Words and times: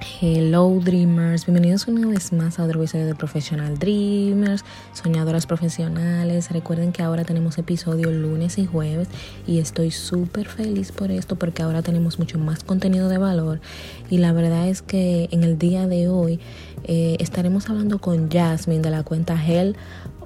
Hello 0.00 0.78
Dreamers, 0.80 1.44
bienvenidos 1.44 1.88
una 1.88 2.06
vez 2.06 2.32
más 2.32 2.60
a 2.60 2.64
otro 2.64 2.78
episodio 2.78 3.06
de 3.06 3.16
Professional 3.16 3.80
Dreamers, 3.80 4.64
soñadoras 4.92 5.46
profesionales. 5.46 6.52
Recuerden 6.52 6.92
que 6.92 7.02
ahora 7.02 7.24
tenemos 7.24 7.58
episodio 7.58 8.12
lunes 8.12 8.58
y 8.58 8.66
jueves 8.66 9.08
y 9.44 9.58
estoy 9.58 9.90
súper 9.90 10.46
feliz 10.46 10.92
por 10.92 11.10
esto 11.10 11.34
porque 11.34 11.62
ahora 11.62 11.82
tenemos 11.82 12.20
mucho 12.20 12.38
más 12.38 12.62
contenido 12.62 13.08
de 13.08 13.18
valor 13.18 13.60
y 14.08 14.18
la 14.18 14.32
verdad 14.32 14.68
es 14.68 14.82
que 14.82 15.28
en 15.32 15.42
el 15.42 15.58
día 15.58 15.88
de 15.88 16.08
hoy 16.08 16.38
eh, 16.84 17.16
estaremos 17.18 17.68
hablando 17.68 17.98
con 17.98 18.30
Jasmine 18.30 18.82
de 18.82 18.90
la 18.90 19.02
cuenta 19.02 19.34
Hell 19.34 19.74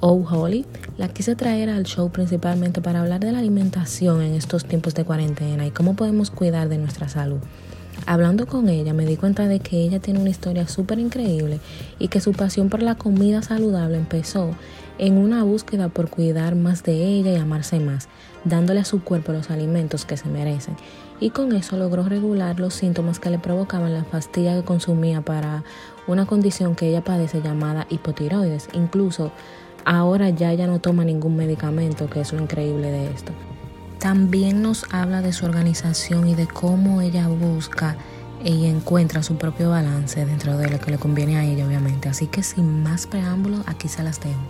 Oh 0.00 0.22
Holly. 0.28 0.66
La 0.98 1.08
quise 1.08 1.34
traer 1.34 1.70
al 1.70 1.84
show 1.84 2.10
principalmente 2.10 2.82
para 2.82 3.00
hablar 3.00 3.20
de 3.20 3.32
la 3.32 3.38
alimentación 3.38 4.20
en 4.20 4.34
estos 4.34 4.66
tiempos 4.66 4.94
de 4.94 5.04
cuarentena 5.04 5.66
y 5.66 5.70
cómo 5.70 5.96
podemos 5.96 6.30
cuidar 6.30 6.68
de 6.68 6.76
nuestra 6.76 7.08
salud. 7.08 7.40
Hablando 8.04 8.46
con 8.46 8.68
ella 8.68 8.94
me 8.94 9.06
di 9.06 9.16
cuenta 9.16 9.46
de 9.46 9.60
que 9.60 9.76
ella 9.76 10.00
tiene 10.00 10.18
una 10.18 10.30
historia 10.30 10.66
súper 10.66 10.98
increíble 10.98 11.60
y 12.00 12.08
que 12.08 12.20
su 12.20 12.32
pasión 12.32 12.68
por 12.68 12.82
la 12.82 12.96
comida 12.96 13.42
saludable 13.42 13.96
empezó 13.96 14.50
en 14.98 15.16
una 15.16 15.44
búsqueda 15.44 15.88
por 15.88 16.10
cuidar 16.10 16.56
más 16.56 16.82
de 16.82 16.94
ella 16.94 17.32
y 17.32 17.36
amarse 17.36 17.78
más, 17.78 18.08
dándole 18.44 18.80
a 18.80 18.84
su 18.84 19.04
cuerpo 19.04 19.32
los 19.32 19.50
alimentos 19.50 20.04
que 20.04 20.16
se 20.16 20.28
merecen. 20.28 20.76
Y 21.20 21.30
con 21.30 21.52
eso 21.54 21.76
logró 21.76 22.02
regular 22.02 22.58
los 22.58 22.74
síntomas 22.74 23.20
que 23.20 23.30
le 23.30 23.38
provocaban 23.38 23.94
la 23.94 24.02
pastilla 24.02 24.56
que 24.56 24.64
consumía 24.64 25.20
para 25.20 25.62
una 26.08 26.26
condición 26.26 26.74
que 26.74 26.88
ella 26.88 27.04
padece 27.04 27.40
llamada 27.40 27.86
hipotiroides. 27.88 28.68
Incluso 28.72 29.30
ahora 29.84 30.30
ya 30.30 30.50
ella 30.50 30.66
no 30.66 30.80
toma 30.80 31.04
ningún 31.04 31.36
medicamento, 31.36 32.10
que 32.10 32.20
es 32.20 32.32
lo 32.32 32.42
increíble 32.42 32.90
de 32.90 33.12
esto. 33.12 33.32
También 34.02 34.62
nos 34.62 34.92
habla 34.92 35.22
de 35.22 35.32
su 35.32 35.46
organización 35.46 36.26
y 36.26 36.34
de 36.34 36.48
cómo 36.48 37.00
ella 37.00 37.28
busca 37.28 37.96
y 38.44 38.66
encuentra 38.66 39.22
su 39.22 39.38
propio 39.38 39.70
balance 39.70 40.26
dentro 40.26 40.58
de 40.58 40.68
lo 40.68 40.80
que 40.80 40.90
le 40.90 40.98
conviene 40.98 41.36
a 41.36 41.44
ella, 41.44 41.64
obviamente. 41.64 42.08
Así 42.08 42.26
que 42.26 42.42
sin 42.42 42.82
más 42.82 43.06
preámbulo, 43.06 43.58
aquí 43.68 43.86
se 43.86 44.02
las 44.02 44.20
dejo. 44.20 44.40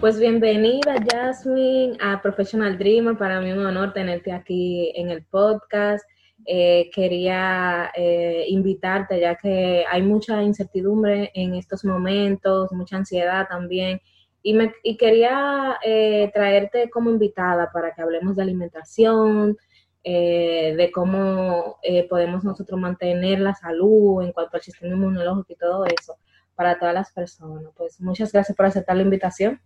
Pues 0.00 0.18
bienvenida, 0.18 0.96
Jasmine, 1.08 1.98
a 2.00 2.20
Professional 2.20 2.76
Dreamer. 2.76 3.16
Para 3.16 3.40
mí 3.40 3.48
es 3.48 3.56
un 3.56 3.64
honor 3.64 3.92
tenerte 3.92 4.32
aquí 4.32 4.90
en 4.96 5.10
el 5.10 5.22
podcast. 5.22 6.04
Eh, 6.44 6.90
quería 6.92 7.92
eh, 7.94 8.44
invitarte, 8.48 9.20
ya 9.20 9.36
que 9.36 9.84
hay 9.88 10.02
mucha 10.02 10.42
incertidumbre 10.42 11.30
en 11.32 11.54
estos 11.54 11.84
momentos, 11.84 12.72
mucha 12.72 12.96
ansiedad 12.96 13.46
también. 13.48 14.00
Y, 14.42 14.54
me, 14.54 14.72
y 14.82 14.96
quería 14.96 15.78
eh, 15.84 16.30
traerte 16.32 16.88
como 16.90 17.10
invitada 17.10 17.70
para 17.72 17.92
que 17.92 18.02
hablemos 18.02 18.36
de 18.36 18.42
alimentación, 18.42 19.56
eh, 20.04 20.74
de 20.76 20.90
cómo 20.92 21.78
eh, 21.82 22.06
podemos 22.08 22.44
nosotros 22.44 22.80
mantener 22.80 23.40
la 23.40 23.54
salud 23.54 24.22
en 24.22 24.32
cuanto 24.32 24.56
al 24.56 24.62
sistema 24.62 24.94
inmunológico 24.94 25.52
y 25.52 25.56
todo 25.56 25.84
eso 25.86 26.16
para 26.54 26.78
todas 26.78 26.94
las 26.94 27.12
personas. 27.12 27.72
Pues 27.76 28.00
muchas 28.00 28.32
gracias 28.32 28.56
por 28.56 28.66
aceptar 28.66 28.96
la 28.96 29.02
invitación. 29.02 29.60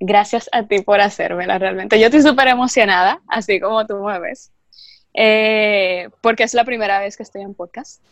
Gracias 0.00 0.50
a 0.52 0.66
ti 0.66 0.82
por 0.82 1.00
hacérmela 1.00 1.58
realmente. 1.58 1.98
Yo 1.98 2.06
estoy 2.06 2.22
súper 2.22 2.48
emocionada, 2.48 3.22
así 3.28 3.60
como 3.60 3.86
tú 3.86 3.96
me 3.98 4.18
ves, 4.18 4.52
porque 6.20 6.42
es 6.42 6.54
la 6.54 6.64
primera 6.64 6.98
vez 6.98 7.16
que 7.16 7.22
estoy 7.22 7.42
en 7.42 7.54
podcast. 7.54 8.04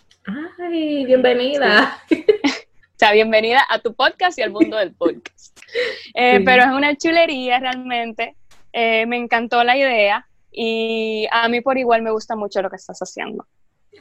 ¡Ay, 0.59 1.05
bienvenida! 1.05 1.99
sea, 3.03 3.13
bienvenida 3.13 3.67
a 3.69 3.81
tu 3.81 3.95
podcast 3.95 4.39
y 4.39 4.43
al 4.43 4.53
mundo 4.53 4.77
del 4.77 4.95
podcast. 4.95 5.59
Eh, 6.15 6.43
pero 6.45 6.65
es 6.65 6.69
una 6.69 6.95
chulería 6.95 7.59
realmente. 7.59 8.37
Eh, 8.75 9.07
me 9.07 9.17
encantó 9.17 9.65
la 9.65 9.75
idea 9.75 10.29
y 10.51 11.27
a 11.33 11.49
mí 11.49 11.63
por 11.63 11.79
igual 11.79 12.03
me 12.03 12.11
gusta 12.11 12.37
mucho 12.37 12.61
lo 12.61 12.69
que 12.69 12.77
estás 12.77 12.99
haciendo. 12.99 13.47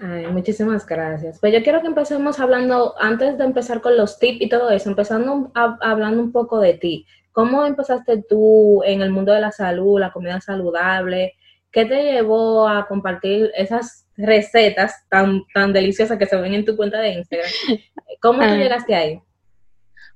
Ay, 0.01 0.27
muchísimas 0.27 0.85
gracias. 0.85 1.39
Pues 1.39 1.53
yo 1.53 1.63
quiero 1.63 1.79
que 1.79 1.87
empecemos 1.87 2.41
hablando, 2.41 2.93
antes 2.99 3.37
de 3.37 3.45
empezar 3.45 3.79
con 3.79 3.95
los 3.95 4.19
tips 4.19 4.41
y 4.41 4.49
todo 4.49 4.69
eso, 4.71 4.89
empezando 4.89 5.49
hablando 5.55 6.21
un 6.21 6.33
poco 6.33 6.59
de 6.59 6.73
ti. 6.73 7.05
¿Cómo 7.31 7.65
empezaste 7.65 8.21
tú 8.21 8.83
en 8.83 9.01
el 9.01 9.11
mundo 9.11 9.31
de 9.31 9.39
la 9.39 9.53
salud, 9.53 9.97
la 9.97 10.11
comida 10.11 10.41
saludable? 10.41 11.35
¿Qué 11.71 11.85
te 11.85 12.03
llevó 12.03 12.67
a 12.67 12.87
compartir 12.87 13.51
esas 13.55 14.07
recetas 14.17 15.07
tan, 15.09 15.43
tan 15.53 15.71
deliciosas 15.71 16.17
que 16.17 16.25
se 16.25 16.35
ven 16.35 16.53
en 16.53 16.65
tu 16.65 16.75
cuenta 16.75 16.99
de 16.99 17.13
Instagram? 17.13 17.49
¿Cómo 18.21 18.41
tú 18.41 18.55
llegaste 18.55 18.93
ahí? 18.93 19.21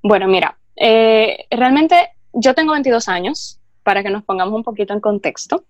Bueno, 0.04 0.28
mira, 0.28 0.58
eh, 0.76 1.46
realmente 1.50 2.10
yo 2.34 2.54
tengo 2.54 2.74
22 2.74 3.08
años, 3.08 3.60
para 3.84 4.04
que 4.04 4.10
nos 4.10 4.24
pongamos 4.24 4.54
un 4.54 4.64
poquito 4.64 4.94
en 4.94 5.00
contexto. 5.00 5.64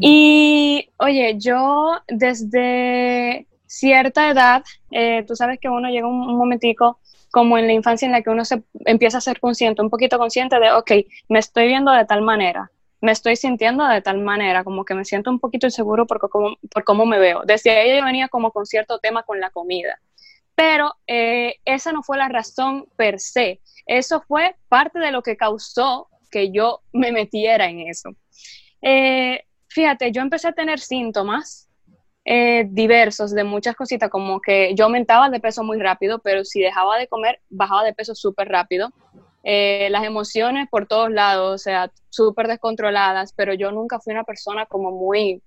Y, 0.00 0.88
oye, 0.98 1.36
yo 1.38 2.00
desde 2.08 3.46
cierta 3.66 4.30
edad, 4.30 4.64
eh, 4.90 5.24
tú 5.26 5.36
sabes 5.36 5.58
que 5.60 5.68
uno 5.68 5.88
llega 5.88 6.06
un, 6.06 6.20
un 6.28 6.36
momentico 6.36 6.98
como 7.30 7.58
en 7.58 7.66
la 7.66 7.72
infancia 7.72 8.06
en 8.06 8.12
la 8.12 8.22
que 8.22 8.30
uno 8.30 8.44
se 8.44 8.62
empieza 8.86 9.18
a 9.18 9.20
ser 9.20 9.40
consciente, 9.40 9.82
un 9.82 9.90
poquito 9.90 10.18
consciente 10.18 10.58
de, 10.58 10.72
ok, 10.72 10.90
me 11.28 11.38
estoy 11.38 11.66
viendo 11.66 11.92
de 11.92 12.04
tal 12.04 12.22
manera, 12.22 12.70
me 13.04 13.12
estoy 13.12 13.36
sintiendo 13.36 13.86
de 13.86 14.00
tal 14.00 14.18
manera, 14.20 14.64
como 14.64 14.86
que 14.86 14.94
me 14.94 15.04
siento 15.04 15.30
un 15.30 15.38
poquito 15.38 15.66
inseguro 15.66 16.06
por, 16.06 16.18
cómo, 16.30 16.56
por 16.72 16.84
cómo 16.84 17.04
me 17.04 17.18
veo. 17.18 17.42
Desde 17.44 17.70
ahí 17.70 17.98
yo 17.98 18.02
venía 18.02 18.28
como 18.28 18.50
con 18.50 18.64
cierto 18.64 18.98
tema 18.98 19.24
con 19.24 19.40
la 19.40 19.50
comida. 19.50 20.00
Pero 20.54 20.94
eh, 21.06 21.56
esa 21.66 21.92
no 21.92 22.02
fue 22.02 22.16
la 22.16 22.30
razón 22.30 22.86
per 22.96 23.20
se. 23.20 23.60
Eso 23.84 24.22
fue 24.22 24.56
parte 24.70 25.00
de 25.00 25.10
lo 25.10 25.22
que 25.22 25.36
causó 25.36 26.08
que 26.30 26.50
yo 26.50 26.80
me 26.94 27.12
metiera 27.12 27.66
en 27.66 27.80
eso. 27.80 28.08
Eh, 28.80 29.44
fíjate, 29.68 30.10
yo 30.10 30.22
empecé 30.22 30.48
a 30.48 30.52
tener 30.52 30.80
síntomas 30.80 31.68
eh, 32.24 32.64
diversos 32.70 33.32
de 33.34 33.44
muchas 33.44 33.76
cositas, 33.76 34.08
como 34.08 34.40
que 34.40 34.74
yo 34.74 34.86
aumentaba 34.86 35.28
de 35.28 35.40
peso 35.40 35.62
muy 35.62 35.78
rápido, 35.78 36.20
pero 36.20 36.42
si 36.42 36.62
dejaba 36.62 36.96
de 36.96 37.06
comer, 37.06 37.42
bajaba 37.50 37.84
de 37.84 37.92
peso 37.92 38.14
súper 38.14 38.48
rápido. 38.48 38.88
Eh, 39.46 39.88
las 39.90 40.04
emociones 40.04 40.68
por 40.70 40.86
todos 40.86 41.10
lados, 41.10 41.54
o 41.54 41.58
sea, 41.58 41.92
súper 42.08 42.48
descontroladas, 42.48 43.34
pero 43.34 43.52
yo 43.52 43.70
nunca 43.70 44.00
fui 44.00 44.14
una 44.14 44.24
persona 44.24 44.64
como 44.64 44.90
muy, 44.90 45.42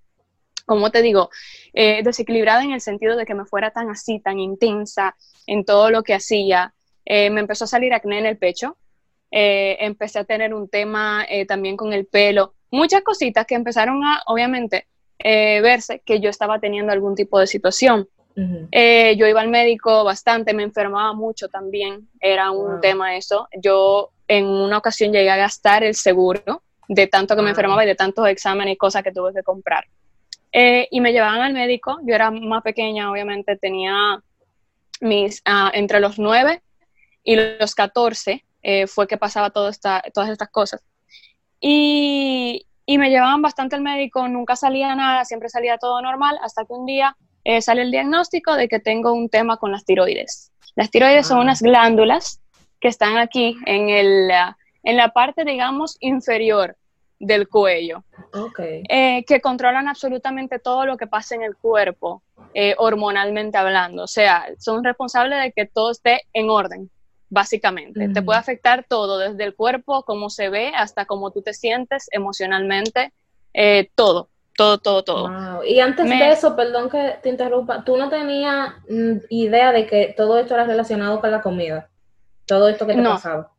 como 0.68 0.92
te 0.92 1.02
digo, 1.02 1.32
eh, 1.74 2.04
desequilibrada 2.04 2.64
en 2.64 2.72
el 2.74 2.82
sentido 2.82 3.18
de 3.18 3.26
que 3.26 3.34
me 3.34 3.46
fuera 3.46 3.72
tan 3.72 3.90
así, 3.90 4.20
tan 4.20 4.40
intensa 4.40 5.16
en 5.48 5.66
todo 5.66 5.90
lo 5.90 6.04
que 6.04 6.14
hacía. 6.14 6.76
Eh, 7.06 7.32
me 7.32 7.40
empezó 7.40 7.64
a 7.64 7.68
salir 7.68 7.92
acné 7.92 8.20
en 8.20 8.28
el 8.28 8.38
pecho, 8.38 8.78
empecé 9.32 10.20
a 10.20 10.24
tener 10.24 10.54
un 10.54 10.70
tema 10.70 11.26
también 11.48 11.76
con 11.76 11.92
el 11.92 12.06
pelo, 12.06 12.54
muchas 12.72 13.02
cositas 13.02 13.46
que 13.46 13.56
empezaron 13.56 14.04
a, 14.06 14.22
obviamente, 14.28 14.88
verse 15.20 16.02
que 16.06 16.22
yo 16.22 16.30
estaba 16.30 16.60
teniendo 16.60 16.94
algún 16.94 17.16
tipo 17.16 17.38
de 17.40 17.48
situación. 17.48 18.08
Eh, 18.72 19.16
yo 19.18 19.26
iba 19.26 19.42
al 19.42 19.50
médico 19.50 20.04
bastante, 20.04 20.54
me 20.54 20.62
enfermaba 20.62 21.14
mucho 21.14 21.48
también, 21.48 22.08
era 22.20 22.52
un 22.52 22.80
tema 22.82 23.16
eso. 23.16 23.48
Yo 23.60 24.12
en 24.28 24.46
una 24.46 24.78
ocasión 24.78 25.12
llegué 25.12 25.30
a 25.32 25.38
gastar 25.38 25.84
el 25.84 25.96
seguro 25.96 26.62
de 26.88 27.08
tanto 27.08 27.36
que 27.36 27.42
me 27.42 27.50
enfermaba 27.50 27.84
y 27.84 27.88
de 27.88 27.96
tantos 27.96 28.28
exámenes 28.28 28.76
y 28.76 28.78
cosas 28.78 29.04
que 29.04 29.12
tuve 29.12 29.34
que 29.34 29.44
comprar. 29.44 29.86
Eh, 30.52 30.88
y 30.92 31.02
me 31.02 31.12
llevaban 31.12 31.42
al 31.42 31.54
médico, 31.54 32.00
yo 32.04 32.14
era 32.16 32.32
más 32.32 32.64
pequeña, 32.64 33.12
obviamente 33.12 33.58
tenía 33.58 34.22
mis, 35.02 35.42
ah, 35.46 35.72
entre 35.74 36.00
los 36.00 36.20
9 36.20 36.62
y 37.24 37.36
los 37.36 37.76
14 37.76 38.46
eh, 38.64 38.88
fue 38.88 39.08
que 39.08 39.18
pasaba 39.18 39.50
todo 39.50 39.70
esta, 39.70 40.04
todas 40.14 40.30
estas 40.30 40.50
cosas. 40.50 40.82
Y, 41.60 42.68
y 42.86 42.98
me 42.98 43.10
llevaban 43.10 43.42
bastante 43.42 43.76
al 43.76 43.82
médico, 43.82 44.28
nunca 44.28 44.56
salía 44.56 44.94
nada, 44.96 45.26
siempre 45.26 45.50
salía 45.50 45.78
todo 45.78 46.02
normal, 46.02 46.38
hasta 46.42 46.66
que 46.66 46.74
un 46.74 46.86
día 46.86 47.18
eh, 47.48 47.62
sale 47.62 47.84
el 47.84 47.92
diagnóstico 47.92 48.56
de 48.56 48.68
que 48.68 48.82
tengo 48.82 49.14
un 49.14 49.30
tema 49.30 49.56
con 49.56 49.72
las 49.72 49.86
tiroides. 49.86 50.52
Las 50.76 50.92
tiroides 50.92 51.26
son 51.26 51.38
ah. 51.38 51.42
unas 51.44 51.62
glándulas 51.62 52.42
que 52.82 52.90
están 52.90 53.18
aquí 53.18 53.56
en, 53.66 53.88
el, 53.88 54.30
en 54.84 54.98
la 54.98 55.14
parte, 55.14 55.46
digamos, 55.46 55.96
inferior 56.02 56.76
del 57.20 57.48
cuello, 57.48 58.04
eh, 58.90 59.24
que 59.26 59.40
controlan 59.40 59.88
absolutamente 59.88 60.60
todo 60.60 60.86
lo 60.86 60.98
que 60.98 61.08
pasa 61.08 61.36
en 61.36 61.44
el 61.44 61.56
cuerpo, 61.56 62.22
eh, 62.54 62.76
hormonalmente 62.78 63.58
hablando. 63.58 64.04
O 64.04 64.08
sea, 64.08 64.46
son 64.60 64.84
responsables 64.84 65.42
de 65.42 65.54
que 65.54 65.66
todo 65.66 65.92
esté 65.92 66.24
en 66.34 66.50
orden, 66.50 66.90
básicamente. 67.30 68.10
Te 68.10 68.22
puede 68.22 68.40
afectar 68.40 68.86
todo, 68.90 69.20
desde 69.20 69.46
el 69.46 69.56
cuerpo, 69.56 70.04
cómo 70.04 70.30
se 70.30 70.50
ve, 70.50 70.74
hasta 70.76 71.06
cómo 71.06 71.32
tú 71.32 71.42
te 71.42 71.54
sientes 71.54 72.10
emocionalmente, 72.12 73.14
todo 73.96 74.28
todo, 74.58 74.80
todo, 74.80 75.04
todo. 75.04 75.64
Y 75.64 75.80
antes 75.80 76.10
de 76.10 76.32
eso, 76.32 76.56
perdón 76.56 76.90
que 76.90 77.20
te 77.22 77.30
interrumpa, 77.30 77.84
tú 77.84 77.96
no 77.96 78.10
tenías 78.10 78.74
mm, 78.90 79.18
idea 79.30 79.72
de 79.72 79.86
que 79.86 80.16
todo 80.18 80.40
esto 80.40 80.56
era 80.56 80.66
relacionado 80.66 81.22
con 81.22 81.32
la 81.32 81.42
comida, 81.44 81.90
todo 82.46 82.68
esto 82.68 82.88
que 82.88 82.96
te 82.96 83.04
pasaba. 83.04 83.52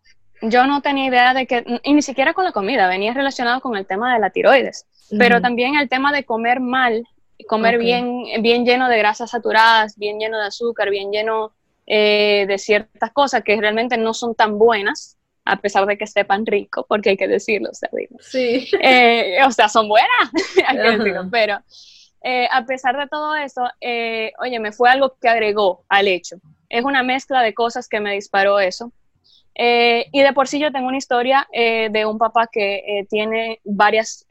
Yo 0.43 0.67
no 0.67 0.83
tenía 0.83 1.07
idea 1.07 1.35
de 1.35 1.47
que, 1.47 1.81
y 1.85 1.95
ni 1.95 2.03
siquiera 2.03 2.35
con 2.35 2.45
la 2.45 2.53
comida, 2.53 2.89
venía 2.89 3.15
relacionado 3.15 3.61
con 3.61 3.77
el 3.77 3.87
tema 3.87 4.13
de 4.13 4.21
la 4.21 4.31
tiroides, 4.31 4.87
pero 5.17 5.41
también 5.41 5.77
el 5.77 5.89
tema 5.89 6.13
de 6.13 6.25
comer 6.25 6.61
mal, 6.61 7.05
comer 7.47 7.79
bien, 7.79 8.25
bien 8.41 8.65
lleno 8.65 8.89
de 8.89 8.99
grasas 8.99 9.31
saturadas, 9.31 9.97
bien 9.97 10.19
lleno 10.19 10.39
de 10.39 10.47
azúcar, 10.47 10.91
bien 10.91 11.13
lleno 11.13 11.53
eh, 11.87 12.45
de 12.49 12.59
ciertas 12.59 13.13
cosas 13.13 13.43
que 13.45 13.61
realmente 13.61 13.97
no 13.97 14.15
son 14.15 14.35
tan 14.35 14.59
buenas 14.59 15.18
a 15.49 15.57
pesar 15.57 15.87
de 15.87 15.97
que 15.97 16.07
sepan 16.07 16.45
rico, 16.45 16.85
porque 16.87 17.11
hay 17.11 17.17
que 17.17 17.27
decirlo, 17.27 17.71
o 17.71 17.75
sea, 17.75 17.89
Sí. 18.21 18.69
Eh, 18.83 19.39
o 19.47 19.51
sea, 19.51 19.69
son 19.69 19.89
buenas, 19.89 20.11
hay 20.67 20.77
que 20.77 20.83
decirlo, 20.83 21.29
pero 21.31 21.59
eh, 22.23 22.47
a 22.53 22.67
pesar 22.67 22.99
de 22.99 23.09
todo 23.09 23.35
eso, 23.35 23.63
eh, 23.81 24.33
oye, 24.41 24.61
me 24.61 24.73
fue 24.73 24.91
algo 24.91 25.17
que 25.21 25.29
agregó 25.29 25.85
al 25.89 26.07
hecho. 26.07 26.37
Es 26.69 26.85
una 26.85 27.03
mezcla 27.03 27.41
de 27.43 27.55
cosas 27.55 27.89
que 27.89 27.99
me 27.99 28.13
disparó 28.13 28.61
eso. 28.61 28.93
Y 29.61 30.23
de 30.23 30.33
por 30.35 30.47
sí 30.47 30.61
yo 30.61 30.71
tengo 30.71 30.87
una 30.87 30.99
historia 30.99 31.49
de 31.51 32.07
un 32.07 32.17
papá 32.17 32.47
que 32.47 33.05
tiene 33.11 33.61
varias 33.65 34.25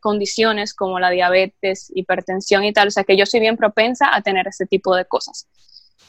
condiciones 0.00 0.72
como 0.72 1.00
la 1.00 1.10
diabetes, 1.10 1.90
hipertensión 1.92 2.62
y 2.62 2.72
tal, 2.72 2.86
o 2.86 2.90
sea 2.92 3.02
que 3.02 3.16
yo 3.16 3.26
soy 3.26 3.40
bien 3.40 3.56
propensa 3.56 4.14
a 4.14 4.22
tener 4.22 4.46
ese 4.46 4.66
tipo 4.66 4.94
de 4.94 5.04
cosas. 5.04 5.48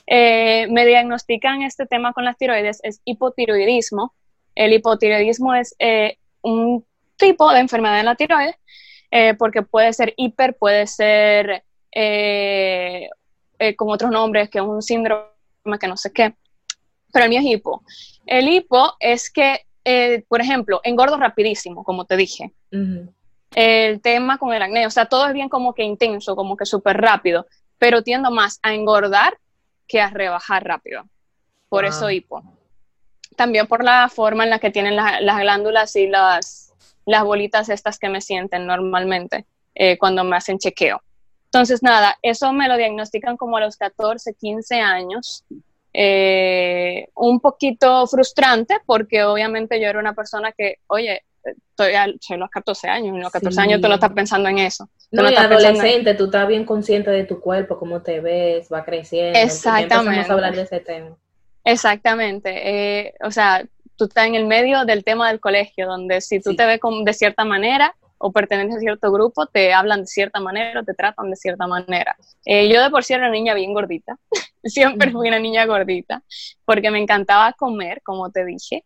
me 0.08 0.86
diagnostican 0.86 1.64
este 1.64 1.88
tema 1.88 2.14
con 2.14 2.26
las 2.26 2.38
tiroides, 2.38 2.80
es 2.84 3.02
hipotiroidismo. 3.06 4.14
El 4.56 4.74
hipotiroidismo 4.74 5.54
es 5.56 5.76
un 6.42 6.86
tipo 7.18 7.52
de 7.52 7.60
enfermedad 7.60 8.00
en 8.00 8.06
la 8.06 8.16
tiroides 8.16 8.56
eh, 9.12 9.34
porque 9.34 9.64
puede 9.64 9.92
ser 9.94 10.14
hiper, 10.18 10.56
puede 10.56 10.86
ser 10.86 11.64
eh, 11.92 13.10
eh, 13.58 13.76
con 13.76 13.90
otros 13.90 14.12
nombres, 14.12 14.50
que 14.50 14.60
es 14.60 14.64
un 14.64 14.82
síndrome 14.82 15.26
que 15.80 15.88
no 15.88 15.98
sé 15.98 16.12
qué, 16.14 16.36
pero 17.12 17.26
el 17.26 17.30
mío 17.30 17.40
es 17.40 17.46
hipo. 17.46 17.84
El 18.26 18.48
hipo 18.48 18.94
es 19.00 19.32
que, 19.32 19.66
por 20.28 20.42
ejemplo, 20.42 20.82
engordo 20.84 21.18
rapidísimo, 21.18 21.84
como 21.84 22.06
te 22.06 22.16
dije. 22.16 22.54
El 23.56 24.02
tema 24.02 24.38
con 24.38 24.54
el 24.54 24.62
acné, 24.62 24.86
o 24.86 24.92
sea, 24.92 25.08
todo 25.08 25.28
es 25.28 25.34
bien 25.34 25.50
como 25.50 25.74
que 25.74 25.84
intenso, 25.84 26.36
como 26.36 26.56
que 26.56 26.68
súper 26.68 26.98
rápido, 26.98 27.48
pero 27.80 28.04
tiendo 28.04 28.30
más 28.30 28.60
a 28.62 28.76
engordar 28.76 29.40
que 29.88 30.00
a 30.00 30.12
rebajar 30.12 30.64
rápido. 30.64 31.06
Por 31.68 31.86
eso 31.86 32.12
hipo. 32.12 32.44
También 33.40 33.68
por 33.68 33.86
la 33.86 34.10
forma 34.10 34.44
en 34.44 34.50
la 34.50 34.60
que 34.60 34.70
tienen 34.70 34.98
las 34.98 35.40
glándulas 35.40 35.96
y 35.96 36.08
las 36.08 36.70
las 37.10 37.24
bolitas 37.24 37.70
estas 37.70 37.98
que 37.98 38.10
me 38.10 38.22
sienten 38.22 38.68
normalmente 38.68 39.46
eh, 39.74 39.98
cuando 39.98 40.24
me 40.24 40.36
hacen 40.36 40.60
chequeo. 40.60 41.02
Entonces, 41.46 41.82
nada, 41.82 42.16
eso 42.22 42.54
me 42.54 42.68
lo 42.68 42.78
diagnostican 42.78 43.36
como 43.36 43.58
a 43.58 43.62
los 43.62 43.78
14, 43.78 44.36
15 44.36 44.76
años. 44.76 45.44
Eh, 45.92 47.08
un 47.16 47.40
poquito 47.40 48.06
frustrante 48.06 48.78
porque 48.86 49.24
obviamente 49.24 49.82
yo 49.82 49.88
era 49.88 50.00
una 50.00 50.14
persona 50.14 50.52
que, 50.52 50.76
oye, 50.86 51.24
estoy 51.44 51.94
a, 51.94 52.06
los 52.06 52.50
14 52.52 52.88
años, 52.88 53.18
los 53.18 53.32
14 53.32 53.60
años 53.60 53.82
tú 53.82 53.88
no 53.88 53.96
estás 53.96 54.12
pensando 54.12 54.50
en 54.50 54.60
eso. 54.60 54.88
no, 55.10 55.32
y 55.32 55.36
adolescente, 55.36 56.14
tú 56.14 56.26
estás 56.26 56.48
bien 56.48 56.64
consciente 56.64 57.10
de 57.10 57.24
tu 57.24 57.40
cuerpo, 57.40 57.80
cómo 57.80 58.04
te 58.04 58.20
ves, 58.20 58.68
va 58.72 58.86
creciendo. 58.86 59.40
Exactamente. 59.40 60.30
a 60.30 60.34
hablar 60.34 60.56
de 60.56 60.62
ese 60.62 60.80
tema. 60.80 61.18
Exactamente. 61.64 62.52
Eh, 63.08 63.14
o 63.22 63.32
sea, 63.32 63.66
tú 63.96 64.06
estás 64.06 64.28
en 64.28 64.36
el 64.36 64.46
medio 64.46 64.86
del 64.86 65.04
tema 65.04 65.30
del 65.30 65.40
colegio, 65.40 65.88
donde 65.88 66.22
si 66.22 66.40
tú 66.40 66.56
te 66.56 66.66
ves 66.66 66.80
de 67.04 67.14
cierta 67.14 67.44
manera 67.46 67.96
o 68.18 68.32
perteneces 68.32 68.78
a 68.78 68.80
cierto 68.80 69.12
grupo, 69.12 69.46
te 69.48 69.74
hablan 69.74 70.02
de 70.02 70.08
cierta 70.08 70.40
manera 70.40 70.82
o 70.82 70.84
te 70.84 70.94
tratan 70.94 71.30
de 71.30 71.36
cierta 71.36 71.68
manera. 71.68 72.16
Eh, 72.46 72.70
yo 72.72 72.82
de 72.82 72.90
por 72.90 73.04
sí 73.04 73.14
era 73.14 73.24
una 73.24 73.32
niña 73.32 73.54
bien 73.54 73.74
gordita, 73.74 74.18
siempre 74.64 75.12
fui 75.12 75.28
una 75.28 75.40
niña 75.40 75.66
gordita, 75.66 76.22
porque 76.66 76.92
me 76.92 77.00
encantaba 77.00 77.54
comer, 77.54 78.02
como 78.04 78.30
te 78.30 78.46
dije, 78.46 78.84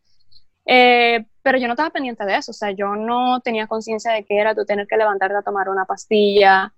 eh, 0.66 1.25
pero 1.42 1.58
yo 1.58 1.68
no 1.68 1.74
estaba 1.74 1.90
pendiente 1.90 2.25
de 2.25 2.38
eso, 2.38 2.52
o 2.52 2.54
sea, 2.54 2.72
yo 2.72 2.96
no 2.96 3.42
tenía 3.42 3.68
conciencia 3.68 4.14
de 4.14 4.24
que 4.24 4.38
era 4.38 4.56
tú 4.56 4.66
tener 4.66 4.88
que 4.88 4.98
levantarte 4.98 5.36
a 5.36 5.42
tomar 5.42 5.68
una 5.68 5.86
pastilla 5.86 6.74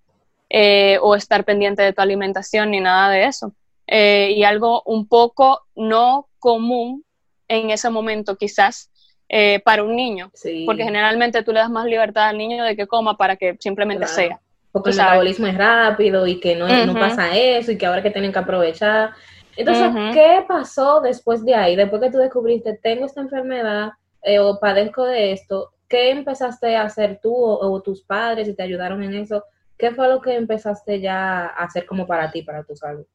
eh, 0.49 0.97
o 1.01 1.15
estar 1.15 1.43
pendiente 1.43 1.83
de 1.83 1.93
tu 1.93 2.01
alimentación 2.01 2.71
ni 2.71 2.79
nada 2.79 3.09
de 3.09 3.25
eso. 3.25 3.53
Y 3.87 4.43
algo 4.43 4.81
un 4.85 5.07
poco 5.07 5.61
no 5.75 6.27
común 6.39 7.03
en 7.47 7.69
ese 7.69 7.89
momento 7.89 8.35
quizás 8.35 8.91
eh, 9.27 9.59
para 9.65 9.83
un 9.83 9.95
niño, 9.95 10.31
porque 10.67 10.83
generalmente 10.83 11.41
tú 11.41 11.51
le 11.51 11.59
das 11.59 11.69
más 11.69 11.85
libertad 11.85 12.29
al 12.29 12.37
niño 12.37 12.63
de 12.63 12.75
que 12.75 12.85
coma 12.85 13.17
para 13.17 13.35
que 13.35 13.55
simplemente 13.59 14.05
sea. 14.05 14.39
Porque 14.71 14.91
el 14.91 14.97
metabolismo 14.97 15.47
es 15.47 15.57
rápido 15.57 16.27
y 16.27 16.39
que 16.39 16.55
no, 16.55 16.67
no, 16.85 16.93
pasa 16.93 17.35
eso 17.35 17.71
y 17.71 17.77
que 17.77 17.87
ahora 17.87 18.03
que 18.03 18.11
tienen 18.11 18.31
que 18.31 18.39
aprovechar. 18.39 19.13
Entonces, 19.57 19.89
¿qué 20.13 20.45
pasó 20.47 21.01
después 21.01 21.43
de 21.43 21.55
ahí? 21.55 21.75
Después 21.75 22.01
que 22.01 22.11
tú 22.11 22.19
descubriste, 22.19 22.77
tengo 22.83 23.05
esta 23.05 23.21
enfermedad 23.21 23.93
eh, 24.21 24.37
o 24.37 24.59
padezco 24.59 25.05
de 25.05 25.31
esto, 25.31 25.71
¿qué 25.87 26.11
empezaste 26.11 26.75
a 26.75 26.83
hacer 26.83 27.19
tú 27.19 27.33
o, 27.33 27.81
tus 27.81 28.03
padres 28.03 28.47
y 28.47 28.53
te 28.53 28.61
ayudaron 28.61 29.01
en 29.01 29.15
eso? 29.15 29.43
¿Qué 29.75 29.91
fue 29.91 30.07
lo 30.07 30.21
que 30.21 30.35
empezaste 30.35 30.99
ya 30.99 31.47
a 31.47 31.63
hacer 31.63 31.87
como 31.87 32.05
para 32.05 32.29
ti, 32.31 32.43
para 32.43 32.63
tu 32.63 32.75
salud? 32.75 33.05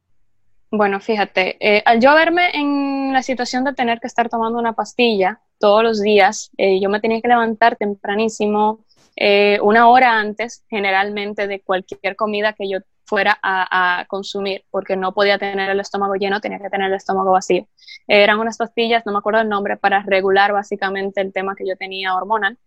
Bueno, 0.73 1.01
fíjate, 1.01 1.57
eh, 1.59 1.83
al 1.85 1.99
yo 1.99 2.15
verme 2.15 2.49
en 2.53 3.11
la 3.11 3.21
situación 3.23 3.65
de 3.65 3.73
tener 3.73 3.99
que 3.99 4.07
estar 4.07 4.29
tomando 4.29 4.57
una 4.57 4.71
pastilla 4.71 5.41
todos 5.59 5.83
los 5.83 6.01
días, 6.01 6.49
eh, 6.57 6.79
yo 6.79 6.89
me 6.89 7.01
tenía 7.01 7.21
que 7.21 7.27
levantar 7.27 7.75
tempranísimo, 7.75 8.85
eh, 9.17 9.59
una 9.61 9.89
hora 9.89 10.17
antes 10.17 10.63
generalmente 10.69 11.47
de 11.47 11.61
cualquier 11.61 12.15
comida 12.15 12.53
que 12.53 12.69
yo 12.69 12.77
fuera 13.03 13.37
a, 13.43 14.05
consumir, 14.07 14.63
porque 14.71 14.95
no 14.95 15.13
podía 15.13 15.37
tener 15.37 15.69
el 15.69 15.81
estómago 15.81 16.15
lleno, 16.15 16.39
tenía 16.39 16.59
que 16.59 16.69
tener 16.69 16.87
el 16.87 16.95
estómago 16.95 17.31
vacío. 17.33 17.67
eran 18.07 18.39
unas 18.39 18.57
pastillas, 18.57 19.05
no 19.05 19.11
me 19.11 19.17
acuerdo 19.17 19.41
el 19.41 19.49
nombre, 19.49 19.75
para 19.75 20.01
regular 20.03 20.53
básicamente 20.53 21.19
el 21.19 21.33
tema 21.33 21.53
que 21.55 21.67
yo 21.67 21.75
tenía 21.75 22.15
hormonal. 22.15 22.57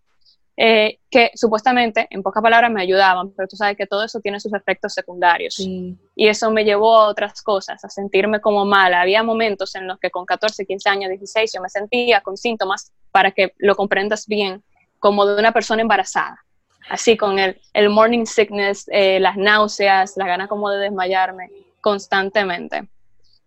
Eh, 0.57 1.01
que 1.11 1.33
supuestamente, 1.35 2.07
en 2.11 2.23
pocas 2.23 2.43
palabras, 2.43 2.71
me 2.71 2.81
ayudaban, 2.81 3.33
pero 3.33 3.49
tú 3.49 3.57
sabes 3.57 3.77
que 3.77 3.87
todo 3.87 4.05
eso 4.05 4.21
tiene 4.21 4.39
sus 4.39 4.53
efectos 4.55 4.95
secundarios. 4.95 5.59
Y 5.59 6.29
eso 6.29 6.51
me 6.51 6.65
llevó 6.65 6.97
a 6.97 7.09
otras 7.09 7.43
cosas, 7.43 7.85
a 7.85 7.89
sentirme 7.89 8.41
como 8.41 8.65
mala. 8.65 9.01
Había 9.01 9.23
momentos 9.23 9.75
en 9.75 9.89
los 9.89 9.99
que 9.99 10.11
con 10.11 10.25
14, 10.25 10.65
15 10.65 10.89
años, 10.89 11.11
16, 11.11 11.53
yo 11.55 11.61
me 11.61 11.69
sentía 11.69 12.21
con 12.21 12.37
síntomas, 12.37 12.93
para 13.11 13.31
que 13.33 13.53
lo 13.59 13.75
comprendas 13.75 14.27
bien, 14.27 14.63
como 14.99 15.27
de 15.27 15.39
una 15.39 15.53
persona 15.53 15.83
embarazada. 15.83 16.45
Así 16.89 17.17
con 17.17 17.39
el, 17.39 17.61
el 17.73 17.89
morning 17.89 18.27
sickness, 18.27 18.87
eh, 18.93 19.19
las 19.19 19.37
náuseas, 19.37 20.17
las 20.17 20.27
ganas 20.27 20.49
como 20.49 20.71
de 20.71 20.79
desmayarme 20.79 21.51
constantemente. 21.81 22.89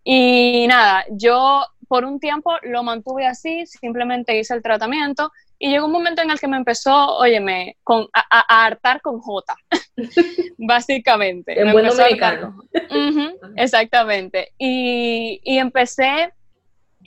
Y 0.03 0.65
nada, 0.67 1.05
yo 1.09 1.65
por 1.87 2.05
un 2.05 2.19
tiempo 2.19 2.53
lo 2.63 2.83
mantuve 2.83 3.25
así, 3.25 3.65
simplemente 3.65 4.37
hice 4.39 4.53
el 4.53 4.61
tratamiento 4.61 5.31
y 5.59 5.69
llegó 5.69 5.87
un 5.87 5.91
momento 5.91 6.21
en 6.21 6.29
el 6.29 6.39
que 6.39 6.47
me 6.47 6.57
empezó, 6.57 7.17
óyeme, 7.17 7.77
con, 7.83 8.07
a, 8.13 8.65
hartar 8.65 9.01
con 9.01 9.19
J, 9.19 9.55
básicamente. 10.57 11.59
En 11.59 11.71
buen 11.71 11.87
dominicano. 11.87 12.63
exactamente. 13.55 14.53
Y, 14.57 15.41
y, 15.43 15.57
empecé 15.57 16.31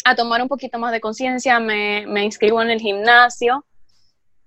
a 0.05 0.15
tomar 0.17 0.43
un 0.43 0.49
poquito 0.49 0.79
más 0.79 0.93
de 0.93 1.01
conciencia, 1.01 1.61
me, 1.61 2.07
me, 2.07 2.25
inscribo 2.25 2.61
en 2.61 2.71
el 2.71 2.81
gimnasio, 2.81 3.65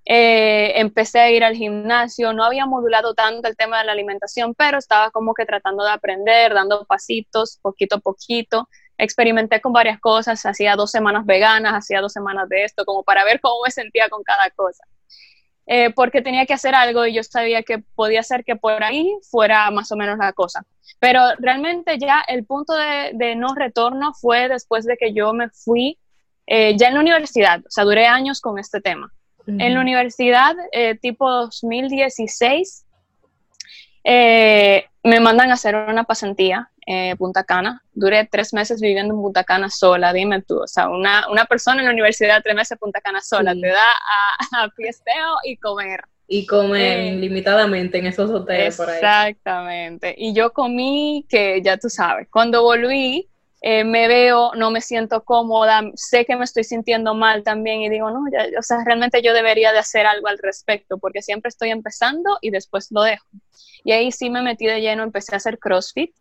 eh, 0.05 0.73
empecé 0.75 1.19
a 1.19 1.31
ir 1.31 1.43
al 1.45 1.55
gimnasio, 1.55 2.33
no 2.33 2.43
había 2.43 2.65
modulado 2.65 3.13
tanto 3.13 3.47
el 3.47 3.55
tema 3.55 3.79
de 3.79 3.85
la 3.85 3.93
alimentación, 3.93 4.53
pero 4.53 4.79
estaba 4.79 5.11
como 5.11 5.33
que 5.33 5.45
tratando 5.45 5.83
de 5.85 5.91
aprender, 5.91 6.53
dando 6.53 6.83
pasitos, 6.85 7.59
poquito 7.61 7.95
a 7.95 7.99
poquito 7.99 8.67
experimenté 8.97 9.61
con 9.61 9.73
varias 9.73 9.99
cosas, 9.99 10.45
hacía 10.45 10.75
dos 10.75 10.91
semanas 10.91 11.25
veganas, 11.25 11.73
hacía 11.73 12.01
dos 12.01 12.13
semanas 12.13 12.47
de 12.49 12.63
esto, 12.63 12.85
como 12.85 13.03
para 13.03 13.23
ver 13.23 13.39
cómo 13.39 13.55
me 13.65 13.71
sentía 13.71 14.09
con 14.09 14.23
cada 14.23 14.49
cosa. 14.51 14.83
Eh, 15.65 15.91
porque 15.91 16.21
tenía 16.21 16.45
que 16.45 16.53
hacer 16.53 16.75
algo 16.75 17.05
y 17.05 17.13
yo 17.13 17.23
sabía 17.23 17.63
que 17.63 17.79
podía 17.79 18.21
ser 18.21 18.43
que 18.43 18.57
por 18.57 18.83
ahí 18.83 19.15
fuera 19.31 19.71
más 19.71 19.91
o 19.91 19.95
menos 19.95 20.17
la 20.17 20.33
cosa. 20.33 20.65
Pero 20.99 21.21
realmente 21.39 21.97
ya 21.97 22.23
el 22.27 22.45
punto 22.45 22.73
de, 22.73 23.35
no 23.35 23.55
retorno 23.55 24.13
fue 24.13 24.49
después 24.49 24.85
de 24.85 24.97
que 24.97 25.13
yo 25.13 25.33
me 25.33 25.49
fui 25.49 25.97
eh, 26.47 26.75
ya 26.77 26.89
en 26.89 26.95
la 26.95 26.99
universidad, 26.99 27.59
o 27.59 27.69
sea, 27.69 27.85
duré 27.85 28.07
años 28.07 28.41
con 28.41 28.59
este 28.59 28.81
tema. 28.81 29.11
En 29.45 29.73
la 29.73 29.81
universidad, 29.81 30.55
eh, 30.71 30.95
tipo 30.95 31.29
2016, 31.29 32.85
me 35.03 35.19
mandan 35.19 35.51
a 35.51 35.55
hacer 35.55 35.75
una 35.75 36.05
pasantía 36.05 36.69
eh, 36.85 37.15
Punta 37.17 37.43
Cana. 37.43 37.81
Duré 37.93 38.27
tres 38.29 38.53
meses 38.53 38.81
viviendo 38.81 39.13
en 39.13 39.21
Punta 39.21 39.43
Cana 39.43 39.69
sola, 39.69 40.13
dime 40.13 40.41
tú. 40.41 40.59
O 40.59 40.67
sea, 40.67 40.89
una, 40.89 41.29
una 41.29 41.45
persona 41.45 41.79
en 41.79 41.85
la 41.85 41.91
universidad 41.91 42.41
tres 42.43 42.55
meses 42.55 42.71
en 42.71 42.77
Punta 42.79 43.01
Cana 43.01 43.21
sola 43.21 43.53
te 43.53 43.67
da 43.67 43.85
a, 44.57 44.69
fiesteo 44.71 45.35
y 45.43 45.57
comer. 45.57 46.01
Y 46.27 46.45
comer 46.47 46.99
eh, 46.99 47.11
limitadamente 47.15 47.97
en 47.97 48.07
esos 48.07 48.29
hoteles 48.29 48.77
por 48.77 48.89
ahí. 48.89 48.95
Exactamente. 48.95 50.15
Y 50.17 50.33
yo 50.33 50.53
comí 50.53 51.25
que 51.29 51.61
ya 51.61 51.77
tú 51.77 51.89
sabes, 51.89 52.27
cuando 52.31 52.63
volví, 52.63 53.29
eh, 53.65 53.85
me 53.85 54.09
veo, 54.09 54.51
no 54.55 54.71
me 54.71 54.81
siento 54.81 55.23
cómoda, 55.23 55.81
sé 55.95 56.25
que 56.25 56.35
me 56.35 56.43
estoy 56.43 56.65
sintiendo 56.65 57.15
mal 57.15 57.43
también 57.43 57.81
y 57.81 57.89
digo, 57.89 58.11
no, 58.11 58.25
ya, 58.29 58.45
o 58.59 58.61
sea, 58.61 58.83
realmente 58.83 59.21
yo 59.21 59.33
debería 59.33 59.71
de 59.71 59.79
hacer 59.79 60.05
algo 60.05 60.27
al 60.27 60.37
respecto 60.37 60.97
porque 60.97 61.21
siempre 61.21 61.47
estoy 61.47 61.69
empezando 61.69 62.37
y 62.41 62.49
después 62.49 62.89
lo 62.91 63.03
dejo. 63.03 63.25
Y 63.85 63.93
ahí 63.93 64.11
sí 64.11 64.29
me 64.29 64.41
metí 64.41 64.65
de 64.65 64.81
lleno, 64.81 65.03
empecé 65.03 65.33
a 65.33 65.37
hacer 65.37 65.59
CrossFit 65.59 66.13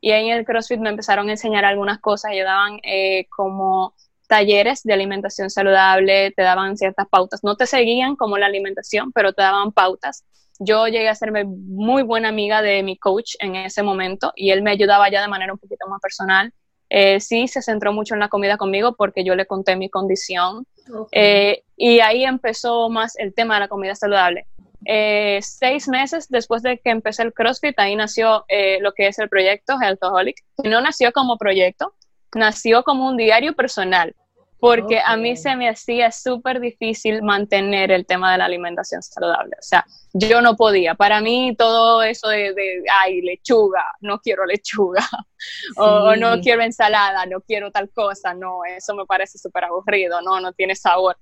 y 0.00 0.12
ahí 0.12 0.30
en 0.30 0.38
el 0.38 0.46
CrossFit 0.46 0.80
me 0.80 0.88
empezaron 0.88 1.28
a 1.28 1.32
enseñar 1.32 1.66
algunas 1.66 2.00
cosas, 2.00 2.32
ellos 2.32 2.46
daban 2.46 2.80
eh, 2.82 3.26
como 3.28 3.92
talleres 4.26 4.82
de 4.82 4.94
alimentación 4.94 5.50
saludable, 5.50 6.30
te 6.30 6.42
daban 6.42 6.78
ciertas 6.78 7.06
pautas, 7.08 7.44
no 7.44 7.56
te 7.56 7.66
seguían 7.66 8.16
como 8.16 8.38
la 8.38 8.46
alimentación, 8.46 9.12
pero 9.12 9.34
te 9.34 9.42
daban 9.42 9.70
pautas. 9.70 10.24
Yo 10.58 10.88
llegué 10.88 11.10
a 11.10 11.14
serme 11.14 11.44
muy 11.44 12.02
buena 12.04 12.30
amiga 12.30 12.62
de 12.62 12.82
mi 12.82 12.96
coach 12.96 13.34
en 13.38 13.54
ese 13.54 13.82
momento 13.82 14.32
y 14.34 14.50
él 14.50 14.62
me 14.62 14.70
ayudaba 14.70 15.10
ya 15.10 15.20
de 15.20 15.28
manera 15.28 15.52
un 15.52 15.58
poquito 15.58 15.86
más 15.88 16.00
personal. 16.00 16.54
Eh, 16.98 17.20
sí, 17.20 17.46
se 17.46 17.60
centró 17.60 17.92
mucho 17.92 18.14
en 18.14 18.20
la 18.20 18.30
comida 18.30 18.56
conmigo 18.56 18.94
porque 18.96 19.22
yo 19.22 19.34
le 19.34 19.44
conté 19.44 19.76
mi 19.76 19.90
condición. 19.90 20.66
Eh, 21.12 21.62
y 21.76 22.00
ahí 22.00 22.24
empezó 22.24 22.88
más 22.88 23.18
el 23.18 23.34
tema 23.34 23.54
de 23.54 23.60
la 23.60 23.68
comida 23.68 23.94
saludable. 23.94 24.46
eh, 24.86 25.40
seis 25.42 25.88
meses 25.88 26.28
después 26.30 26.62
de 26.62 26.78
que 26.78 26.88
empecé 26.88 27.22
el 27.22 27.34
CrossFit, 27.34 27.78
ahí 27.78 27.96
nació 27.96 28.46
lo 28.80 28.92
que 28.92 29.08
es 29.08 29.18
el 29.18 29.28
proyecto 29.28 29.76
Healthaholic, 29.78 30.36
no 30.64 30.80
nació 30.80 31.12
como 31.12 31.36
proyecto, 31.36 31.92
nació 32.34 32.82
como 32.82 33.06
un 33.08 33.18
diario 33.18 33.54
personal, 33.54 34.14
porque 34.58 35.00
a 35.04 35.16
mí 35.16 35.36
se 35.36 35.54
me 35.54 35.68
hacía 35.68 36.10
súper 36.10 36.60
difícil 36.60 37.22
mantener 37.22 37.90
el 37.90 38.06
tema 38.06 38.32
de 38.32 38.38
la 38.38 38.46
alimentación 38.46 39.02
saludable. 39.02 39.56
O 39.58 39.62
sea, 39.62 39.84
yo 40.12 40.40
no 40.40 40.56
podía. 40.56 40.94
Para 40.94 41.20
mí 41.20 41.54
todo 41.56 42.02
eso 42.02 42.28
de, 42.28 42.82
ay, 43.02 43.20
lechuga, 43.20 43.84
no 44.00 44.18
quiero 44.20 44.46
lechuga, 44.46 45.06
o, 45.76 46.16
no 46.16 46.40
quiero 46.40 46.62
ensalada, 46.62 47.26
no 47.26 47.40
quiero 47.40 47.70
tal 47.70 47.90
cosa, 47.90 48.34
no, 48.34 48.60
eso 48.64 48.94
me 48.94 49.04
parece 49.04 49.38
súper 49.38 49.64
aburrido, 49.64 50.22
no, 50.22 50.40
no 50.40 50.52
tiene 50.52 50.74
sabor. 50.74 51.16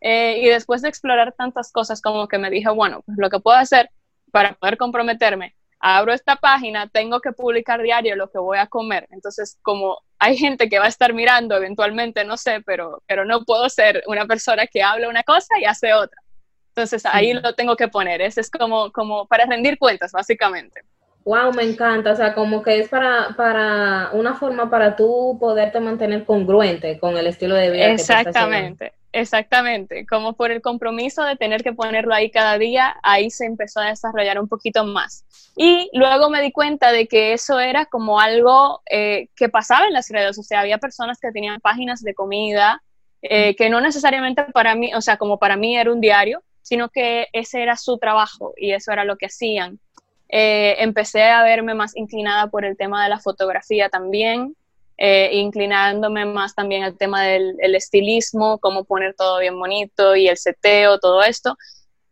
Eh, 0.00 0.38
y 0.42 0.48
después 0.48 0.82
de 0.82 0.88
explorar 0.88 1.34
tantas 1.36 1.70
cosas, 1.70 2.00
como 2.00 2.26
que 2.26 2.38
me 2.38 2.50
dije, 2.50 2.70
bueno, 2.70 3.02
pues 3.04 3.18
lo 3.18 3.30
que 3.30 3.38
puedo 3.38 3.58
hacer 3.58 3.90
para 4.32 4.54
poder 4.54 4.78
comprometerme, 4.78 5.54
abro 5.80 6.12
esta 6.12 6.36
página, 6.36 6.88
tengo 6.88 7.20
que 7.20 7.32
publicar 7.32 7.82
diario 7.82 8.14
lo 8.14 8.30
que 8.30 8.38
voy 8.38 8.58
a 8.58 8.66
comer. 8.66 9.08
Entonces, 9.10 9.58
como 9.62 9.98
hay 10.18 10.36
gente 10.36 10.68
que 10.68 10.78
va 10.78 10.84
a 10.84 10.88
estar 10.88 11.14
mirando 11.14 11.56
eventualmente, 11.56 12.24
no 12.24 12.36
sé, 12.36 12.60
pero, 12.64 13.02
pero 13.06 13.24
no 13.24 13.44
puedo 13.44 13.68
ser 13.68 14.02
una 14.06 14.26
persona 14.26 14.66
que 14.66 14.82
habla 14.82 15.08
una 15.08 15.22
cosa 15.22 15.58
y 15.58 15.64
hace 15.64 15.94
otra. 15.94 16.20
Entonces, 16.68 17.04
ahí 17.06 17.32
lo 17.32 17.54
tengo 17.54 17.74
que 17.76 17.88
poner. 17.88 18.20
Ese 18.20 18.42
es 18.42 18.50
como, 18.50 18.92
como 18.92 19.26
para 19.26 19.46
rendir 19.46 19.78
cuentas, 19.78 20.12
básicamente. 20.12 20.82
Wow, 21.24 21.52
me 21.52 21.64
encanta. 21.64 22.12
O 22.12 22.16
sea, 22.16 22.34
como 22.34 22.62
que 22.62 22.78
es 22.78 22.88
para, 22.88 23.34
para 23.36 24.10
una 24.12 24.34
forma 24.34 24.70
para 24.70 24.96
tú 24.96 25.36
poderte 25.40 25.80
mantener 25.80 26.24
congruente 26.24 26.98
con 26.98 27.16
el 27.16 27.26
estilo 27.26 27.54
de 27.54 27.70
vida. 27.70 27.86
Exactamente. 27.86 28.92
Exactamente, 29.12 30.06
como 30.06 30.34
por 30.34 30.52
el 30.52 30.62
compromiso 30.62 31.24
de 31.24 31.34
tener 31.34 31.64
que 31.64 31.72
ponerlo 31.72 32.14
ahí 32.14 32.30
cada 32.30 32.58
día, 32.58 32.96
ahí 33.02 33.28
se 33.30 33.44
empezó 33.44 33.80
a 33.80 33.86
desarrollar 33.86 34.38
un 34.38 34.46
poquito 34.46 34.84
más. 34.84 35.24
Y 35.56 35.90
luego 35.92 36.30
me 36.30 36.40
di 36.40 36.52
cuenta 36.52 36.92
de 36.92 37.08
que 37.08 37.32
eso 37.32 37.58
era 37.58 37.86
como 37.86 38.20
algo 38.20 38.82
eh, 38.88 39.28
que 39.34 39.48
pasaba 39.48 39.86
en 39.86 39.94
las 39.94 40.08
redes, 40.10 40.38
o 40.38 40.44
sea, 40.44 40.60
había 40.60 40.78
personas 40.78 41.18
que 41.20 41.32
tenían 41.32 41.60
páginas 41.60 42.02
de 42.02 42.14
comida, 42.14 42.82
eh, 43.22 43.56
que 43.56 43.68
no 43.68 43.80
necesariamente 43.80 44.44
para 44.44 44.76
mí, 44.76 44.94
o 44.94 45.00
sea, 45.00 45.16
como 45.16 45.38
para 45.38 45.56
mí 45.56 45.76
era 45.76 45.92
un 45.92 46.00
diario, 46.00 46.42
sino 46.62 46.88
que 46.88 47.26
ese 47.32 47.62
era 47.62 47.76
su 47.76 47.98
trabajo 47.98 48.54
y 48.56 48.72
eso 48.72 48.92
era 48.92 49.04
lo 49.04 49.16
que 49.16 49.26
hacían. 49.26 49.80
Eh, 50.28 50.76
empecé 50.78 51.24
a 51.24 51.42
verme 51.42 51.74
más 51.74 51.96
inclinada 51.96 52.46
por 52.46 52.64
el 52.64 52.76
tema 52.76 53.02
de 53.02 53.08
la 53.08 53.18
fotografía 53.18 53.88
también, 53.88 54.54
eh, 55.02 55.30
inclinándome 55.32 56.26
más 56.26 56.54
también 56.54 56.82
al 56.82 56.98
tema 56.98 57.22
del 57.22 57.74
estilismo, 57.74 58.58
cómo 58.58 58.84
poner 58.84 59.14
todo 59.14 59.38
bien 59.38 59.58
bonito 59.58 60.14
y 60.14 60.28
el 60.28 60.36
seteo, 60.36 60.98
todo 60.98 61.22
esto. 61.22 61.56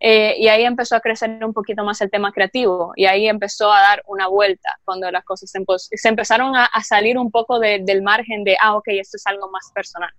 Eh, 0.01 0.37
y 0.39 0.49
ahí 0.49 0.65
empezó 0.65 0.97
a 0.97 1.01
crecer 1.01 1.45
un 1.45 1.53
poquito 1.53 1.85
más 1.85 2.01
el 2.01 2.11
tema 2.11 2.33
creativo 2.33 2.93
y 2.97 3.05
ahí 3.05 3.29
empezó 3.29 3.71
a 3.71 3.81
dar 3.81 4.03
una 4.07 4.29
vuelta 4.29 4.79
cuando 4.85 5.11
las 5.11 5.23
cosas 5.25 5.51
se, 5.51 6.09
empezaron 6.09 6.57
a, 6.57 6.71
salir 6.83 7.19
un 7.19 7.31
poco 7.31 7.59
del 7.59 8.03
margen 8.03 8.43
de, 8.43 8.57
ah, 8.59 8.75
ok, 8.77 8.87
esto 8.89 9.19
es 9.19 9.27
algo 9.27 9.51
más 9.51 9.71
personal. 9.75 10.11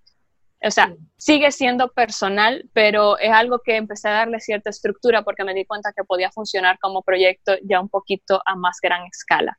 O 0.61 0.69
sea, 0.69 0.93
sigue 1.17 1.51
siendo 1.51 1.91
personal, 1.91 2.69
pero 2.73 3.17
es 3.17 3.31
algo 3.31 3.61
que 3.63 3.77
empecé 3.77 4.09
a 4.09 4.11
darle 4.11 4.39
cierta 4.41 4.69
estructura 4.69 5.23
porque 5.23 5.43
me 5.43 5.55
di 5.55 5.65
cuenta 5.65 5.91
que 5.95 6.03
podía 6.03 6.29
funcionar 6.29 6.77
como 6.79 7.01
proyecto 7.01 7.53
ya 7.63 7.79
un 7.79 7.89
poquito 7.89 8.43
a 8.45 8.55
más 8.55 8.77
gran 8.79 9.07
escala. 9.07 9.57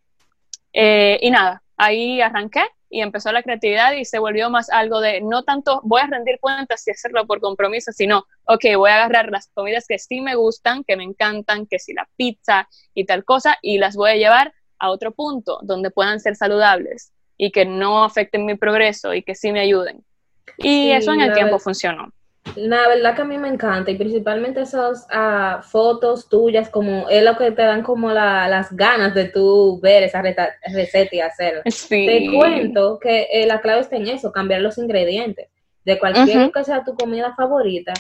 Eh, 0.72 1.18
y 1.22 1.30
nada, 1.32 1.60
ahí 1.76 2.20
arranqué 2.20 2.62
y 2.90 3.00
empezó 3.00 3.30
la 3.30 3.42
creatividad 3.42 3.92
y 3.92 4.04
se 4.04 4.18
volvió 4.18 4.50
más 4.50 4.68
algo 4.68 5.00
de 5.00 5.20
no 5.20 5.44
tanto 5.44 5.80
voy 5.84 6.02
a 6.02 6.08
rendir 6.08 6.38
cuentas 6.40 6.86
y 6.86 6.90
hacerlo 6.90 7.26
por 7.26 7.40
compromiso, 7.40 7.92
sino, 7.92 8.26
ok, 8.44 8.64
voy 8.76 8.90
a 8.90 8.96
agarrar 8.96 9.30
las 9.30 9.48
comidas 9.54 9.86
que 9.88 9.98
sí 9.98 10.20
me 10.20 10.34
gustan, 10.34 10.82
que 10.82 10.96
me 10.96 11.04
encantan, 11.04 11.66
que 11.66 11.78
si 11.78 11.94
la 11.94 12.08
pizza 12.16 12.68
y 12.92 13.04
tal 13.04 13.24
cosa, 13.24 13.56
y 13.62 13.78
las 13.78 13.94
voy 13.94 14.10
a 14.10 14.16
llevar 14.16 14.52
a 14.78 14.90
otro 14.90 15.12
punto 15.12 15.60
donde 15.62 15.90
puedan 15.90 16.18
ser 16.18 16.34
saludables 16.34 17.12
y 17.36 17.52
que 17.52 17.64
no 17.64 18.02
afecten 18.02 18.44
mi 18.44 18.56
progreso 18.56 19.14
y 19.14 19.22
que 19.22 19.36
sí 19.36 19.52
me 19.52 19.60
ayuden. 19.60 20.04
Y 20.58 20.90
eso 20.90 21.12
en 21.12 21.20
el 21.20 21.32
tiempo 21.32 21.58
funcionó. 21.58 22.12
La 22.56 22.88
verdad 22.88 23.14
que 23.14 23.22
a 23.22 23.26
mí 23.26 23.38
me 23.38 23.48
encanta 23.48 23.90
y 23.90 23.96
principalmente 23.96 24.62
esas 24.62 25.06
uh, 25.14 25.62
fotos 25.62 26.28
tuyas 26.28 26.68
como 26.68 27.08
es 27.08 27.22
lo 27.22 27.36
que 27.36 27.52
te 27.52 27.62
dan 27.62 27.82
como 27.82 28.10
la, 28.10 28.48
las 28.48 28.74
ganas 28.74 29.14
de 29.14 29.26
tú 29.26 29.78
ver 29.80 30.02
esa 30.02 30.22
receta 30.22 31.16
y 31.16 31.20
hacerla. 31.20 31.62
Te 31.62 32.26
cuento 32.32 32.98
que 32.98 33.28
eh, 33.30 33.46
la 33.46 33.60
clave 33.60 33.82
está 33.82 33.96
en 33.96 34.08
eso, 34.08 34.32
cambiar 34.32 34.62
los 34.62 34.78
ingredientes 34.78 35.48
de 35.84 35.98
cualquier 35.98 36.50
que 36.50 36.64
sea 36.64 36.84
tu 36.84 36.94
comida 36.94 37.34
favorita. 37.34 37.92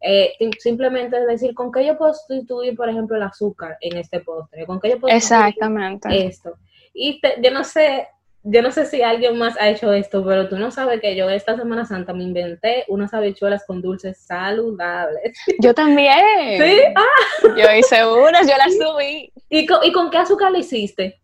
Eh, 0.00 0.34
simplemente 0.58 1.24
decir 1.24 1.54
con 1.54 1.72
qué 1.72 1.84
yo 1.86 1.96
puedo 1.96 2.12
sustituir, 2.14 2.76
por 2.76 2.88
ejemplo, 2.88 3.16
el 3.16 3.22
azúcar 3.22 3.76
en 3.80 3.96
este 3.96 4.20
postre, 4.20 4.66
con 4.66 4.78
qué 4.78 4.90
yo 4.90 5.00
puedo 5.00 5.14
Exactamente. 5.14 6.08
esto. 6.26 6.58
Y 6.92 7.20
yo 7.42 7.50
no 7.50 7.64
sé, 7.64 8.08
yo 8.48 8.62
no 8.62 8.70
sé 8.70 8.86
si 8.86 9.02
alguien 9.02 9.36
más 9.36 9.56
ha 9.60 9.68
hecho 9.68 9.92
esto, 9.92 10.24
pero 10.24 10.48
tú 10.48 10.56
no 10.56 10.70
sabes 10.70 11.00
que 11.00 11.16
yo 11.16 11.28
esta 11.28 11.56
Semana 11.56 11.84
Santa 11.84 12.12
me 12.12 12.22
inventé 12.22 12.84
unas 12.86 13.12
habichuelas 13.12 13.64
con 13.66 13.82
dulces 13.82 14.18
saludables. 14.24 15.36
Yo 15.60 15.74
también. 15.74 16.62
¿Sí? 16.62 16.80
Ah. 16.94 17.54
Yo 17.56 17.74
hice 17.74 18.06
unas, 18.06 18.46
yo 18.46 18.56
las 18.56 18.72
subí. 18.76 19.32
¿Y 19.48 19.66
con, 19.66 19.82
¿Y 19.82 19.90
con 19.90 20.10
qué 20.10 20.18
azúcar 20.18 20.52
lo 20.52 20.58
hiciste? 20.58 21.20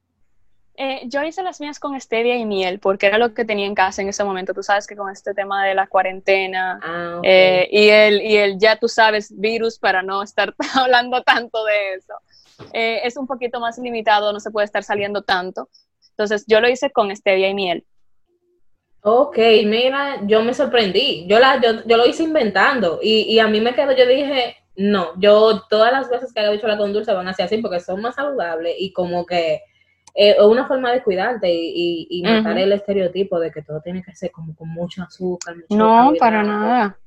Eh, 0.74 1.02
yo 1.04 1.22
hice 1.22 1.42
las 1.42 1.60
mías 1.60 1.78
con 1.78 2.00
stevia 2.00 2.34
y 2.36 2.44
miel, 2.44 2.80
porque 2.80 3.06
era 3.06 3.18
lo 3.18 3.34
que 3.34 3.44
tenía 3.44 3.66
en 3.66 3.74
casa 3.74 4.02
en 4.02 4.08
ese 4.08 4.24
momento. 4.24 4.54
Tú 4.54 4.62
sabes 4.62 4.86
que 4.86 4.96
con 4.96 5.10
este 5.10 5.34
tema 5.34 5.64
de 5.66 5.74
la 5.74 5.86
cuarentena 5.86 6.80
ah, 6.82 7.20
eh, 7.22 7.68
y, 7.70 7.88
el, 7.88 8.22
y 8.22 8.36
el, 8.36 8.58
ya 8.58 8.76
tú 8.76 8.88
sabes, 8.88 9.32
virus, 9.38 9.78
para 9.78 10.02
no 10.02 10.22
estar 10.22 10.54
hablando 10.74 11.22
tanto 11.22 11.64
de 11.64 11.94
eso, 11.94 12.14
eh, 12.72 13.00
es 13.04 13.16
un 13.16 13.26
poquito 13.26 13.60
más 13.60 13.78
limitado, 13.78 14.32
no 14.32 14.40
se 14.40 14.50
puede 14.50 14.64
estar 14.64 14.82
saliendo 14.82 15.22
tanto. 15.22 15.68
Entonces 16.12 16.44
yo 16.46 16.60
lo 16.60 16.68
hice 16.68 16.90
con 16.90 17.14
stevia 17.14 17.48
y 17.48 17.54
miel. 17.54 17.84
Ok, 19.02 19.36
mira, 19.64 20.20
yo 20.26 20.42
me 20.42 20.54
sorprendí. 20.54 21.26
Yo, 21.26 21.40
la, 21.40 21.60
yo, 21.60 21.96
lo 21.96 22.06
hice 22.06 22.22
inventando 22.22 23.00
y, 23.02 23.38
a 23.38 23.48
mí 23.48 23.60
me 23.60 23.74
quedó, 23.74 23.92
yo 23.92 24.06
dije, 24.06 24.56
no, 24.76 25.10
yo 25.18 25.62
todas 25.68 25.90
las 25.90 26.08
veces 26.08 26.32
que 26.32 26.40
haya 26.40 26.52
hecho 26.52 26.68
la 26.68 26.78
con 26.78 26.92
dulce 26.92 27.12
van 27.12 27.26
a 27.26 27.34
ser 27.34 27.46
así 27.46 27.58
porque 27.58 27.80
son 27.80 28.00
más 28.00 28.14
saludables 28.14 28.76
y 28.78 28.92
como 28.92 29.26
que 29.26 29.60
es 30.14 30.38
una 30.38 30.68
forma 30.68 30.92
de 30.92 31.02
cuidarte 31.02 31.48
y, 31.50 32.22
matar 32.22 32.58
el 32.58 32.72
estereotipo 32.72 33.40
de 33.40 33.50
que 33.50 33.62
todo 33.62 33.80
tiene 33.80 34.02
que 34.02 34.14
ser 34.14 34.30
como 34.30 34.54
con 34.54 34.68
mucho 34.68 35.02
azúcar. 35.02 35.56
no, 35.70 36.12
para 36.18 36.42
nada. 36.42 36.98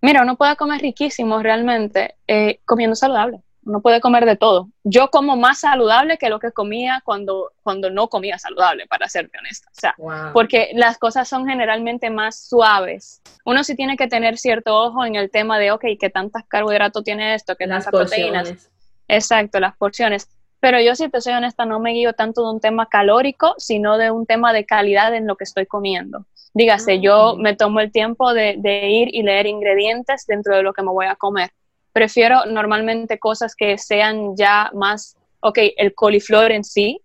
Mira, 0.00 0.22
uno 0.22 0.36
puede 0.36 0.56
comer 0.56 0.80
riquísimo 0.80 1.42
realmente 1.42 2.16
eh, 2.26 2.60
comiendo 2.64 2.96
saludable 2.96 3.45
uno 3.66 3.80
puede 3.80 4.00
comer 4.00 4.24
de 4.24 4.36
todo. 4.36 4.68
Yo 4.84 5.10
como 5.10 5.36
más 5.36 5.58
saludable 5.60 6.18
que 6.18 6.30
lo 6.30 6.38
que 6.38 6.52
comía 6.52 7.02
cuando, 7.04 7.50
cuando 7.64 7.90
no 7.90 8.08
comía 8.08 8.38
saludable, 8.38 8.86
para 8.86 9.08
serte 9.08 9.38
honesta. 9.38 9.68
O 9.70 9.80
sea, 9.80 9.94
porque 10.32 10.70
las 10.74 10.98
cosas 10.98 11.28
son 11.28 11.46
generalmente 11.46 12.08
más 12.08 12.48
suaves. 12.48 13.20
Uno 13.44 13.64
sí 13.64 13.74
tiene 13.74 13.96
que 13.96 14.06
tener 14.06 14.38
cierto 14.38 14.76
ojo 14.76 15.04
en 15.04 15.16
el 15.16 15.30
tema 15.30 15.58
de, 15.58 15.72
ok, 15.72 15.84
¿qué 15.98 16.10
tantos 16.10 16.42
carbohidratos 16.46 17.02
tiene 17.02 17.34
esto? 17.34 17.56
¿Qué 17.56 17.66
tantas 17.66 17.90
proteínas? 17.90 18.70
Exacto, 19.08 19.58
las 19.58 19.76
porciones. 19.76 20.28
Pero 20.60 20.80
yo, 20.80 20.94
si 20.94 21.08
te 21.08 21.20
soy 21.20 21.34
honesta, 21.34 21.66
no 21.66 21.80
me 21.80 21.92
guío 21.92 22.12
tanto 22.12 22.42
de 22.42 22.52
un 22.52 22.60
tema 22.60 22.86
calórico, 22.86 23.54
sino 23.58 23.98
de 23.98 24.12
un 24.12 24.26
tema 24.26 24.52
de 24.52 24.64
calidad 24.64 25.12
en 25.14 25.26
lo 25.26 25.36
que 25.36 25.44
estoy 25.44 25.66
comiendo. 25.66 26.24
Dígase, 26.54 27.00
yo 27.00 27.30
ah. 27.30 27.36
me 27.36 27.56
tomo 27.56 27.80
el 27.80 27.90
tiempo 27.90 28.32
de, 28.32 28.54
de 28.58 28.88
ir 28.88 29.12
y 29.12 29.22
leer 29.22 29.46
ingredientes 29.46 30.24
dentro 30.26 30.56
de 30.56 30.62
lo 30.62 30.72
que 30.72 30.82
me 30.82 30.90
voy 30.90 31.06
a 31.06 31.16
comer 31.16 31.50
prefiero 31.96 32.44
normalmente 32.44 33.18
cosas 33.18 33.56
que 33.56 33.78
sean 33.78 34.36
ya 34.36 34.70
más, 34.74 35.16
ok, 35.40 35.58
el 35.78 35.94
coliflor 35.94 36.52
en 36.52 36.62
sí, 36.62 37.00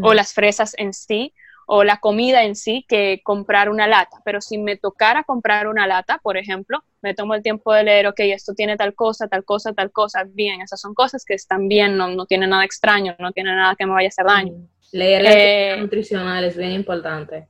o 0.00 0.14
las 0.14 0.32
fresas 0.32 0.74
en 0.78 0.94
sí, 0.94 1.34
o 1.66 1.84
la 1.84 1.98
comida 1.98 2.42
en 2.42 2.56
sí, 2.56 2.86
que 2.88 3.20
comprar 3.22 3.68
una 3.68 3.86
lata. 3.86 4.22
Pero 4.24 4.40
si 4.40 4.56
me 4.56 4.78
tocara 4.78 5.22
comprar 5.24 5.68
una 5.68 5.86
lata, 5.86 6.18
por 6.22 6.38
ejemplo, 6.38 6.82
me 7.02 7.12
tomo 7.12 7.34
el 7.34 7.42
tiempo 7.42 7.74
de 7.74 7.84
leer, 7.84 8.06
ok, 8.06 8.20
esto 8.20 8.54
tiene 8.54 8.78
tal 8.78 8.94
cosa, 8.94 9.28
tal 9.28 9.44
cosa, 9.44 9.74
tal 9.74 9.92
cosa. 9.92 10.24
Bien, 10.26 10.62
esas 10.62 10.80
son 10.80 10.94
cosas 10.94 11.26
que 11.26 11.34
están 11.34 11.68
bien, 11.68 11.98
no, 11.98 12.08
no 12.08 12.24
tienen 12.24 12.48
nada 12.48 12.64
extraño, 12.64 13.14
no 13.18 13.32
tienen 13.32 13.56
nada 13.56 13.76
que 13.76 13.84
me 13.84 13.92
vaya 13.92 14.06
a 14.06 14.14
hacer 14.14 14.24
daño. 14.24 14.66
Leer 14.92 15.24
eh, 15.26 15.76
nutricional 15.78 16.42
es 16.44 16.56
bien 16.56 16.72
importante. 16.72 17.48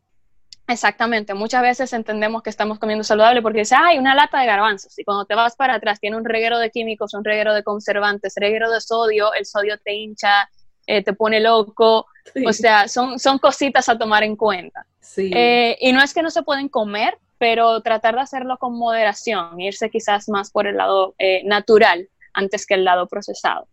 Exactamente, 0.69 1.35
muchas 1.35 1.61
veces 1.61 1.93
entendemos 1.93 2.43
que 2.43 2.51
estamos 2.51 2.79
comiendo 2.79 3.05
saludable 3.05 3.43
porque 3.43 3.61
dice, 3.61 3.75
hay 3.75 3.99
una 3.99 4.15
lata 4.15 4.41
de 4.41 4.47
garbanzos 4.47 4.97
y 4.99 5.05
cuando 5.05 5.25
te 5.25 5.35
vas 5.35 5.57
para 5.57 5.75
atrás 5.75 6.01
tiene 6.01 6.17
un 6.17 6.25
reguero 6.25 6.59
de 6.59 6.71
químicos, 6.71 7.15
un 7.15 7.25
reguero 7.25 7.53
de 7.53 7.63
conservantes, 7.65 8.35
reguero 8.37 8.71
de 8.71 8.81
sodio, 8.81 9.35
el 9.35 9.45
sodio 9.45 9.77
te 9.79 9.93
hincha, 9.93 10.49
eh, 10.87 11.03
te 11.03 11.13
pone 11.13 11.41
loco, 11.41 12.07
o 12.47 12.53
sea, 12.53 12.89
son, 12.89 13.19
son 13.19 13.39
cositas 13.39 13.89
a 13.89 13.99
tomar 13.99 14.23
en 14.23 14.37
cuenta. 14.37 14.87
Eh, 15.17 15.77
y 15.81 15.93
no 15.93 16.03
es 16.03 16.15
que 16.15 16.23
no 16.23 16.31
se 16.31 16.43
pueden 16.43 16.69
comer, 16.69 17.19
pero 17.39 17.81
tratar 17.81 18.15
de 18.15 18.21
hacerlo 18.21 18.57
con 18.57 18.79
moderación, 18.79 19.61
irse 19.61 19.91
quizás 19.91 20.29
más 20.29 20.51
por 20.51 20.67
el 20.67 20.77
lado 20.77 21.15
eh, 21.19 21.43
natural 21.45 22.09
antes 22.33 22.67
que 22.67 22.75
el 22.75 22.85
lado 22.85 23.09
procesado. 23.09 23.67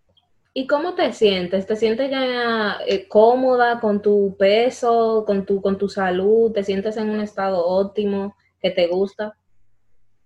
¿Y 0.54 0.68
cómo 0.68 0.96
te 0.96 1.14
sientes? 1.14 1.68
¿Te 1.68 1.76
sientes 1.76 2.10
ya 2.10 2.78
eh, 2.88 3.08
cómoda 3.08 3.80
con 3.80 4.02
tu 4.02 4.36
peso, 4.38 5.24
con 5.26 5.46
tu, 5.46 5.62
con 5.62 5.78
tu 5.78 5.88
salud? 5.88 6.52
¿Te 6.52 6.64
sientes 6.64 6.98
en 6.98 7.10
un 7.10 7.22
estado 7.22 7.66
óptimo 7.66 8.36
que 8.60 8.72
te 8.72 8.88
gusta? 8.88 9.36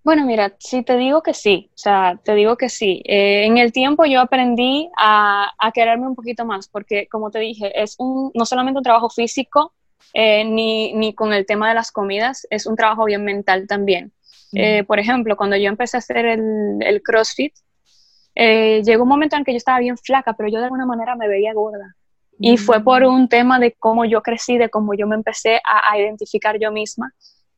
Bueno, 0.04 0.26
mira, 0.26 0.54
sí 0.60 0.84
te 0.84 0.98
digo 0.98 1.24
que 1.24 1.34
sí, 1.34 1.70
o 1.70 1.78
sea, 1.78 2.20
te 2.24 2.36
digo 2.36 2.58
que 2.58 2.68
sí. 2.68 3.02
Eh, 3.06 3.46
en 3.46 3.58
el 3.58 3.72
tiempo 3.72 4.04
yo 4.06 4.20
aprendí 4.20 4.90
a, 4.98 5.50
quererme 5.74 6.08
un 6.08 6.16
poquito 6.16 6.46
más, 6.46 6.68
porque 6.68 7.08
como 7.08 7.32
te 7.32 7.40
dije, 7.40 7.72
es 7.82 7.96
un, 8.00 8.30
no 8.34 8.46
solamente 8.46 8.80
un 8.80 8.84
trabajo 8.84 9.10
físico, 9.10 9.74
eh, 10.14 10.44
ni, 10.44 10.94
ni, 10.94 11.14
con 11.14 11.34
el 11.34 11.46
tema 11.46 11.70
de 11.70 11.76
las 11.76 11.92
comidas, 11.92 12.46
es 12.50 12.66
un 12.66 12.76
trabajo 12.76 13.06
bien 13.06 13.24
mental 13.24 13.66
también. 13.66 14.12
Eh, 14.56 14.84
por 14.84 15.00
ejemplo, 15.00 15.36
cuando 15.36 15.56
yo 15.56 15.68
empecé 15.70 15.98
a 15.98 16.00
hacer 16.00 16.26
el, 16.26 16.78
el 16.82 17.02
CrossFit, 17.02 17.54
llegó 18.36 19.04
un 19.04 19.10
momento 19.10 19.36
en 19.36 19.44
que 19.44 19.52
yo 19.52 19.58
estaba 19.58 19.80
bien 19.80 19.98
flaca, 19.98 20.34
pero 20.34 20.50
yo 20.50 20.60
de 20.60 20.66
alguna 20.66 20.86
manera 20.86 21.16
me 21.16 21.28
veía 21.28 21.54
gorda. 21.54 21.96
Y 22.40 22.58
fue 22.58 22.84
por 22.84 23.04
un 23.04 23.30
tema 23.30 23.60
de 23.60 23.74
cómo 23.74 24.06
yo 24.06 24.22
crecí, 24.22 24.58
de 24.58 24.70
cómo 24.70 24.96
yo 24.96 25.08
me 25.08 25.16
empecé 25.16 25.62
a, 25.64 25.92
a 25.92 26.00
identificar 26.00 26.60
yo 26.60 26.72
misma 26.72 27.14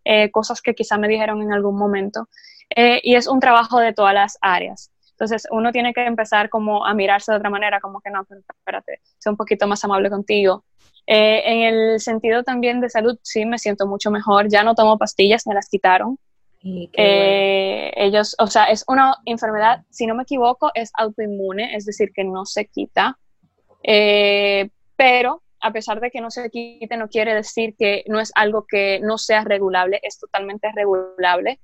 eh, 0.05 0.29
cosas 0.29 0.61
que 0.61 0.75
quizá 0.75 0.97
me 0.99 1.07
dijeron 1.07 1.41
en 1.41 1.51
algún 1.51 1.75
momento. 1.75 2.29
Eh, 2.75 3.01
y 3.03 3.15
es 3.15 3.27
un 3.27 3.39
trabajo 3.39 3.79
de 3.79 3.91
todas 3.91 4.13
las 4.13 4.37
áreas. 4.39 4.91
Entonces, 5.11 5.47
uno 5.49 5.71
tiene 5.71 5.93
que 5.93 6.05
empezar 6.05 6.49
como 6.49 6.85
a 6.85 6.93
mirarse 6.93 7.31
de 7.31 7.37
otra 7.37 7.49
manera, 7.49 7.79
como 7.79 8.01
que 8.01 8.11
no, 8.11 8.23
pero 8.25 8.41
espérate, 8.41 8.99
sé 9.17 9.29
un 9.29 9.37
poquito 9.37 9.65
más 9.65 9.83
amable 9.83 10.09
contigo. 10.09 10.63
Eh, 11.07 11.41
en 11.45 11.61
el 11.73 11.99
sentido 11.99 12.43
también 12.43 12.81
de 12.81 12.89
salud, 12.89 13.17
sí, 13.23 13.45
me 13.45 13.57
siento 13.57 13.87
mucho 13.87 14.11
mejor. 14.11 14.47
Ya 14.49 14.63
no 14.63 14.75
tomo 14.75 14.97
pastillas, 14.97 15.47
me 15.47 15.55
las 15.55 15.69
quitaron. 15.69 16.19
Ellos, 16.65 18.35
o 18.39 18.47
sea, 18.47 18.65
es 18.65 18.83
una 18.87 19.15
enfermedad, 19.25 19.83
si 19.89 20.07
no 20.07 20.15
me 20.15 20.23
equivoco, 20.23 20.71
es 20.73 20.91
autoinmune, 20.95 21.75
es 21.75 21.85
decir, 21.85 22.11
que 22.13 22.23
no 22.23 22.45
se 22.45 22.65
quita. 22.65 23.17
pero 24.97 25.41
a 25.65 25.71
pesar 25.71 25.99
de 25.99 26.11
que 26.11 26.21
no 26.21 26.29
se 26.29 26.47
quite, 26.51 26.95
no 26.95 27.07
quiere 27.07 27.33
decir 27.33 27.75
que 27.77 28.03
no 28.07 28.19
es 28.19 28.31
algo 28.35 28.65
que 28.67 28.99
no 29.01 29.17
sea 29.17 29.43
regulable, 29.43 29.99
es 30.03 30.19
totalmente 30.19 30.71
regulable. 30.75 31.59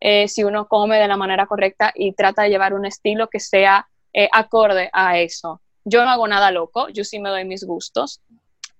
Eh, 0.00 0.26
si 0.26 0.42
uno 0.42 0.66
come 0.66 0.98
de 0.98 1.06
la 1.06 1.16
manera 1.16 1.46
correcta 1.46 1.92
y 1.94 2.14
trata 2.14 2.42
de 2.42 2.48
llevar 2.48 2.74
un 2.74 2.84
estilo 2.84 3.28
que 3.28 3.38
sea 3.38 3.86
eh, 4.12 4.28
acorde 4.32 4.90
a 4.92 5.20
eso. 5.20 5.62
Yo 5.84 6.04
no 6.04 6.10
hago 6.10 6.26
nada 6.26 6.50
loco, 6.50 6.88
yo 6.88 7.04
sí 7.04 7.20
me 7.20 7.30
doy 7.30 7.44
mis 7.44 7.64
gustos, 7.64 8.20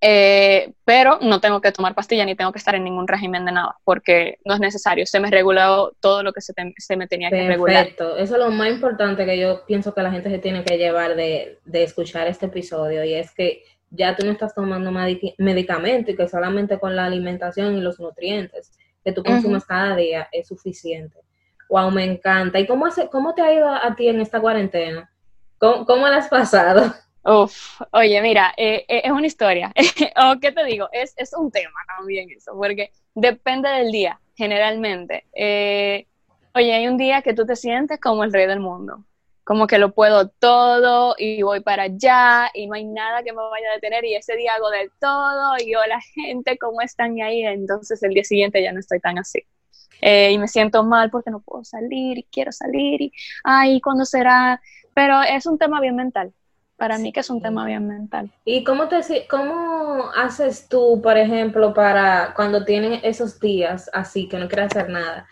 eh, 0.04 0.72
pero 0.84 1.20
no 1.22 1.40
tengo 1.40 1.60
que 1.60 1.70
tomar 1.70 1.94
pastilla 1.94 2.24
ni 2.24 2.34
tengo 2.34 2.50
que 2.50 2.58
estar 2.58 2.74
en 2.74 2.82
ningún 2.82 3.06
régimen 3.06 3.44
de 3.44 3.52
nada, 3.52 3.76
porque 3.84 4.38
no 4.44 4.54
es 4.54 4.60
necesario. 4.60 5.06
Se 5.06 5.20
me 5.20 5.30
reguló 5.30 5.92
todo 6.00 6.24
lo 6.24 6.32
que 6.32 6.40
se, 6.40 6.52
se 6.76 6.96
me 6.96 7.06
tenía 7.06 7.30
que 7.30 7.46
regular. 7.46 7.84
Perfecto, 7.84 8.16
eso 8.16 8.34
es 8.34 8.40
lo 8.40 8.50
más 8.50 8.68
importante 8.68 9.24
que 9.24 9.38
yo 9.38 9.64
pienso 9.64 9.94
que 9.94 10.02
la 10.02 10.10
gente 10.10 10.28
se 10.28 10.40
tiene 10.40 10.64
que 10.64 10.76
llevar 10.76 11.14
de, 11.14 11.60
de 11.64 11.84
escuchar 11.84 12.26
este 12.26 12.46
episodio, 12.46 13.04
y 13.04 13.14
es 13.14 13.30
que 13.30 13.62
ya 13.90 14.16
tú 14.16 14.26
no 14.26 14.32
estás 14.32 14.54
tomando 14.56 14.90
medicamento 15.38 16.10
y 16.10 16.16
que 16.16 16.26
solamente 16.26 16.80
con 16.80 16.96
la 16.96 17.04
alimentación 17.04 17.76
y 17.76 17.80
los 17.80 18.00
nutrientes 18.00 18.72
que 19.04 19.12
tú 19.12 19.22
consumes 19.22 19.64
cada 19.64 19.94
día 19.94 20.28
es 20.32 20.48
suficiente. 20.48 21.20
Wow, 21.68 21.92
me 21.92 22.04
encanta. 22.04 22.58
¿Y 22.58 22.66
cómo, 22.66 22.86
hace, 22.86 23.08
cómo 23.08 23.34
te 23.34 23.42
ha 23.42 23.52
ido 23.52 23.68
a, 23.68 23.94
ti 23.94 24.08
en 24.08 24.20
esta 24.20 24.40
cuarentena? 24.40 25.10
¿Cómo, 25.58 25.86
cómo 25.86 26.08
la 26.08 26.16
has 26.16 26.28
pasado? 26.28 26.92
Uf, 27.24 27.80
oye, 27.92 28.20
mira, 28.20 28.52
eh, 28.56 28.84
eh, 28.88 29.02
es 29.04 29.12
una 29.12 29.26
historia. 29.26 29.72
o 30.16 30.40
qué 30.40 30.52
te 30.52 30.64
digo, 30.64 30.88
es, 30.92 31.14
es, 31.16 31.32
un 31.34 31.50
tema 31.50 31.78
también 31.96 32.28
eso, 32.30 32.52
porque 32.56 32.90
depende 33.14 33.68
del 33.68 33.92
día, 33.92 34.20
generalmente. 34.36 35.24
Eh, 35.32 36.06
oye, 36.54 36.74
hay 36.74 36.88
un 36.88 36.96
día 36.96 37.22
que 37.22 37.34
tú 37.34 37.46
te 37.46 37.56
sientes 37.56 38.00
como 38.00 38.24
el 38.24 38.32
rey 38.32 38.46
del 38.46 38.60
mundo 38.60 39.04
como 39.44 39.66
que 39.66 39.78
lo 39.78 39.92
puedo 39.92 40.28
todo 40.28 41.14
y 41.18 41.42
voy 41.42 41.60
para 41.60 41.84
allá 41.84 42.50
y 42.54 42.66
no 42.66 42.74
hay 42.74 42.84
nada 42.84 43.22
que 43.22 43.32
me 43.32 43.42
vaya 43.42 43.70
a 43.70 43.74
detener 43.74 44.04
y 44.04 44.14
ese 44.14 44.36
día 44.36 44.54
hago 44.54 44.70
del 44.70 44.90
todo 45.00 45.54
y 45.58 45.74
hola 45.74 46.00
gente, 46.14 46.58
¿cómo 46.58 46.80
están 46.80 47.20
ahí? 47.20 47.42
Entonces 47.44 48.02
el 48.02 48.14
día 48.14 48.24
siguiente 48.24 48.62
ya 48.62 48.72
no 48.72 48.80
estoy 48.80 49.00
tan 49.00 49.18
así. 49.18 49.42
Eh, 50.00 50.32
y 50.32 50.38
me 50.38 50.48
siento 50.48 50.84
mal 50.84 51.10
porque 51.10 51.30
no 51.30 51.40
puedo 51.40 51.64
salir 51.64 52.18
y 52.18 52.24
quiero 52.24 52.50
salir 52.52 53.02
y, 53.02 53.12
ay, 53.44 53.80
¿cuándo 53.80 54.04
será? 54.04 54.60
Pero 54.94 55.22
es 55.22 55.46
un 55.46 55.58
tema 55.58 55.80
bien 55.80 55.96
mental. 55.96 56.32
Para 56.82 56.98
mí 56.98 57.12
que 57.12 57.20
es 57.20 57.30
un 57.30 57.40
tema 57.40 57.64
bien 57.64 57.86
mental. 57.86 58.28
¿Y 58.44 58.64
cómo, 58.64 58.88
te, 58.88 58.98
cómo 59.30 60.10
haces 60.16 60.66
tú, 60.68 61.00
por 61.00 61.16
ejemplo, 61.16 61.72
para 61.72 62.32
cuando 62.34 62.64
tienes 62.64 62.98
esos 63.04 63.38
días 63.38 63.88
así 63.92 64.28
que 64.28 64.36
no 64.36 64.48
quieres 64.48 64.72
hacer 64.72 64.88
nada? 64.88 65.28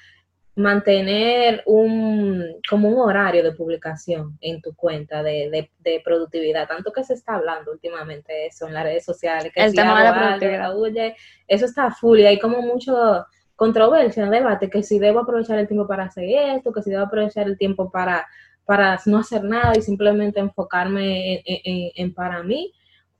mantener 0.54 1.62
un, 1.66 2.44
como 2.68 2.88
un 2.88 2.98
horario 2.98 3.42
de 3.42 3.50
publicación 3.52 4.38
en 4.40 4.60
tu 4.60 4.76
cuenta 4.76 5.24
de, 5.24 5.68
de, 5.78 6.02
productividad, 6.04 6.68
tanto 6.68 6.92
que 6.92 7.02
se 7.02 7.14
está 7.14 7.34
hablando 7.34 7.72
últimamente 7.72 8.46
eso 8.46 8.68
en 8.68 8.74
las 8.74 8.84
redes 8.84 9.04
sociales, 9.04 9.50
que 9.52 9.64
el 9.64 9.74
tema 9.74 9.98
de 9.98 10.04
la 10.04 10.38
productividad. 10.38 11.14
eso 11.48 11.64
está 11.64 11.90
full 11.90 12.20
y 12.20 12.26
hay 12.26 12.38
como 12.38 12.62
mucho 12.62 13.26
controversia 13.56 14.22
en 14.22 14.32
el 14.32 14.40
debate, 14.40 14.70
que 14.70 14.84
si 14.84 15.00
debo 15.00 15.20
aprovechar 15.20 15.58
el 15.58 15.66
tiempo 15.66 15.88
para 15.88 16.04
hacer 16.04 16.24
esto, 16.28 16.72
que 16.72 16.82
si 16.82 16.90
debo 16.90 17.04
aprovechar 17.04 17.48
el 17.48 17.58
tiempo 17.58 17.90
para, 17.90 18.26
para 18.70 19.00
no 19.06 19.18
hacer 19.18 19.42
nada 19.42 19.72
y 19.76 19.82
simplemente 19.82 20.38
enfocarme 20.38 21.42
en, 21.44 22.14
para 22.14 22.44
mí, 22.44 22.72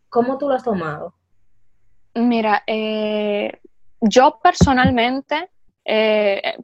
¿cómo 0.08 0.38
tú 0.38 0.48
lo 0.48 0.54
has 0.54 0.62
tomado? 0.62 1.12
Mira, 2.14 2.62
eh, 2.68 3.50
yo 4.00 4.38
personalmente 4.40 5.50
eh, 5.84 6.54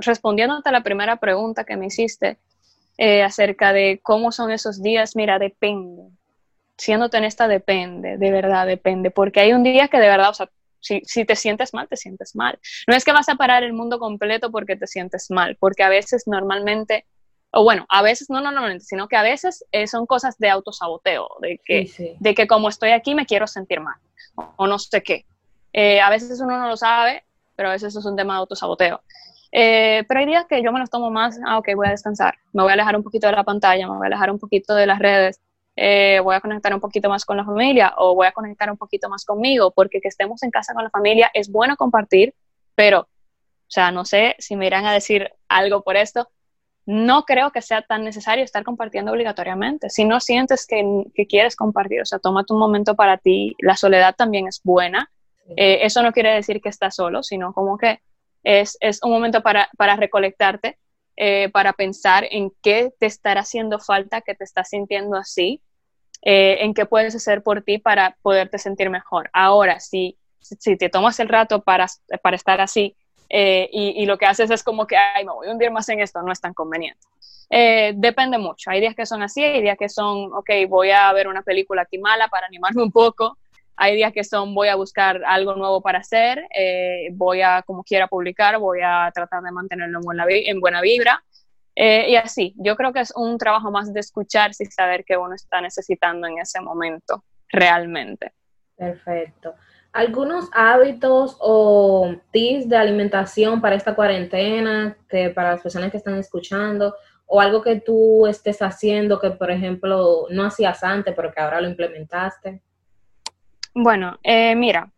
respondiéndote 0.00 0.66
a 0.66 0.72
la 0.72 0.82
primera 0.82 1.16
pregunta 1.16 1.64
que 1.64 1.76
me 1.76 1.88
hiciste 1.88 2.38
eh, 2.96 3.22
acerca 3.22 3.74
de 3.74 4.00
cómo 4.02 4.32
son 4.32 4.50
esos 4.50 4.82
días, 4.82 5.14
mira, 5.14 5.38
depende. 5.38 6.04
Siéndote 6.78 7.18
en 7.18 7.24
esta, 7.24 7.48
depende, 7.48 8.16
de 8.16 8.30
verdad 8.30 8.66
depende, 8.66 9.10
porque 9.10 9.40
hay 9.40 9.52
un 9.52 9.62
día 9.62 9.88
que 9.88 9.98
de 9.98 10.08
verdad, 10.08 10.30
o 10.30 10.34
sea, 10.34 10.48
si, 10.80 11.02
si, 11.04 11.26
te 11.26 11.36
sientes 11.36 11.74
mal, 11.74 11.86
te 11.86 11.98
sientes 11.98 12.34
mal. 12.34 12.58
No 12.88 12.96
es 12.96 13.04
que 13.04 13.12
vas 13.12 13.28
a 13.28 13.34
parar 13.34 13.62
el 13.62 13.74
mundo 13.74 13.98
completo 13.98 14.50
porque 14.50 14.74
te 14.74 14.86
sientes 14.86 15.30
mal, 15.30 15.58
porque 15.60 15.82
a 15.82 15.90
veces 15.90 16.22
normalmente, 16.26 17.04
o 17.52 17.62
bueno, 17.62 17.86
a 17.88 18.02
veces 18.02 18.30
no 18.30 18.40
normalmente, 18.40 18.84
sino 18.84 19.08
que 19.08 19.16
a 19.16 19.22
veces 19.22 19.64
eh, 19.72 19.86
son 19.86 20.06
cosas 20.06 20.38
de 20.38 20.48
autosaboteo, 20.50 21.28
de 21.40 21.60
que, 21.64 22.16
de 22.18 22.34
que 22.34 22.46
como 22.46 22.68
estoy 22.68 22.90
aquí 22.90 23.14
me 23.14 23.26
quiero 23.26 23.46
sentir 23.46 23.80
mal, 23.80 23.96
o, 24.56 24.66
no 24.66 24.78
sé 24.78 25.02
qué. 25.02 25.26
Eh, 25.72 26.00
a 26.00 26.10
veces 26.10 26.40
uno 26.40 26.58
no 26.58 26.68
lo 26.68 26.76
sabe 26.76 27.24
pero 27.56 27.68
a 27.68 27.72
veces 27.72 27.88
eso 27.88 28.00
es 28.00 28.06
un 28.06 28.16
tema 28.16 28.34
de 28.34 28.40
autosaboteo. 28.40 29.00
Eh, 29.52 30.04
pero 30.08 30.20
hay 30.20 30.26
días 30.26 30.46
que 30.48 30.62
yo 30.62 30.72
me 30.72 30.80
los 30.80 30.90
tomo 30.90 31.10
más, 31.10 31.38
ah, 31.46 31.58
ok, 31.58 31.68
voy 31.76 31.86
a 31.86 31.90
descansar, 31.90 32.34
me 32.52 32.62
voy 32.62 32.70
a 32.70 32.72
alejar 32.72 32.96
un 32.96 33.02
poquito 33.02 33.26
de 33.26 33.34
la 33.34 33.44
pantalla, 33.44 33.86
me 33.86 33.96
voy 33.96 34.06
a 34.06 34.08
alejar 34.08 34.30
un 34.30 34.38
poquito 34.38 34.74
de 34.74 34.86
las 34.86 34.98
redes, 34.98 35.40
eh, 35.76 36.20
voy 36.24 36.34
a 36.34 36.40
conectar 36.40 36.72
un 36.74 36.80
poquito 36.80 37.08
más 37.08 37.24
con 37.24 37.36
la 37.36 37.44
familia 37.44 37.94
o 37.98 38.14
voy 38.14 38.26
a 38.26 38.32
conectar 38.32 38.70
un 38.70 38.78
poquito 38.78 39.08
más 39.08 39.24
conmigo, 39.24 39.70
porque 39.70 40.00
que 40.00 40.08
estemos 40.08 40.42
en 40.42 40.50
casa 40.50 40.72
con 40.72 40.84
la 40.84 40.90
familia 40.90 41.30
es 41.34 41.50
bueno 41.50 41.76
compartir, 41.76 42.34
pero, 42.74 43.00
o 43.00 43.70
sea, 43.70 43.90
no 43.90 44.06
sé 44.06 44.36
si 44.38 44.56
me 44.56 44.66
irán 44.66 44.86
a 44.86 44.92
decir 44.92 45.30
algo 45.48 45.82
por 45.82 45.96
esto, 45.96 46.30
no 46.84 47.24
creo 47.24 47.52
que 47.52 47.62
sea 47.62 47.82
tan 47.82 48.04
necesario 48.04 48.44
estar 48.44 48.64
compartiendo 48.64 49.12
obligatoriamente. 49.12 49.88
Si 49.90 50.04
no 50.04 50.20
sientes 50.20 50.66
que, 50.66 51.04
que 51.14 51.26
quieres 51.26 51.56
compartir, 51.56 52.02
o 52.02 52.06
sea, 52.06 52.18
tómate 52.18 52.52
un 52.52 52.58
momento 52.58 52.96
para 52.96 53.18
ti, 53.18 53.54
la 53.60 53.76
soledad 53.76 54.14
también 54.16 54.48
es 54.48 54.60
buena, 54.64 55.10
eh, 55.56 55.80
eso 55.82 56.02
no 56.02 56.12
quiere 56.12 56.34
decir 56.34 56.60
que 56.60 56.68
estás 56.68 56.94
solo, 56.94 57.22
sino 57.22 57.52
como 57.52 57.76
que 57.76 58.00
es, 58.42 58.78
un 59.02 59.10
momento 59.10 59.42
para, 59.42 59.68
recolectarte, 59.96 60.78
eh, 61.16 61.50
para 61.50 61.72
pensar 61.72 62.26
en 62.30 62.50
qué 62.62 62.92
te 62.98 63.06
estará 63.06 63.42
haciendo 63.42 63.78
falta, 63.78 64.20
que 64.20 64.34
te 64.34 64.44
estás 64.44 64.68
sintiendo 64.70 65.16
así, 65.16 65.62
eh, 66.22 66.58
en 66.60 66.74
qué 66.74 66.86
puedes 66.86 67.14
hacer 67.14 67.42
por 67.42 67.62
ti 67.62 67.78
para 67.78 68.16
poderte 68.22 68.58
sentir 68.58 68.90
mejor. 68.90 69.30
Ahora, 69.32 69.80
si, 69.80 70.18
si 70.40 70.76
te 70.76 70.88
tomas 70.88 71.18
el 71.20 71.28
rato 71.28 71.62
para, 71.62 71.86
para 72.22 72.36
estar 72.36 72.60
así 72.60 72.96
y, 73.32 74.04
lo 74.04 74.18
que 74.18 74.26
haces 74.26 74.50
es 74.50 74.62
como 74.62 74.86
que, 74.86 74.96
ay, 74.96 75.24
me 75.24 75.32
voy 75.32 75.48
a 75.48 75.52
hundir 75.52 75.70
más 75.70 75.88
en 75.88 76.00
esto, 76.00 76.20
no 76.22 76.32
es 76.32 76.40
tan 76.40 76.52
conveniente. 76.52 77.00
depende 77.48 78.38
mucho. 78.38 78.70
Hay 78.70 78.80
días 78.80 78.94
que 78.94 79.06
son 79.06 79.22
así, 79.22 79.42
hay 79.42 79.62
días 79.62 79.78
que 79.78 79.88
son, 79.88 80.32
ok, 80.34 80.50
voy 80.68 80.90
a 80.90 81.12
ver 81.12 81.28
una 81.28 81.42
película 81.42 81.82
aquí 81.82 81.98
mala 81.98 82.28
para 82.28 82.46
animarme 82.46 82.82
un 82.82 82.92
poco, 82.92 83.38
hay 83.76 83.96
días 83.96 84.12
que 84.12 84.24
son 84.24 84.54
voy 84.54 84.68
a 84.68 84.76
buscar 84.76 85.22
algo 85.24 85.54
nuevo 85.54 85.80
para 85.80 85.98
hacer, 85.98 86.46
eh, 86.54 87.08
voy 87.12 87.42
a 87.42 87.62
como 87.62 87.82
quiera 87.82 88.06
publicar, 88.06 88.58
voy 88.58 88.80
a 88.84 89.10
tratar 89.14 89.42
de 89.42 89.50
mantenerlo 89.50 89.98
en 89.98 90.04
buena, 90.04 90.24
en 90.28 90.60
buena 90.60 90.80
vibra. 90.80 91.24
Eh, 91.74 92.10
y 92.10 92.16
así, 92.16 92.54
yo 92.58 92.76
creo 92.76 92.92
que 92.92 93.00
es 93.00 93.12
un 93.16 93.38
trabajo 93.38 93.70
más 93.70 93.92
de 93.92 94.00
escuchar 94.00 94.50
y 94.58 94.66
saber 94.66 95.04
qué 95.04 95.16
uno 95.16 95.34
está 95.34 95.60
necesitando 95.60 96.26
en 96.26 96.38
ese 96.38 96.60
momento 96.60 97.24
realmente. 97.48 98.32
Perfecto. 98.76 99.54
¿Algunos 99.92 100.48
hábitos 100.52 101.36
o 101.38 102.14
tips 102.30 102.68
de 102.68 102.76
alimentación 102.76 103.60
para 103.60 103.76
esta 103.76 103.94
cuarentena, 103.94 104.96
que 105.08 105.30
para 105.30 105.52
las 105.52 105.60
personas 105.60 105.90
que 105.90 105.98
están 105.98 106.16
escuchando, 106.16 106.94
o 107.26 107.40
algo 107.40 107.62
que 107.62 107.80
tú 107.80 108.26
estés 108.26 108.60
haciendo 108.60 109.18
que, 109.18 109.30
por 109.30 109.50
ejemplo, 109.50 110.26
no 110.30 110.44
hacías 110.44 110.82
antes, 110.82 111.14
pero 111.14 111.32
que 111.32 111.40
ahora 111.40 111.60
lo 111.60 111.68
implementaste? 111.68 112.60
Bueno, 113.74 114.18
eh, 114.22 114.54
mira, 114.54 114.90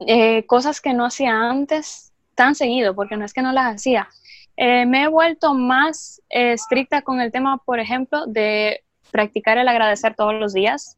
eh, 0.00 0.46
cosas 0.46 0.80
que 0.80 0.94
no 0.94 1.04
hacía 1.04 1.34
antes 1.34 2.12
tan 2.34 2.54
seguido, 2.54 2.94
porque 2.94 3.16
no 3.16 3.24
es 3.24 3.34
que 3.34 3.42
no 3.42 3.52
las 3.52 3.74
hacía. 3.74 4.08
Eh, 4.56 4.86
me 4.86 5.04
he 5.04 5.08
vuelto 5.08 5.54
más 5.54 6.22
estricta 6.28 7.02
con 7.02 7.20
el 7.20 7.30
tema, 7.30 7.58
por 7.64 7.78
ejemplo, 7.78 8.26
de 8.26 8.84
practicar 9.10 9.58
el 9.58 9.68
agradecer 9.68 10.14
todos 10.14 10.34
los 10.34 10.52
días. 10.52 10.96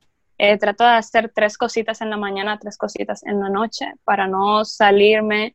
Trato 0.58 0.84
de 0.84 0.90
hacer 0.90 1.30
tres 1.34 1.58
cositas 1.58 2.00
en 2.00 2.10
la 2.10 2.16
mañana, 2.16 2.58
tres 2.58 2.78
cositas 2.78 3.22
en 3.24 3.40
la 3.40 3.48
noche, 3.48 3.86
para 4.04 4.26
no 4.26 4.64
salirme 4.64 5.54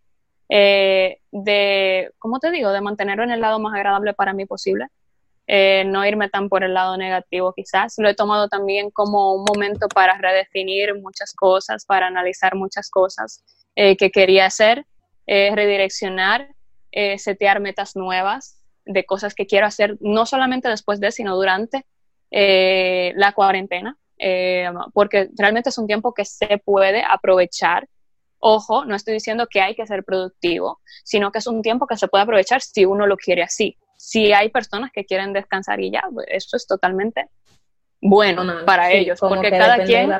eh, 0.50 1.19
de, 1.32 2.12
¿cómo 2.19 2.39
te 2.39 2.52
digo?, 2.52 2.71
de 2.71 2.82
mantenerlo 2.82 3.24
en 3.24 3.32
el 3.32 3.41
lado 3.41 3.60
más 3.60 3.74
agradable 3.74 4.13
para 4.13 4.34
mí 4.34 4.45
posible. 4.45 4.88
Eh, 5.48 5.84
no 5.86 6.04
irme 6.04 6.28
tan 6.30 6.50
por 6.50 6.63
el 6.63 6.74
lado 6.74 6.98
negativo 6.98 7.54
quizás. 7.54 7.95
Lo 7.98 8.10
he 8.10 8.15
tomado 8.15 8.48
también 8.48 8.89
como 8.89 9.34
un 9.36 9.43
momento 9.43 9.88
para 9.88 10.17
redefinir 10.17 10.95
muchas 10.95 11.34
cosas, 11.34 11.86
para 11.86 12.08
analizar 12.08 12.56
muchas 12.56 12.89
cosas 12.89 13.43
eh, 13.76 13.95
que 13.95 14.10
quería 14.10 14.48
hacer, 14.48 14.86
redireccionar, 15.28 16.50
setear 17.17 17.60
metas 17.60 17.95
nuevas 17.95 18.62
de 18.86 19.04
cosas 19.06 19.34
que 19.34 19.48
quiero 19.48 19.65
hacer, 19.65 19.98
no 20.00 20.28
solamente 20.28 20.69
después 20.69 21.00
de, 21.00 21.12
sino 21.12 21.36
durante 21.36 21.84
la 22.30 23.32
cuarentena, 23.34 23.98
porque 24.93 25.30
realmente 25.38 25.69
es 25.69 25.78
un 25.78 25.88
tiempo 25.88 26.13
que 26.13 26.25
se 26.25 26.58
puede 26.63 27.04
aprovechar 27.04 27.88
Ojo, 28.47 28.86
no 28.86 28.95
estoy 28.95 29.15
diciendo 29.15 29.47
que 29.49 29.60
hay 29.60 29.73
que 29.73 29.88
ser 29.88 30.04
productivo, 30.04 30.80
sino 31.04 31.32
que 31.32 31.39
es 31.39 31.47
un 31.47 31.63
tiempo 31.63 31.88
que 31.88 31.97
se 31.97 32.08
puede 32.08 32.23
aprovechar 32.25 32.62
si 32.62 32.86
uno 32.86 33.08
lo 33.08 33.17
quiere 33.17 33.41
así. 33.41 33.75
Si 33.97 34.34
hay 34.34 34.49
personas 34.49 34.91
que 34.91 35.04
quieren 35.04 35.34
descansar 35.34 35.80
y 35.80 35.89
ya, 35.89 36.04
pues 36.13 36.28
eso 36.30 36.56
es 36.56 36.67
totalmente 36.67 37.28
bueno 38.01 38.43
para 38.63 38.91
ellos, 38.91 39.19
porque 39.19 39.49
cada 39.49 39.84
quien, 39.84 40.12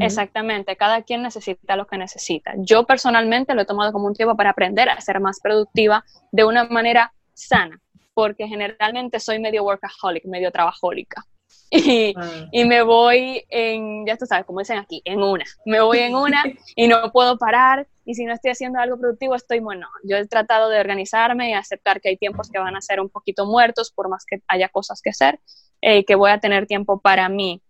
exactamente, 0.00 0.76
cada 0.76 1.02
quien 1.02 1.22
necesita 1.22 1.76
lo 1.76 1.86
que 1.86 1.98
necesita. 1.98 2.52
Yo 2.56 2.84
personalmente 2.84 3.54
lo 3.54 3.62
he 3.62 3.64
tomado 3.64 3.92
como 3.92 4.08
un 4.08 4.14
tiempo 4.14 4.34
para 4.34 4.50
aprender 4.50 4.88
a 4.88 5.00
ser 5.00 5.20
más 5.20 5.38
productiva 5.40 6.04
de 6.32 6.44
una 6.44 6.64
manera 6.64 7.12
sana, 7.32 7.80
porque 8.12 8.48
generalmente 8.48 9.20
soy 9.20 9.38
medio 9.38 9.62
workaholic, 9.62 10.24
medio 10.24 10.50
trabajólica. 10.50 11.22
Ah. 12.16 12.46
Y, 12.52 12.64
me 12.64 12.82
voy 12.82 13.44
en, 13.48 14.06
ya 14.06 14.16
tú 14.16 14.24
sabes, 14.24 14.46
como 14.46 14.60
dicen 14.60 14.78
aquí, 14.78 15.02
en 15.04 15.22
una. 15.22 15.44
Me 15.64 15.80
voy 15.80 15.98
en 15.98 16.14
una 16.14 16.44
y 16.74 16.88
no 16.88 17.10
puedo 17.12 17.36
parar. 17.38 17.86
Y 18.04 18.14
si 18.14 18.24
no 18.24 18.32
estoy 18.32 18.52
haciendo 18.52 18.78
algo 18.78 18.98
productivo, 18.98 19.34
estoy 19.34 19.58
bueno. 19.58 19.88
Yo 20.04 20.16
he 20.16 20.26
tratado 20.26 20.68
de 20.68 20.78
organizarme 20.78 21.50
y 21.50 21.52
aceptar 21.54 22.00
que 22.00 22.10
hay 22.10 22.16
tiempos 22.16 22.50
que 22.50 22.58
van 22.58 22.76
a 22.76 22.80
ser 22.80 23.00
un 23.00 23.08
poquito 23.08 23.46
muertos, 23.46 23.90
por 23.90 24.08
más 24.08 24.24
que 24.24 24.40
haya 24.46 24.68
cosas 24.68 25.02
que 25.02 25.10
hacer, 25.10 25.40
eh, 25.80 26.04
que 26.04 26.14
voy 26.14 26.30
a 26.30 26.38
tener 26.38 26.66
tiempo 26.66 27.00
para 27.00 27.28
mí. 27.28 27.62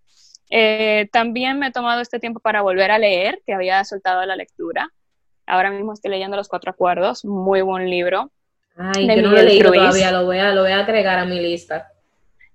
Eh, 0.50 1.08
también 1.12 1.58
me 1.58 1.68
he 1.68 1.72
tomado 1.72 2.00
este 2.00 2.20
tiempo 2.20 2.40
para 2.40 2.62
volver 2.62 2.90
a 2.90 2.98
leer, 2.98 3.42
que 3.46 3.54
había 3.54 3.82
soltado 3.84 4.24
la 4.26 4.36
lectura. 4.36 4.90
Ahora 5.46 5.70
mismo 5.70 5.92
estoy 5.92 6.10
leyendo 6.10 6.36
Los 6.36 6.48
Cuatro 6.48 6.70
Acuerdos, 6.70 7.24
muy 7.24 7.62
buen 7.62 7.88
libro. 7.88 8.30
Ay, 8.76 9.08
yo 9.08 9.22
no 9.22 9.30
lo 9.30 9.38
he 9.38 9.44
leído 9.44 9.72
todavía, 9.72 10.12
lo 10.12 10.26
voy, 10.26 10.38
a, 10.38 10.52
lo 10.52 10.62
voy 10.62 10.72
a 10.72 10.80
agregar 10.80 11.18
a 11.18 11.24
mi 11.24 11.40
lista. 11.40 11.90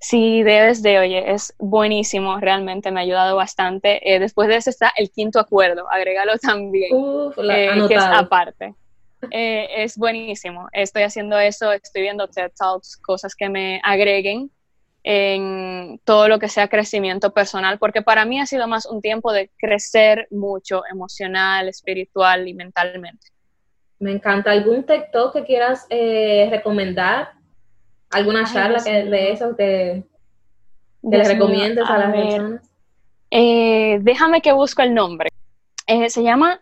Sí, 0.04 0.42
debes 0.42 0.82
de, 0.82 0.98
oye, 0.98 1.32
es 1.32 1.54
buenísimo, 1.60 2.40
realmente 2.40 2.90
me 2.92 3.00
ha 3.00 3.04
ayudado 3.04 3.36
bastante. 3.36 4.02
Eh, 4.12 4.20
después 4.20 4.50
de 4.50 4.56
ese 4.56 4.72
está 4.72 4.92
el 4.98 5.12
quinto 5.12 5.40
acuerdo, 5.40 5.86
agrégalo 5.92 6.34
también, 6.42 6.90
eh, 6.92 7.86
que 7.88 7.94
es 7.94 8.04
aparte. 8.04 8.74
Eh, 9.30 9.68
es 9.84 9.96
buenísimo, 9.98 10.68
estoy 10.72 11.04
haciendo 11.04 11.38
eso, 11.38 11.72
estoy 11.72 12.02
viendo 12.02 12.28
TED 12.28 12.52
Talks, 12.58 12.98
cosas 12.98 13.36
que 13.36 13.48
me 13.48 13.80
agreguen 13.84 14.50
en 15.04 16.00
todo 16.04 16.28
lo 16.28 16.40
que 16.40 16.50
sea 16.50 16.68
crecimiento 16.68 17.32
personal, 17.32 17.78
porque 17.78 18.02
para 18.02 18.26
mí 18.26 18.40
ha 18.40 18.48
sido 18.48 18.68
más 18.68 18.88
un 18.88 19.02
tiempo 19.02 19.32
de 19.32 19.52
crecer 19.60 20.28
mucho 20.32 20.82
emocional, 20.92 21.70
espiritual 21.70 22.48
y 22.48 22.56
mentalmente. 22.56 23.28
Me 24.00 24.14
encanta. 24.14 24.50
¿Algún 24.50 24.84
TikTok 24.84 25.34
que 25.34 25.44
quieras 25.44 25.86
recomendar? 26.50 27.41
¿Alguna 28.12 28.44
charla 28.46 28.84
que, 28.84 29.06
de 29.06 29.32
eso 29.32 29.56
que, 29.56 30.04
le 31.02 31.24
recomiendes 31.24 31.86
a, 31.88 31.98
las 31.98 32.14
personas? 32.14 32.70
Eh, 33.32 34.00
déjame 34.02 34.42
que 34.42 34.52
busco 34.52 34.82
el 34.82 34.94
nombre. 34.94 35.30
Eh, 35.88 36.10
se 36.10 36.22
llama 36.22 36.62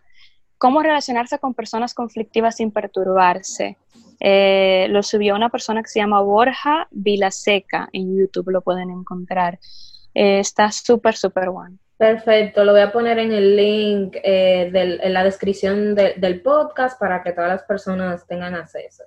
Cómo 0.58 0.82
relacionarse 0.82 1.38
con 1.38 1.54
personas 1.54 1.94
conflictivas 1.94 2.56
sin 2.56 2.70
perturbarse. 2.70 3.76
Eh, 4.20 4.86
lo 4.90 5.02
subió 5.02 5.34
una 5.34 5.48
persona 5.48 5.82
que 5.82 5.88
se 5.88 5.98
llama 5.98 6.20
Borja 6.20 6.86
Vilaseca. 6.90 7.88
En 7.92 8.16
YouTube 8.16 8.50
lo 8.50 8.60
pueden 8.60 8.90
encontrar. 8.90 9.58
está 10.14 10.70
súper, 10.70 11.16
súper 11.16 11.50
bueno. 11.50 11.78
Perfecto, 11.96 12.64
lo 12.64 12.72
voy 12.72 12.80
a 12.80 12.92
poner 12.92 13.18
en 13.18 13.32
el 13.32 13.56
link 13.56 14.16
en 14.22 15.12
la 15.12 15.24
descripción 15.24 15.94
del 15.94 16.40
podcast 16.40 16.98
para 16.98 17.22
que 17.22 17.32
todas 17.32 17.50
las 17.50 17.62
personas 17.64 18.26
tengan 18.26 18.54
acceso. 18.54 19.04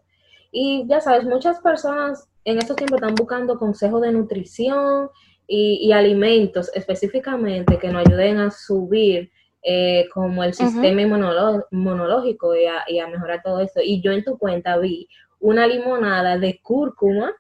Y 0.52 0.86
ya 0.88 1.02
sabes, 1.02 1.24
muchas 1.24 1.60
personas 1.60 2.30
en 2.46 2.58
estos 2.58 2.76
tiempos 2.76 2.98
están 3.02 3.16
buscando 3.16 3.58
consejos 3.58 4.02
de 4.02 4.12
nutrición 4.12 5.10
y, 5.48 5.92
alimentos 5.92 6.72
específicamente 6.74 7.78
que 7.78 7.90
nos 7.90 8.08
ayuden 8.08 8.40
a 8.40 8.50
subir 8.50 9.32
eh, 9.62 10.08
como 10.14 10.44
el 10.44 10.54
sistema 10.54 11.02
inmunológico 11.02 12.56
y 12.56 12.66
a, 13.00 13.08
mejorar 13.08 13.42
todo 13.44 13.60
esto. 13.60 13.82
Y 13.84 14.02
yo 14.02 14.12
en 14.12 14.24
tu 14.24 14.38
cuenta 14.38 14.78
vi 14.78 15.08
una 15.40 15.68
limonada 15.68 16.38
de 16.38 16.60
cúrcuma 16.62 17.34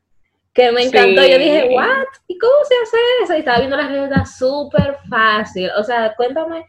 que 0.53 0.71
me 0.71 0.83
encantó. 0.83 1.25
Yo 1.25 1.37
dije, 1.37 1.69
¿what? 1.73 2.05
¿Y 2.27 2.37
cómo 2.37 2.53
se 2.67 2.75
hace 2.83 2.97
eso? 3.23 3.33
Y 3.35 3.39
estaba 3.39 3.59
viendo 3.59 3.77
la 3.77 3.87
receta 3.87 4.25
súper 4.25 4.97
fácil. 5.09 5.69
O 5.77 5.83
sea, 5.83 6.13
cuéntame 6.15 6.65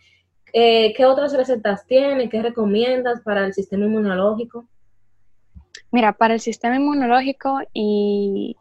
eh, 0.53 0.95
qué 0.97 1.05
otras 1.05 1.37
recetas 1.37 1.87
tienes, 1.87 2.31
qué 2.31 2.41
recomiendas 2.41 3.21
para 3.21 3.45
el 3.45 3.53
sistema 3.53 3.85
inmunológico. 3.85 4.67
Mira, 5.95 6.13
para 6.13 6.35
el 6.35 6.41
sistema 6.41 6.75
inmunológico 6.75 7.61
y, 7.73 8.57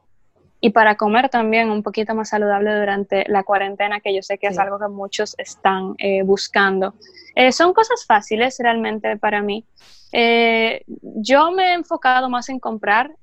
para 0.71 0.97
comer 0.97 1.29
también 1.29 1.71
un 1.71 1.81
poquito 1.81 2.13
más 2.13 2.29
saludable 2.29 2.75
durante 2.75 3.25
la 3.27 3.41
cuarentena, 3.43 4.01
que 4.01 4.13
yo 4.13 4.21
sé 4.21 4.37
que 4.37 4.45
es 4.45 4.59
algo 4.59 4.77
que 4.77 4.87
muchos 4.87 5.33
están 5.39 5.95
eh, 5.97 6.21
buscando. 6.21 6.93
Eh, 7.33 7.51
son 7.51 7.73
cosas 7.73 8.05
fáciles 8.05 8.59
realmente 8.59 9.17
para 9.17 9.41
mí. 9.41 9.65
Eh, 10.11 10.83
yo 10.85 11.51
me 11.51 11.71
he 11.71 11.73
enfocado 11.73 12.29
más 12.29 12.49
en 12.49 12.59
comprar 12.59 13.15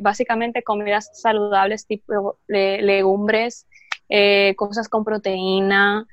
básicamente 0.00 0.62
comidas 0.62 1.10
saludables 1.12 1.86
tipo 1.86 2.38
legumbres, 2.46 3.66
cosas 4.56 4.88
con 4.88 5.04
proteína, 5.04 6.06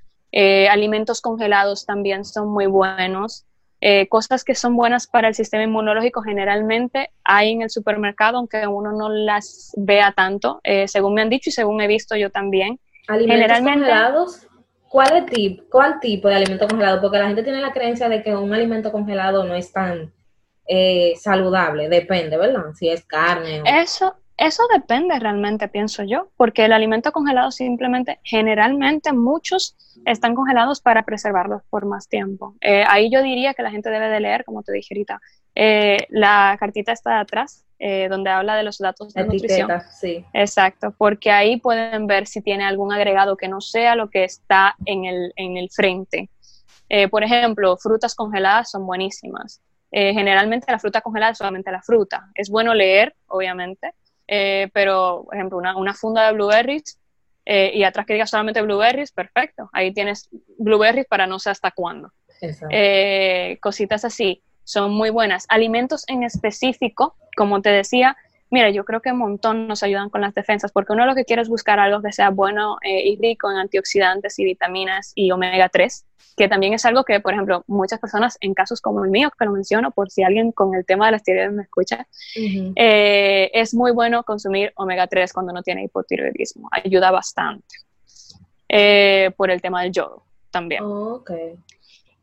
alimentos 0.69 1.21
congelados 1.21 1.85
también 1.85 2.25
son 2.25 2.49
muy 2.49 2.65
buenos. 2.65 3.45
Eh, 3.87 4.07
cosas 4.07 4.43
que 4.43 4.55
son 4.55 4.75
buenas 4.75 5.05
para 5.05 5.27
el 5.27 5.35
sistema 5.35 5.61
inmunológico 5.61 6.23
generalmente 6.23 7.11
hay 7.23 7.51
en 7.51 7.61
el 7.61 7.69
supermercado, 7.69 8.39
aunque 8.39 8.65
uno 8.65 8.91
no 8.91 9.09
las 9.09 9.73
vea 9.77 10.11
tanto, 10.11 10.59
eh, 10.63 10.87
según 10.87 11.13
me 11.13 11.21
han 11.21 11.29
dicho 11.29 11.51
y 11.51 11.53
según 11.53 11.79
he 11.79 11.85
visto 11.85 12.15
yo 12.15 12.31
también. 12.31 12.79
¿Alimentos 13.07 13.35
generalmente, 13.35 13.79
congelados? 13.81 14.47
¿Cuál, 14.89 15.29
es 15.31 15.61
¿Cuál 15.69 15.99
tipo 15.99 16.27
de 16.27 16.33
alimento 16.33 16.67
congelado? 16.67 16.99
Porque 16.99 17.19
la 17.19 17.27
gente 17.27 17.43
tiene 17.43 17.61
la 17.61 17.73
creencia 17.73 18.09
de 18.09 18.23
que 18.23 18.35
un 18.35 18.51
alimento 18.51 18.91
congelado 18.91 19.43
no 19.43 19.53
es 19.53 19.71
tan 19.71 20.11
eh, 20.67 21.13
saludable, 21.17 21.87
depende, 21.87 22.37
¿verdad? 22.37 22.73
Si 22.73 22.89
es 22.89 23.05
carne 23.05 23.61
o... 23.61 23.65
Eso, 23.67 24.15
eso 24.37 24.63
depende 24.73 25.17
realmente, 25.17 25.69
pienso 25.69 26.03
yo, 26.03 26.27
porque 26.35 26.65
el 26.65 26.73
alimento 26.73 27.13
congelado 27.13 27.51
simplemente, 27.51 28.19
generalmente 28.23 29.13
muchos 29.13 29.77
están 30.05 30.35
congelados 30.35 30.81
para 30.81 31.03
preservarlos 31.03 31.61
por 31.69 31.85
más 31.85 32.09
tiempo. 32.09 32.55
Eh, 32.59 32.83
ahí 32.87 33.09
yo 33.09 33.21
diría 33.21 33.53
que 33.53 33.63
la 33.63 33.71
gente 33.71 33.89
debe 33.89 34.09
de 34.09 34.19
leer, 34.19 34.43
como 34.43 34.61
te 34.61 34.73
dije 34.73 34.93
ahorita, 34.93 35.21
eh, 35.55 36.05
la 36.09 36.57
cartita 36.59 36.91
está 36.91 37.11
de 37.11 37.19
atrás, 37.21 37.63
eh, 37.79 38.07
donde 38.09 38.29
habla 38.29 38.55
de 38.57 38.63
los 38.63 38.77
datos 38.77 39.13
de 39.13 39.23
nutrición. 39.23 39.69
Sí. 39.89 40.25
Exacto, 40.33 40.93
porque 40.97 41.31
ahí 41.31 41.57
pueden 41.57 42.05
ver 42.05 42.27
si 42.27 42.41
tiene 42.41 42.65
algún 42.65 42.91
agregado 42.91 43.37
que 43.37 43.47
no 43.47 43.61
sea 43.61 43.95
lo 43.95 44.09
que 44.09 44.25
está 44.25 44.75
en 44.85 45.05
el, 45.05 45.31
en 45.37 45.55
el 45.55 45.69
frente. 45.71 46.29
por 47.09 47.23
ejemplo, 47.23 47.77
frutas 47.77 48.13
congeladas 48.15 48.69
son 48.69 48.85
buenísimas. 48.85 49.61
generalmente 49.91 50.71
la 50.71 50.79
fruta 50.79 50.99
congelada 50.99 51.31
es 51.31 51.37
solamente 51.37 51.71
la 51.71 51.81
fruta. 51.81 52.29
Es 52.35 52.49
bueno 52.49 52.73
leer, 52.73 53.15
obviamente, 53.27 53.93
eh, 54.27 54.69
pero, 54.73 55.23
por 55.25 55.35
ejemplo, 55.35 55.57
una, 55.57 55.77
una 55.77 55.93
funda 55.93 56.27
de 56.27 56.33
blueberries 56.33 56.99
eh, 57.45 57.71
y 57.75 57.83
atrás 57.83 58.05
que 58.05 58.13
diga 58.13 58.25
solamente 58.25 58.61
blueberries, 58.61 59.11
perfecto. 59.11 59.69
Ahí 59.71 59.93
tienes 59.93 60.29
blueberries 60.57 61.05
para 61.05 61.27
no 61.27 61.39
sé 61.39 61.51
hasta 61.51 61.71
cuándo. 61.71 62.11
Eh, 62.69 63.57
cositas 63.61 64.03
así 64.03 64.43
son 64.63 64.91
muy 64.91 65.09
buenas. 65.11 65.45
Alimentos 65.49 66.03
en 66.07 66.23
específico, 66.23 67.15
como 67.37 67.61
te 67.61 67.69
decía, 67.69 68.17
mira, 68.49 68.69
yo 68.69 68.85
creo 68.85 69.01
que 69.01 69.11
un 69.11 69.17
montón 69.17 69.67
nos 69.67 69.83
ayudan 69.83 70.09
con 70.09 70.21
las 70.21 70.33
defensas, 70.33 70.71
porque 70.71 70.93
uno 70.93 71.05
lo 71.05 71.15
que 71.15 71.25
quiere 71.25 71.41
es 71.41 71.49
buscar 71.49 71.79
algo 71.79 72.01
que 72.01 72.11
sea 72.11 72.29
bueno 72.29 72.77
y 72.83 73.17
rico 73.21 73.51
en 73.51 73.57
antioxidantes 73.57 74.37
y 74.39 74.45
vitaminas 74.45 75.11
y 75.15 75.31
omega 75.31 75.69
3 75.69 76.05
que 76.35 76.49
también 76.49 76.73
es 76.73 76.85
algo 76.85 77.03
que, 77.03 77.19
por 77.19 77.33
ejemplo, 77.33 77.63
muchas 77.67 77.99
personas 77.99 78.37
en 78.41 78.53
casos 78.53 78.81
como 78.81 79.05
el 79.05 79.11
mío, 79.11 79.31
que 79.37 79.45
lo 79.45 79.51
menciono 79.51 79.91
por 79.91 80.11
si 80.11 80.23
alguien 80.23 80.51
con 80.51 80.75
el 80.75 80.85
tema 80.85 81.05
de 81.05 81.13
las 81.13 81.23
tiroides 81.23 81.53
me 81.53 81.63
escucha, 81.63 82.07
eh, 82.35 83.49
es 83.53 83.73
muy 83.73 83.91
bueno 83.91 84.23
consumir 84.23 84.73
omega 84.75 85.07
3 85.07 85.31
cuando 85.31 85.53
no 85.53 85.63
tiene 85.63 85.83
hipotiroidismo, 85.83 86.69
ayuda 86.71 87.11
bastante. 87.11 87.75
Eh, 88.67 89.31
por 89.37 89.51
el 89.51 89.61
tema 89.61 89.83
del 89.83 89.91
yodo 89.91 90.23
también. 90.49 90.83
Oh, 90.83 91.23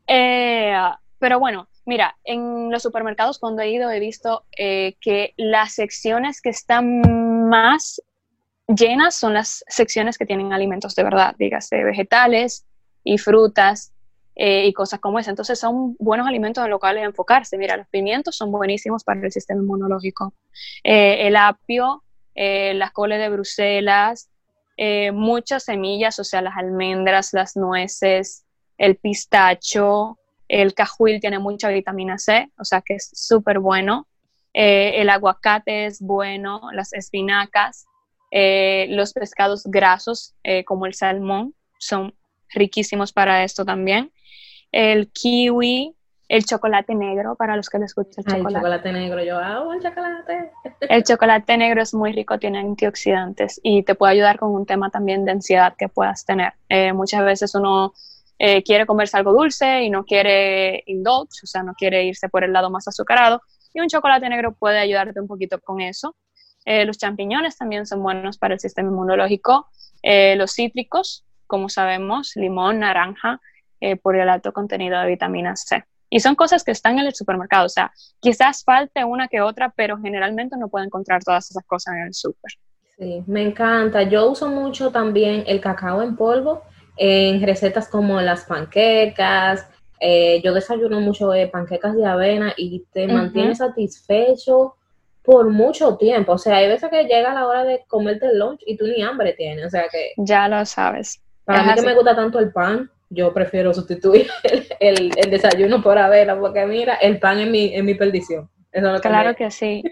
eh, 0.07 0.75
pero 1.17 1.39
bueno, 1.39 1.67
mira, 1.85 2.17
en 2.23 2.71
los 2.71 2.83
supermercados 2.83 3.39
cuando 3.39 3.61
he 3.61 3.71
ido 3.71 3.89
he 3.89 3.99
visto 3.99 4.45
que 4.55 5.33
las 5.37 5.73
secciones 5.73 6.41
que 6.41 6.49
están 6.49 7.49
más 7.49 8.01
llenas 8.67 9.15
son 9.15 9.33
las 9.33 9.63
secciones 9.67 10.17
que 10.17 10.25
tienen 10.25 10.53
alimentos 10.53 10.95
de 10.95 11.03
verdad, 11.03 11.35
dígase 11.37 11.83
vegetales 11.83 12.65
y 13.03 13.17
frutas 13.17 13.93
eh, 14.35 14.65
y 14.65 14.73
cosas 14.73 14.99
como 14.99 15.19
esa. 15.19 15.29
Entonces 15.29 15.59
son 15.59 15.95
buenos 15.99 16.27
alimentos 16.27 16.67
locales 16.67 17.03
enfocarse. 17.03 17.57
Mira, 17.57 17.77
los 17.77 17.87
pimientos 17.87 18.35
son 18.35 18.51
buenísimos 18.51 19.03
para 19.03 19.21
el 19.21 19.31
sistema 19.31 19.61
inmunológico. 19.61 20.33
Eh, 20.83 21.27
el 21.27 21.35
apio, 21.35 22.03
eh, 22.35 22.73
las 22.73 22.91
coles 22.91 23.19
de 23.19 23.29
Bruselas, 23.29 24.29
muchas 25.13 25.65
semillas, 25.65 26.17
o 26.17 26.23
sea, 26.23 26.41
las 26.41 26.57
almendras, 26.57 27.31
las 27.33 27.55
nueces, 27.55 28.43
el 28.77 28.95
pistacho, 28.95 30.17
el 30.47 30.73
cajuil 30.73 31.19
tiene 31.19 31.39
mucha 31.39 31.69
vitamina 31.69 32.17
C, 32.17 32.51
o 32.57 32.63
sea 32.63 32.81
que 32.81 32.95
es 32.95 33.09
súper 33.13 33.59
bueno. 33.59 34.07
el 34.53 35.09
aguacate 35.09 35.85
es 35.85 36.01
bueno, 36.01 36.69
las 36.73 36.93
espinacas, 36.93 37.85
los 38.31 39.13
pescados 39.13 39.63
grasos 39.65 40.35
como 40.65 40.85
el 40.85 40.93
salmón 40.93 41.55
son 41.79 42.13
riquísimos 42.49 43.13
para 43.13 43.43
esto 43.43 43.65
también 43.65 44.11
el 44.73 45.11
kiwi, 45.11 45.95
el 46.27 46.45
chocolate 46.45 46.95
negro, 46.95 47.35
para 47.35 47.55
los 47.55 47.69
que 47.69 47.77
les 47.77 47.93
gusta 47.93 48.21
el 48.21 48.25
chocolate. 48.25 48.47
El 48.47 48.55
chocolate 48.55 48.91
negro, 48.91 49.23
yo 49.23 49.37
hago 49.37 49.73
el 49.73 49.81
chocolate. 49.81 50.51
El 50.89 51.03
chocolate 51.03 51.57
negro 51.57 51.81
es 51.81 51.93
muy 51.93 52.11
rico, 52.11 52.39
tiene 52.39 52.59
antioxidantes 52.59 53.61
y 53.63 53.83
te 53.83 53.95
puede 53.95 54.13
ayudar 54.13 54.39
con 54.39 54.51
un 54.51 54.65
tema 54.65 54.89
también 54.89 55.23
de 55.23 55.31
ansiedad 55.31 55.75
que 55.77 55.87
puedas 55.87 56.25
tener. 56.25 56.53
Eh, 56.67 56.91
muchas 56.91 57.23
veces 57.23 57.55
uno 57.55 57.93
eh, 58.39 58.63
quiere 58.63 58.85
comerse 58.85 59.17
algo 59.17 59.33
dulce 59.33 59.83
y 59.83 59.89
no 59.89 60.03
quiere 60.03 60.83
indulge, 60.87 61.39
o 61.43 61.47
sea, 61.47 61.63
no 61.63 61.73
quiere 61.73 62.03
irse 62.05 62.29
por 62.29 62.43
el 62.43 62.53
lado 62.53 62.69
más 62.69 62.87
azucarado 62.87 63.41
y 63.73 63.79
un 63.79 63.87
chocolate 63.87 64.29
negro 64.29 64.53
puede 64.53 64.79
ayudarte 64.79 65.19
un 65.19 65.27
poquito 65.27 65.59
con 65.59 65.81
eso. 65.81 66.15
Eh, 66.65 66.85
los 66.85 66.97
champiñones 66.97 67.57
también 67.57 67.85
son 67.85 68.01
buenos 68.01 68.37
para 68.37 68.53
el 68.53 68.59
sistema 68.59 68.89
inmunológico. 68.89 69.67
los 70.03 70.53
cítricos, 70.53 71.25
como 71.47 71.69
sabemos, 71.69 72.35
limón, 72.35 72.79
naranja, 72.79 73.39
eh, 73.85 73.97
por 73.97 74.15
el 74.15 74.29
alto 74.29 74.53
contenido 74.53 74.97
de 74.97 75.07
vitamina 75.07 75.57
C. 75.57 75.83
Y 76.09 76.21
son 76.21 76.35
cosas 76.35 76.63
que 76.63 76.71
están 76.71 76.99
en 76.99 77.05
el 77.05 77.13
supermercado, 77.13 77.65
o 77.65 77.69
sea, 77.69 77.91
quizás 78.21 78.63
falte 78.63 79.03
una 79.03 79.27
que 79.27 79.41
otra, 79.41 79.73
pero 79.75 79.97
generalmente 79.97 80.55
no 80.57 80.69
puede 80.69 80.85
encontrar 80.85 81.21
todas 81.21 81.51
esas 81.51 81.65
cosas 81.65 81.95
en 81.95 82.03
el 82.03 82.13
super. 82.13 82.53
Sí, 82.97 83.23
me 83.27 83.41
encanta. 83.41 84.03
Yo 84.03 84.31
uso 84.31 84.47
mucho 84.47 84.89
también 84.89 85.43
el 85.47 85.59
cacao 85.59 86.01
en 86.01 86.15
polvo 86.15 86.61
en 86.97 87.41
recetas 87.41 87.87
como 87.87 88.21
las 88.21 88.45
panquecas. 88.45 89.67
Eh, 89.99 90.41
yo 90.43 90.53
desayuno 90.53 90.99
mucho 90.99 91.29
de 91.29 91.47
panquecas 91.47 91.95
de 91.95 92.05
avena 92.05 92.53
y 92.57 92.83
te 92.91 93.07
mantiene 93.07 93.55
satisfecho 93.55 94.75
por 95.23 95.49
mucho 95.49 95.95
tiempo. 95.97 96.33
O 96.33 96.37
sea, 96.37 96.57
hay 96.57 96.67
veces 96.67 96.89
que 96.89 97.05
llega 97.05 97.33
la 97.33 97.47
hora 97.47 97.63
de 97.63 97.83
comerte 97.87 98.27
el 98.27 98.39
lunch 98.39 98.61
y 98.65 98.75
tú 98.75 98.85
ni 98.85 99.01
hambre 99.01 99.33
tienes. 99.33 99.65
O 99.65 99.69
sea 99.69 99.87
que. 99.89 100.11
Ya 100.17 100.47
lo 100.47 100.65
sabes. 100.65 101.21
Para 101.45 101.63
mí 101.63 101.73
que 101.75 101.81
me 101.81 101.93
gusta 101.93 102.15
tanto 102.15 102.39
el 102.39 102.51
pan, 102.51 102.89
yo 103.09 103.33
prefiero 103.33 103.73
sustituir 103.73 104.27
el, 104.79 105.09
desayuno 105.29 105.81
por 105.81 105.97
avena, 105.97 106.39
porque 106.39 106.65
mira, 106.65 106.95
el 106.95 107.19
pan 107.19 107.39
es 107.39 107.47
mi, 107.47 107.81
mi 107.81 107.95
perdición. 107.95 108.49
claro 109.01 109.35
que 109.35 109.51
sí. 109.51 109.83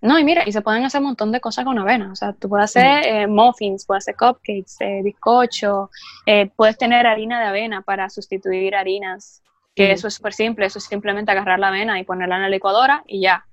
No, 0.00 0.18
y 0.18 0.24
mira, 0.24 0.42
y 0.46 0.52
se 0.52 0.60
pueden 0.60 0.84
hacer 0.84 1.00
un 1.00 1.08
montón 1.08 1.32
de 1.32 1.40
cosas 1.40 1.64
con 1.64 1.78
avena. 1.78 2.12
O 2.12 2.16
sea, 2.16 2.32
tú 2.32 2.48
puedes 2.48 2.64
hacer 2.64 3.06
eh, 3.06 3.26
muffins, 3.26 3.86
puedes 3.86 4.04
hacer 4.04 4.16
cupcakes, 4.16 4.76
eh, 4.80 5.00
bizcocho, 5.02 5.90
eh, 6.26 6.50
puedes 6.54 6.76
tener 6.76 7.06
harina 7.06 7.40
de 7.40 7.46
avena 7.46 7.82
para 7.82 8.08
sustituir 8.10 8.76
harinas, 8.76 9.42
que 9.74 9.92
eso 9.92 10.08
es 10.08 10.14
súper 10.14 10.32
simple, 10.32 10.66
eso 10.66 10.78
es 10.78 10.84
simplemente 10.84 11.32
agarrar 11.32 11.58
la 11.58 11.68
avena 11.68 11.98
y 11.98 12.04
ponerla 12.04 12.36
en 12.36 12.42
la 12.42 12.48
licuadora 12.48 13.02
y 13.06 13.20
ya. 13.20 13.46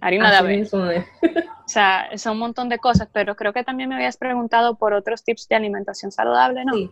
Harina 0.00 0.30
de 0.30 0.36
avena. 0.36 0.68
o 1.64 1.68
sea, 1.68 2.08
son 2.16 2.32
un 2.32 2.38
montón 2.40 2.68
de 2.68 2.78
cosas, 2.78 3.08
pero 3.12 3.36
creo 3.36 3.52
que 3.52 3.64
también 3.64 3.88
me 3.88 3.94
habías 3.94 4.16
preguntado 4.16 4.76
por 4.76 4.92
otros 4.92 5.22
tips 5.22 5.48
de 5.48 5.56
alimentación 5.56 6.12
saludable, 6.12 6.64
¿no? 6.64 6.74
Sí. 6.74 6.90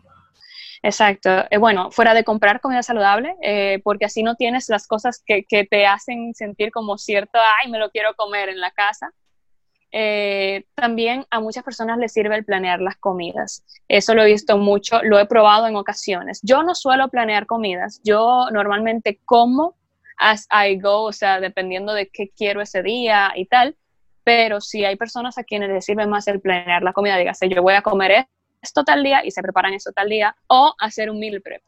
Exacto. 0.83 1.31
Eh, 1.51 1.59
bueno, 1.59 1.91
fuera 1.93 2.13
de 2.13 2.25
comprar 2.25 2.61
comida 2.61 2.83
saludable, 2.83 3.37
eh, 3.41 3.81
porque 3.85 4.05
así 4.05 4.23
no 4.23 4.35
tienes 4.35 4.69
las 4.69 4.87
cosas 4.89 5.23
que, 5.25 5.45
te 5.49 5.87
hacen 5.87 6.35
sentir 6.35 6.73
como 6.73 6.99
cierto, 6.99 7.39
ay, 7.63 7.71
me 7.71 7.79
lo 7.79 7.91
quiero 7.91 8.15
comer 8.15 8.49
en 8.49 8.61
la 8.61 8.73
casa. 8.73 9.13
Eh, 9.93 10.65
también 10.75 11.27
a 11.31 11.39
muchas 11.39 11.63
personas 11.63 11.99
les 11.99 12.13
sirve 12.13 12.35
el 12.35 12.45
planear 12.45 12.81
las 12.81 12.97
comidas. 12.97 13.65
Eso 13.89 14.15
lo 14.15 14.23
he 14.23 14.27
visto 14.27 14.59
mucho, 14.59 15.03
lo 15.03 15.21
he 15.21 15.27
probado 15.27 15.69
en 15.69 15.77
ocasiones. 15.77 16.41
Yo 16.43 16.63
no 16.63 16.75
suelo 16.75 17.09
planear 17.09 17.47
comidas, 17.47 18.01
yo 18.03 18.47
normalmente 18.51 19.21
como 19.25 19.77
as 20.19 20.47
I 20.51 20.81
go, 20.81 21.03
o 21.03 21.13
sea, 21.13 21.41
dependiendo 21.41 21.93
de 21.95 22.09
qué 22.09 22.31
quiero 22.37 22.61
ese 22.61 22.83
día 22.83 23.33
y 23.37 23.47
tal, 23.47 23.77
pero 24.25 24.61
si 24.61 24.85
hay 24.85 24.97
personas 24.97 25.37
a 25.39 25.45
quienes 25.45 25.69
les 25.71 25.85
sirve 25.85 26.07
más 26.07 26.27
el 26.29 26.41
planear 26.41 26.83
la 26.83 26.93
comida, 26.93 27.17
dígase, 27.17 27.49
yo 27.49 27.63
voy 27.63 27.75
a 27.75 27.83
comer 27.83 28.11
esto 28.13 28.42
tal 28.85 29.03
día 29.03 29.23
y 29.25 29.31
se 29.31 29.43
preparan 29.43 29.75
eso 29.75 29.93
tal 29.93 30.09
día, 30.09 30.35
o 30.47 30.75
hacer 30.79 31.11
un 31.11 31.19
meal 31.19 31.43
prep. 31.43 31.63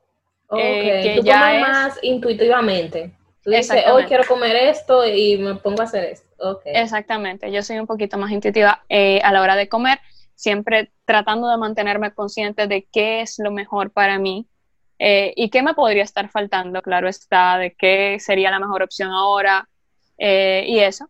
Eh, 0.57 1.01
que 1.03 1.21
Tú 1.21 1.27
ya 1.27 1.57
es... 1.57 1.61
más 1.61 1.99
intuitivamente. 2.03 3.17
Tú 3.43 3.51
dices, 3.51 3.85
hoy 3.93 4.05
quiero 4.05 4.25
comer 4.27 4.57
esto 4.57 5.07
y 5.07 5.37
me 5.37 5.57
pongo 5.57 5.83
a 5.83 5.85
hacer 5.85 6.05
esto. 6.05 6.61
Exactamente, 6.65 7.51
yo 7.51 7.63
soy 7.63 7.79
un 7.79 7.87
poquito 7.87 8.17
más 8.17 8.31
intuitiva 8.31 8.85
eh, 8.89 9.21
a 9.23 9.33
la 9.33 9.43
hora 9.43 9.57
de 9.57 9.69
comer, 9.69 9.99
siempre 10.35 10.93
tratando 11.05 11.49
de 11.49 11.57
mantenerme 11.57 12.13
consciente 12.15 12.67
de 12.67 12.87
qué 12.91 13.21
es 13.21 13.39
lo 13.39 13.51
mejor 13.51 13.91
para 13.93 14.19
mí 14.19 14.47
eh, 14.99 15.33
y 15.37 15.51
qué 15.51 15.63
me 15.63 15.75
podría 15.75 16.03
estar 16.03 16.31
faltando, 16.31 16.81
claro 16.83 17.09
está, 17.09 17.59
de 17.59 17.75
qué 17.75 18.19
sería 18.19 18.51
la 18.51 18.61
mejor 18.61 18.83
opción 18.83 19.11
ahora 19.11 19.69
y 20.17 20.79
eso. 20.79 21.09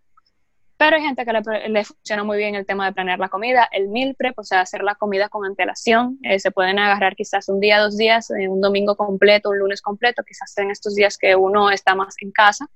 Pero 0.84 0.96
hay 0.96 1.02
gente 1.02 1.24
que 1.24 1.32
le, 1.70 1.84
funciona 1.84 2.24
muy 2.24 2.36
bien 2.36 2.54
el 2.56 2.66
tema 2.66 2.84
de 2.84 2.92
planear 2.92 3.18
la 3.18 3.30
comida, 3.30 3.66
el 3.72 3.88
meal 3.88 4.14
prep, 4.14 4.38
o 4.38 4.42
sea, 4.42 4.60
hacer 4.60 4.82
la 4.82 4.94
comida 4.94 5.30
con 5.30 5.46
antelación. 5.46 6.18
Eh, 6.22 6.38
se 6.38 6.50
pueden 6.50 6.78
agarrar 6.78 7.16
quizás 7.16 7.48
un 7.48 7.58
día, 7.58 7.78
dos 7.78 7.96
días, 7.96 8.30
eh, 8.30 8.48
un 8.48 8.60
domingo 8.60 8.94
completo, 8.94 9.48
un 9.48 9.60
lunes 9.60 9.80
completo, 9.80 10.22
quizás 10.22 10.52
en 10.58 10.70
estos 10.70 10.94
días 10.94 11.16
que 11.16 11.36
uno 11.36 11.70
está 11.70 11.94
más 11.94 12.16
en 12.20 12.32
casa. 12.32 12.68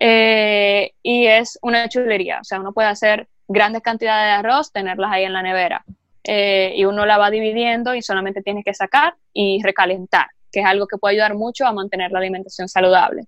Eh, 0.00 0.90
y 1.04 1.26
es 1.26 1.56
una 1.62 1.88
chulería, 1.88 2.40
o 2.40 2.44
sea, 2.44 2.58
uno 2.58 2.72
puede 2.72 2.88
hacer 2.88 3.28
grandes 3.46 3.82
cantidades 3.82 4.26
de 4.26 4.48
arroz, 4.48 4.72
tenerlas 4.72 5.12
ahí 5.12 5.22
en 5.22 5.32
la 5.32 5.42
nevera. 5.42 5.84
y 6.24 6.84
uno 6.84 7.06
la 7.06 7.16
va 7.16 7.30
dividiendo 7.30 7.94
y 7.94 8.02
solamente 8.02 8.42
tiene 8.42 8.64
que 8.64 8.74
sacar 8.74 9.14
y 9.32 9.62
recalentar, 9.62 10.26
que 10.50 10.60
es 10.60 10.66
algo 10.66 10.88
que 10.88 10.98
puede 10.98 11.14
ayudar 11.14 11.34
mucho 11.36 11.64
a 11.64 11.72
mantener 11.72 12.10
la 12.10 12.18
alimentación 12.18 12.68
saludable. 12.68 13.26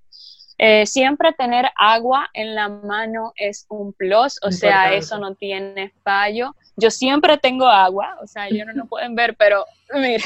Eh, 0.65 0.87
siempre 0.87 1.33
tener 1.33 1.69
agua 1.77 2.31
en 2.35 2.55
la 2.55 2.69
mano 2.69 3.33
es 3.35 3.67
un 3.69 3.93
plus, 3.93 4.39
o 4.45 4.53
sea, 4.53 4.95
eso 4.95 5.19
no 5.19 5.35
tiene 5.35 5.93
fallo. 6.05 6.55
Yo 6.77 6.89
siempre 6.89 7.37
tengo 7.37 7.67
agua, 7.67 8.17
o 8.23 8.29
sea, 8.29 8.47
ellos 8.47 8.69
no 8.69 8.73
lo 8.75 8.87
pueden 8.89 9.17
ver, 9.17 9.35
pero 9.37 9.67
mira, 9.93 10.23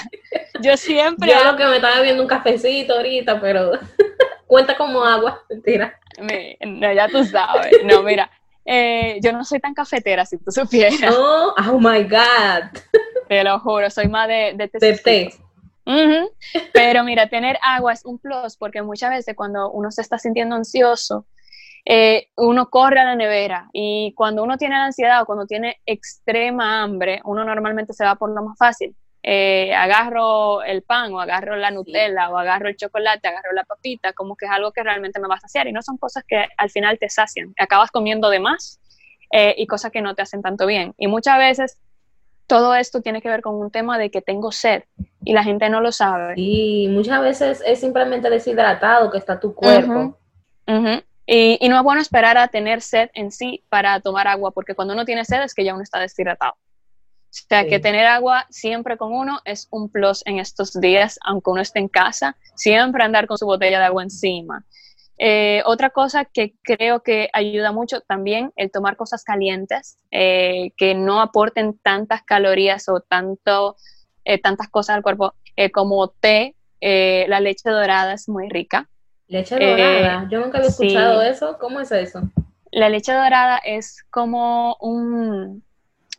yo 0.60 0.76
siempre... 0.76 1.30
Yo 1.30 1.42
lo 1.42 1.56
que 1.56 1.64
me 1.64 1.76
estaba 1.76 1.96
bebiendo 1.96 2.22
un 2.22 2.28
cafecito 2.28 2.96
ahorita, 2.96 3.40
pero 3.40 3.78
cuenta 4.46 4.76
como 4.76 5.02
agua, 5.02 5.40
mentira. 5.48 5.98
no, 6.66 6.92
ya 6.92 7.08
tú 7.08 7.24
sabes, 7.24 7.72
no, 7.84 8.02
mira, 8.02 8.30
eh, 8.66 9.18
yo 9.22 9.32
no 9.32 9.42
soy 9.42 9.58
tan 9.58 9.72
cafetera, 9.72 10.26
si 10.26 10.36
tú 10.36 10.52
supieras. 10.52 11.00
No, 11.00 11.54
oh, 11.54 11.80
my 11.80 12.02
God. 12.02 12.78
Te 13.26 13.42
lo 13.42 13.58
juro, 13.60 13.88
soy 13.88 14.08
más 14.08 14.28
de, 14.28 14.52
de, 14.54 14.70
de 14.70 14.98
té. 14.98 15.32
Pero 16.72 17.04
mira, 17.04 17.28
tener 17.28 17.58
agua 17.62 17.92
es 17.92 18.04
un 18.04 18.18
plus 18.18 18.56
porque 18.56 18.82
muchas 18.82 19.10
veces 19.10 19.34
cuando 19.36 19.70
uno 19.70 19.90
se 19.90 20.02
está 20.02 20.18
sintiendo 20.18 20.56
ansioso, 20.56 21.26
eh, 21.84 22.28
uno 22.36 22.68
corre 22.68 22.98
a 22.98 23.04
la 23.04 23.14
nevera 23.14 23.68
y 23.72 24.12
cuando 24.16 24.42
uno 24.42 24.58
tiene 24.58 24.74
ansiedad 24.74 25.22
o 25.22 25.26
cuando 25.26 25.46
tiene 25.46 25.80
extrema 25.86 26.82
hambre, 26.82 27.20
uno 27.24 27.44
normalmente 27.44 27.92
se 27.92 28.04
va 28.04 28.16
por 28.16 28.34
lo 28.34 28.42
más 28.42 28.58
fácil. 28.58 28.94
Eh, 29.22 29.74
agarro 29.74 30.62
el 30.62 30.82
pan 30.82 31.12
o 31.12 31.20
agarro 31.20 31.56
la 31.56 31.70
Nutella 31.70 32.30
o 32.30 32.38
agarro 32.38 32.68
el 32.68 32.76
chocolate, 32.76 33.26
agarro 33.26 33.52
la 33.52 33.64
papita, 33.64 34.12
como 34.12 34.36
que 34.36 34.46
es 34.46 34.50
algo 34.50 34.72
que 34.72 34.82
realmente 34.82 35.20
me 35.20 35.28
va 35.28 35.36
a 35.36 35.40
saciar 35.40 35.66
y 35.66 35.72
no 35.72 35.82
son 35.82 35.96
cosas 35.96 36.24
que 36.26 36.46
al 36.56 36.70
final 36.70 36.98
te 36.98 37.08
sacian, 37.08 37.52
acabas 37.58 37.90
comiendo 37.90 38.30
de 38.30 38.38
más 38.38 38.80
eh, 39.32 39.54
y 39.56 39.66
cosas 39.66 39.90
que 39.90 40.00
no 40.00 40.14
te 40.14 40.22
hacen 40.22 40.42
tanto 40.42 40.66
bien. 40.66 40.94
Y 40.98 41.06
muchas 41.08 41.38
veces 41.38 41.78
todo 42.46 42.74
esto 42.74 43.00
tiene 43.00 43.22
que 43.22 43.28
ver 43.28 43.42
con 43.42 43.56
un 43.56 43.70
tema 43.70 43.98
de 43.98 44.10
que 44.10 44.22
tengo 44.22 44.52
sed 44.52 44.84
y 45.26 45.32
la 45.32 45.42
gente 45.42 45.68
no 45.68 45.80
lo 45.80 45.90
sabe. 45.90 46.34
Y 46.36 46.86
muchas 46.88 47.20
veces 47.20 47.60
es 47.66 47.80
simplemente 47.80 48.30
deshidratado 48.30 49.10
que 49.10 49.18
está 49.18 49.40
tu 49.40 49.56
cuerpo. 49.56 50.16
Y, 51.26 51.68
no 51.68 51.76
es 51.76 51.82
bueno 51.82 52.00
esperar 52.00 52.38
a 52.38 52.46
tener 52.46 52.80
sed 52.80 53.10
en 53.12 53.32
sí 53.32 53.64
para 53.68 53.98
tomar 53.98 54.28
agua, 54.28 54.52
porque 54.52 54.76
cuando 54.76 54.94
uno 54.94 55.04
tiene 55.04 55.24
sed 55.24 55.42
es 55.42 55.52
que 55.52 55.64
ya 55.64 55.74
uno 55.74 55.82
está 55.82 55.98
deshidratado. 55.98 56.52
O 56.52 56.58
sea, 57.48 57.66
que 57.66 57.80
tener 57.80 58.06
agua 58.06 58.46
siempre 58.50 58.96
con 58.96 59.12
uno 59.12 59.40
es 59.44 59.66
un 59.72 59.90
plus 59.90 60.22
en 60.26 60.38
estos 60.38 60.80
días, 60.80 61.18
aunque 61.24 61.50
uno 61.50 61.60
esté 61.60 61.80
en 61.80 61.88
casa, 61.88 62.36
siempre 62.54 63.02
andar 63.02 63.26
con 63.26 63.36
su 63.36 63.46
botella 63.46 63.80
de 63.80 63.84
agua 63.86 64.04
encima. 64.04 64.64
Eh, 65.18 65.62
otra 65.64 65.90
cosa 65.90 66.24
que 66.24 66.54
creo 66.62 67.02
que 67.02 67.30
ayuda 67.32 67.72
mucho 67.72 68.00
también 68.02 68.52
el 68.54 68.70
tomar 68.70 68.96
cosas 68.96 69.24
calientes 69.24 69.98
eh, 70.12 70.70
que 70.76 70.94
no 70.94 71.20
aporten 71.20 71.76
tantas 71.78 72.22
calorías 72.22 72.88
o 72.88 73.00
tanto, 73.00 73.76
eh, 74.26 74.38
tantas 74.38 74.68
cosas 74.68 74.96
al 74.96 75.02
cuerpo 75.02 75.34
como 75.72 76.08
té, 76.08 76.54
la 76.80 77.40
leche 77.40 77.70
dorada 77.70 78.12
es 78.12 78.28
muy 78.28 78.50
rica. 78.50 78.88
Leche 79.28 79.58
dorada, 79.58 80.28
yo 80.30 80.40
nunca 80.40 80.58
había 80.58 80.68
escuchado 80.68 81.22
eso. 81.22 81.56
¿Cómo 81.58 81.80
es 81.80 81.90
eso? 81.90 82.20
La 82.70 82.90
leche 82.90 83.12
dorada 83.12 83.58
es 83.64 84.04
como 84.10 84.76
un, 84.80 85.64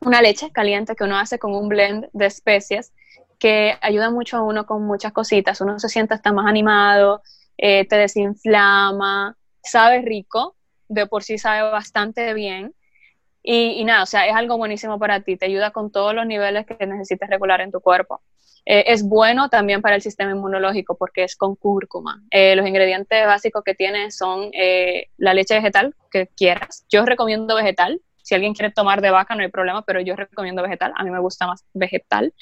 una 0.02 0.22
leche 0.22 0.52
caliente 0.52 0.96
que 0.96 1.04
uno 1.04 1.18
hace 1.18 1.38
con 1.38 1.54
un 1.54 1.70
blend 1.70 2.08
de 2.14 2.26
especias 2.26 2.94
que 3.40 3.78
ayuda 3.82 4.10
mucho 4.10 4.38
a 4.38 4.44
uno 4.44 4.66
con 4.66 4.84
muchas 4.84 5.14
cositas. 5.14 5.62
Uno 5.62 5.80
se 5.80 5.90
siente 5.90 6.14
hasta 6.14 6.34
más 6.34 6.48
animado, 6.48 7.22
eh, 7.58 7.88
te 7.88 7.98
desinflama, 7.98 9.38
sabe 9.64 10.02
rico, 10.02 10.56
de 10.88 11.08
por 11.08 11.24
sí 11.24 11.38
sabe 11.38 11.70
bastante 11.70 12.34
bien. 12.34 12.74
Y, 13.50 13.86
nada, 13.86 14.04
o 14.04 14.06
sea, 14.06 14.28
es 14.28 14.36
algo 14.36 14.58
buenísimo 14.58 15.00
para 15.00 15.22
ti, 15.22 15.38
te 15.38 15.46
ayuda 15.46 15.72
con 15.72 15.90
todos 15.90 16.14
los 16.14 16.26
niveles 16.26 16.66
que 16.66 16.86
necesites 16.86 17.30
regular 17.30 17.62
en 17.62 17.72
tu 17.72 17.80
cuerpo. 17.80 18.22
Eh, 18.66 18.84
es 18.88 19.04
bueno 19.08 19.48
también 19.50 19.82
para 19.82 19.96
el 19.96 20.02
sistema 20.02 20.32
inmunológico 20.32 20.98
porque 20.98 21.24
es 21.24 21.38
con 21.38 21.56
cúrcuma. 21.56 22.22
Eh, 22.30 22.58
los 22.58 22.68
ingredientes 22.68 23.26
básicos 23.26 23.64
que 23.64 23.74
tiene 23.74 24.12
son 24.12 24.52
la 25.18 25.34
leche 25.34 25.54
vegetal 25.54 25.96
que 26.12 26.28
quieras. 26.28 26.86
Yo 26.90 27.06
recomiendo 27.06 27.56
vegetal. 27.56 28.02
Si 28.22 28.36
alguien 28.36 28.54
quiere 28.54 28.74
tomar 28.74 29.00
de 29.00 29.12
vaca 29.12 29.34
no 29.34 29.44
hay 29.44 29.50
problema, 29.50 29.82
pero 29.84 30.02
yo 30.02 30.18
recomiendo 30.18 30.62
vegetal. 30.62 30.92
A 30.98 31.06
mí 31.06 31.10
me 31.10 31.20
gusta 31.20 31.48
más 31.48 31.64
vegetal. 31.74 32.34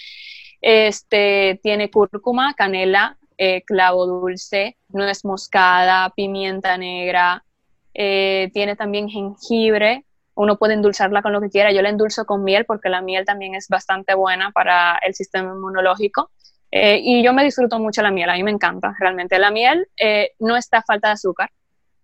Este 0.62 1.60
tiene 1.62 1.91
cúrcuma, 1.91 2.56
canela, 2.56 3.20
eh, 3.38 3.63
clavo 3.63 4.08
dulce, 4.08 4.78
nuez 4.88 5.26
moscada, 5.26 6.10
pimienta 6.15 6.78
negra, 6.78 7.44
eh, 7.94 8.50
tiene 8.54 8.78
también 8.78 9.10
jengibre, 9.10 10.06
uno 10.36 10.58
puede 10.58 10.74
endulzarla 10.74 11.21
con 11.21 11.34
lo 11.34 11.41
que 11.41 11.50
quiera, 11.50 11.71
yo 11.71 11.82
la 11.82 11.89
endulzo 11.89 12.26
con 12.26 12.43
miel 12.43 12.65
porque 12.65 12.89
la 12.89 13.02
miel 13.02 13.26
también 13.26 13.56
es 13.56 13.67
bastante 13.67 14.13
buena 14.13 14.52
para 14.52 14.98
el 14.98 15.13
sistema 15.15 15.52
inmunológico. 15.54 16.32
Eh, 16.71 17.00
y 17.02 17.24
yo 17.24 17.34
me 17.34 17.43
disfruto 17.43 17.80
mucho 17.80 18.02
la 18.02 18.12
miel, 18.12 18.30
a 18.30 18.34
mí 18.34 18.43
me 18.43 18.52
encanta 18.52 18.93
realmente. 19.00 19.39
La 19.39 19.52
miel 19.52 19.88
no 20.39 20.58
está 20.58 20.82
falta 20.82 21.08
de 21.10 21.13
azúcar, 21.13 21.50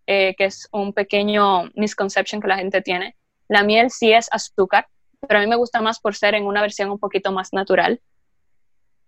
que 0.06 0.36
es 0.38 0.68
un 0.72 0.94
pequeño 0.94 1.70
misconception 1.76 2.42
que 2.42 2.48
la 2.48 2.58
gente 2.58 2.82
tiene. 2.82 3.16
La 3.48 3.64
miel 3.64 3.92
sí 3.92 4.14
es 4.14 4.30
azúcar, 4.32 4.88
pero 5.28 5.40
a 5.40 5.42
mí 5.42 5.48
me 5.48 5.56
gusta 5.56 5.82
más 5.82 6.00
por 6.00 6.16
ser 6.16 6.36
en 6.36 6.46
una 6.46 6.62
versión 6.62 6.90
un 6.90 7.00
poquito 7.00 7.32
más 7.32 7.54
natural. 7.54 8.02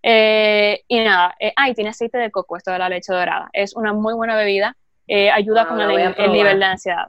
Eh, 0.05 0.83
y 0.89 0.99
nada, 0.99 1.33
eh, 1.39 1.53
ah, 1.55 1.73
tiene 1.73 1.91
aceite 1.91 2.17
de 2.17 2.29
coco, 2.29 2.57
esto 2.57 2.71
de 2.71 2.79
la 2.79 2.89
leche 2.89 3.13
dorada. 3.13 3.49
Es 3.53 3.73
una 3.73 3.93
muy 3.93 4.13
buena 4.13 4.35
bebida, 4.35 4.75
eh, 5.07 5.31
ayuda 5.31 5.61
ah, 5.61 5.67
con 5.67 5.79
el, 5.79 5.87
nivel 6.31 6.59
de 6.59 6.65
ansiedad. 6.65 7.07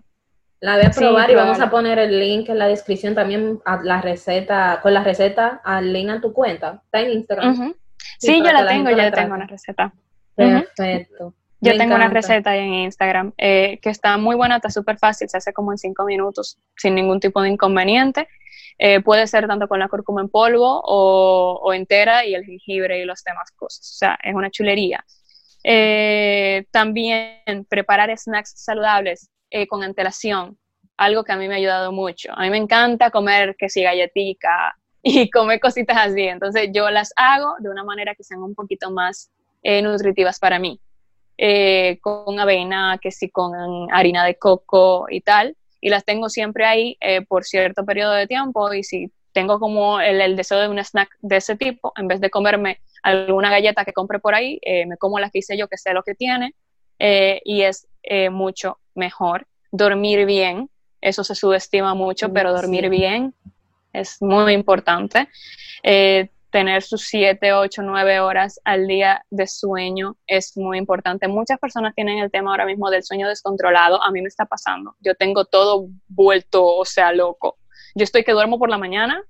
La 0.64 0.76
voy 0.76 0.86
a 0.86 0.90
probar 0.90 1.30
y 1.30 1.34
vamos 1.34 1.60
a 1.60 1.68
poner 1.68 1.98
el 1.98 2.18
link 2.18 2.48
en 2.48 2.58
la 2.58 2.66
descripción 2.66 3.14
también 3.14 3.60
a 3.66 3.82
la 3.82 4.00
receta, 4.00 4.80
con 4.82 4.94
la 4.94 5.04
receta 5.04 5.60
al 5.62 5.92
link 5.92 6.08
a 6.08 6.22
tu 6.22 6.32
cuenta. 6.32 6.80
Está 6.86 7.00
en 7.00 7.10
Instagram. 7.10 7.74
Sí, 8.18 8.38
yo 8.38 8.50
la 8.50 8.66
tengo, 8.66 8.88
ya 8.88 9.10
tengo 9.10 9.34
una 9.34 9.46
receta. 9.46 9.92
Perfecto. 10.34 11.34
Yo 11.60 11.76
tengo 11.76 11.94
una 11.94 12.08
receta 12.08 12.52
ahí 12.52 12.60
en 12.60 12.74
Instagram 12.74 13.32
que 13.36 13.78
está 13.82 14.16
muy 14.16 14.36
buena, 14.36 14.56
está 14.56 14.70
súper 14.70 14.96
fácil, 14.96 15.28
se 15.28 15.36
hace 15.36 15.52
como 15.52 15.70
en 15.70 15.76
cinco 15.76 16.06
minutos 16.06 16.58
sin 16.78 16.94
ningún 16.94 17.20
tipo 17.20 17.42
de 17.42 17.50
inconveniente. 17.50 18.26
Eh, 18.78 19.02
puede 19.02 19.26
ser 19.26 19.46
tanto 19.46 19.68
con 19.68 19.78
la 19.78 19.88
cúrcuma 19.88 20.22
en 20.22 20.30
polvo 20.30 20.80
o, 20.82 21.74
entera 21.74 22.24
y 22.24 22.34
el 22.34 22.42
jengibre 22.42 23.02
y 23.02 23.04
los 23.04 23.22
demás 23.22 23.50
cosas. 23.54 23.80
O 23.80 23.96
sea, 23.98 24.18
es 24.24 24.34
una 24.34 24.50
chulería. 24.50 25.04
Eh, 25.62 26.64
también 26.70 27.66
preparar 27.68 28.16
snacks 28.16 28.54
saludables 28.56 29.30
eh, 29.54 29.66
con 29.66 29.82
antelación, 29.82 30.58
algo 30.96 31.24
que 31.24 31.32
a 31.32 31.36
mí 31.36 31.48
me 31.48 31.54
ha 31.54 31.58
ayudado 31.58 31.92
mucho. 31.92 32.32
A 32.34 32.42
mí 32.42 32.50
me 32.50 32.58
encanta 32.58 33.10
comer 33.10 33.56
que 33.58 33.68
si 33.68 33.82
galletica 33.82 34.76
y 35.02 35.30
comer 35.30 35.60
cositas 35.60 35.96
así. 35.96 36.22
Entonces 36.22 36.70
yo 36.72 36.90
las 36.90 37.12
hago 37.16 37.54
de 37.58 37.68
una 37.70 37.84
manera 37.84 38.14
que 38.14 38.24
sean 38.24 38.42
un 38.42 38.54
poquito 38.54 38.90
más 38.90 39.30
nutritivas 39.62 40.38
para 40.38 40.58
mí. 40.58 40.78
con 42.02 42.38
avena, 42.38 42.98
que 43.00 43.10
si 43.10 43.30
con 43.30 43.52
harina 43.90 44.24
de 44.24 44.36
coco 44.36 45.06
y 45.08 45.22
tal 45.22 45.56
y 45.84 45.90
las 45.90 46.06
tengo 46.06 46.30
siempre 46.30 46.64
ahí 46.64 46.96
eh, 46.98 47.20
por 47.26 47.44
cierto 47.44 47.84
periodo 47.84 48.12
de 48.12 48.26
tiempo 48.26 48.72
y 48.72 48.82
si 48.82 49.12
tengo 49.34 49.60
como 49.60 50.00
el, 50.00 50.34
deseo 50.34 50.58
de 50.58 50.68
un 50.68 50.78
snack 50.78 51.10
de 51.20 51.36
ese 51.36 51.56
tipo, 51.56 51.92
en 51.96 52.08
vez 52.08 52.22
de 52.22 52.30
comerme 52.30 52.80
alguna 53.02 53.50
galleta 53.50 53.84
que 53.84 53.92
compre 53.92 54.18
por 54.18 54.34
ahí, 54.34 54.58
eh, 54.62 54.86
me 54.86 54.96
como 54.96 55.18
la 55.18 55.28
que 55.28 55.40
hice 55.40 55.58
yo, 55.58 55.68
que 55.68 55.76
sé 55.76 55.92
lo 55.92 56.02
que 56.02 56.14
tiene, 56.14 56.54
eh, 56.98 57.40
y 57.44 57.62
es 57.62 57.88
mucho 58.30 58.78
mejor. 58.94 59.46
Dormir 59.72 60.26
bien, 60.26 60.68
eso 61.00 61.24
se 61.24 61.34
subestima 61.34 61.94
mucho, 61.94 62.32
pero 62.32 62.52
dormir 62.52 62.90
bien 62.90 63.34
es 63.92 64.20
muy 64.20 64.52
importante 64.52 65.28
tener 66.54 66.84
sus 66.84 67.02
7, 67.08 67.52
8, 67.52 67.82
9 67.82 68.20
horas 68.20 68.60
al 68.62 68.86
día 68.86 69.26
de 69.28 69.48
sueño 69.48 70.16
es 70.24 70.56
muy 70.56 70.78
importante. 70.78 71.26
Muchas 71.26 71.58
personas 71.58 71.96
tienen 71.96 72.18
el 72.18 72.30
tema 72.30 72.52
ahora 72.52 72.64
mismo 72.64 72.90
del 72.90 73.02
sueño 73.02 73.28
descontrolado. 73.28 74.00
A 74.00 74.12
mí 74.12 74.22
me 74.22 74.28
está 74.28 74.44
pasando. 74.44 74.94
Yo 75.00 75.16
tengo 75.16 75.46
todo 75.46 75.88
vuelto, 76.06 76.64
o 76.64 76.84
sea, 76.84 77.12
loco. 77.12 77.56
Yo 77.96 78.04
estoy 78.04 78.22
que 78.22 78.30
duermo 78.30 78.60
por 78.60 78.70
la 78.70 78.78
mañana 78.78 79.20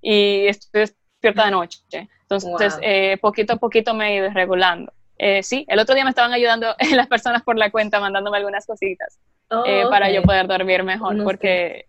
y 0.00 0.48
estoy 0.48 0.80
despierta 0.80 1.44
de 1.44 1.50
noche. 1.52 1.78
Entonces, 2.22 2.76
eh, 2.82 3.16
poquito 3.22 3.52
a 3.52 3.56
poquito 3.58 3.94
me 3.94 4.08
he 4.08 4.16
ido 4.16 4.30
regulando. 4.30 4.92
Eh, 5.18 5.42
sí, 5.42 5.64
el 5.68 5.78
otro 5.78 5.94
día 5.94 6.04
me 6.04 6.10
estaban 6.10 6.32
ayudando 6.32 6.74
las 6.94 7.06
personas 7.06 7.42
por 7.42 7.58
la 7.58 7.70
cuenta 7.70 8.00
mandándome 8.00 8.38
algunas 8.38 8.66
cositas 8.66 9.18
eh, 9.66 9.84
oh, 9.84 9.90
para 9.90 10.10
yo 10.10 10.22
poder 10.22 10.46
dormir 10.46 10.82
mejor, 10.82 11.22
porque 11.22 11.86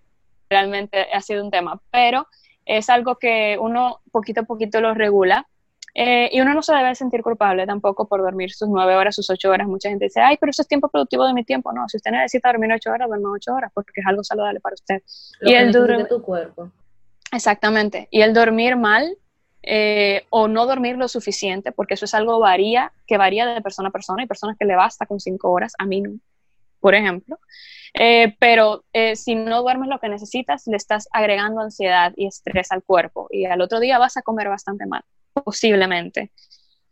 realmente 0.50 1.08
ha 1.14 1.22
sido 1.22 1.44
un 1.44 1.52
tema. 1.52 1.80
Pero 1.92 2.28
es 2.66 2.90
algo 2.90 3.16
que 3.16 3.58
uno 3.60 4.02
poquito 4.12 4.42
a 4.42 4.44
poquito 4.44 4.82
lo 4.82 4.94
regula. 4.94 5.48
Eh, 5.96 6.30
y 6.32 6.42
uno 6.42 6.56
no 6.56 6.64
se 6.64 6.74
debe 6.74 6.96
sentir 6.96 7.22
culpable 7.22 7.68
tampoco 7.68 8.08
por 8.08 8.24
dormir 8.24 8.52
sus 8.52 8.68
nueve 8.68 8.96
horas, 8.96 9.16
sus 9.16 9.30
ocho 9.30 9.52
horas. 9.52 9.68
Mucha 9.68 9.90
gente 9.90 10.06
dice, 10.06 10.22
ay, 10.22 10.38
pero 10.40 10.50
eso 10.50 10.64
es 10.64 10.68
tiempo 10.68 10.88
productivo 10.90 11.26
de 11.28 11.34
mi 11.34 11.44
tiempo. 11.44 11.72
No, 11.72 11.88
si 11.88 11.98
usted 11.98 12.12
necesita 12.12 12.50
dormir 12.50 12.74
ocho 12.74 12.92
horas, 12.92 13.08
duerma 13.08 13.32
ocho 13.32 13.54
horas, 13.54 13.72
porque 13.74 14.02
es 14.02 14.08
algo 14.08 14.24
saludable 14.24 14.60
para 14.60 14.74
usted. 14.74 15.04
y 15.42 15.54
el 15.54 15.72
dormir 15.72 16.08
tu 16.08 16.22
cuerpo. 16.22 16.72
Exactamente. 17.32 18.08
Y 18.10 18.22
el 18.22 18.34
dormir 18.34 18.76
mal 18.76 19.18
eh, 19.66 20.26
o 20.30 20.50
no 20.50 20.66
dormir 20.66 20.98
lo 20.98 21.08
suficiente, 21.08 21.72
porque 21.72 21.94
eso 21.94 22.04
es 22.04 22.14
algo 22.14 22.40
varía, 22.40 22.92
que 23.08 23.18
varía 23.18 23.46
de 23.46 23.62
persona 23.62 23.90
a 23.90 23.92
persona. 23.92 24.22
Hay 24.22 24.28
personas 24.28 24.58
que 24.60 24.66
le 24.66 24.76
basta 24.76 25.06
con 25.06 25.22
cinco 25.22 25.52
horas, 25.52 25.74
a 25.78 25.86
mí 25.86 26.02
no, 26.02 26.20
por 26.82 26.96
ejemplo. 26.96 27.40
Eh, 27.94 28.36
pero 28.40 28.84
eh, 28.92 29.16
si 29.16 29.36
no 29.36 29.62
duermes 29.62 29.88
lo 29.88 30.00
que 30.00 30.10
necesitas, 30.10 30.68
le 30.68 30.76
estás 30.76 31.08
agregando 31.12 31.62
ansiedad 31.62 32.12
y 32.18 32.28
estrés 32.28 32.72
al 32.72 32.84
cuerpo 32.84 33.28
y 33.32 33.46
al 33.46 33.62
otro 33.62 33.80
día 33.80 34.00
vas 34.00 34.18
a 34.18 34.22
comer 34.22 34.50
bastante 34.50 34.86
mal, 34.86 35.04
posiblemente. 35.34 36.32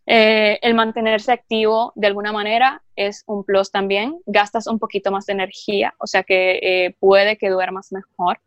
El 0.03 0.73
mantenerse 0.73 1.31
activo 1.31 1.93
de 1.95 2.07
alguna 2.07 2.34
manera 2.34 2.84
es 2.95 3.23
un 3.27 3.45
plus 3.45 3.71
también. 3.71 4.19
Gastas 4.25 4.67
un 4.67 4.79
poquito 4.79 5.12
más 5.12 5.25
de 5.25 5.34
energía, 5.34 5.93
o 5.99 6.07
sea 6.07 6.23
que 6.23 6.95
puede 6.99 7.38
que 7.38 7.49
duermas 7.49 7.91
mejor. 7.91 8.39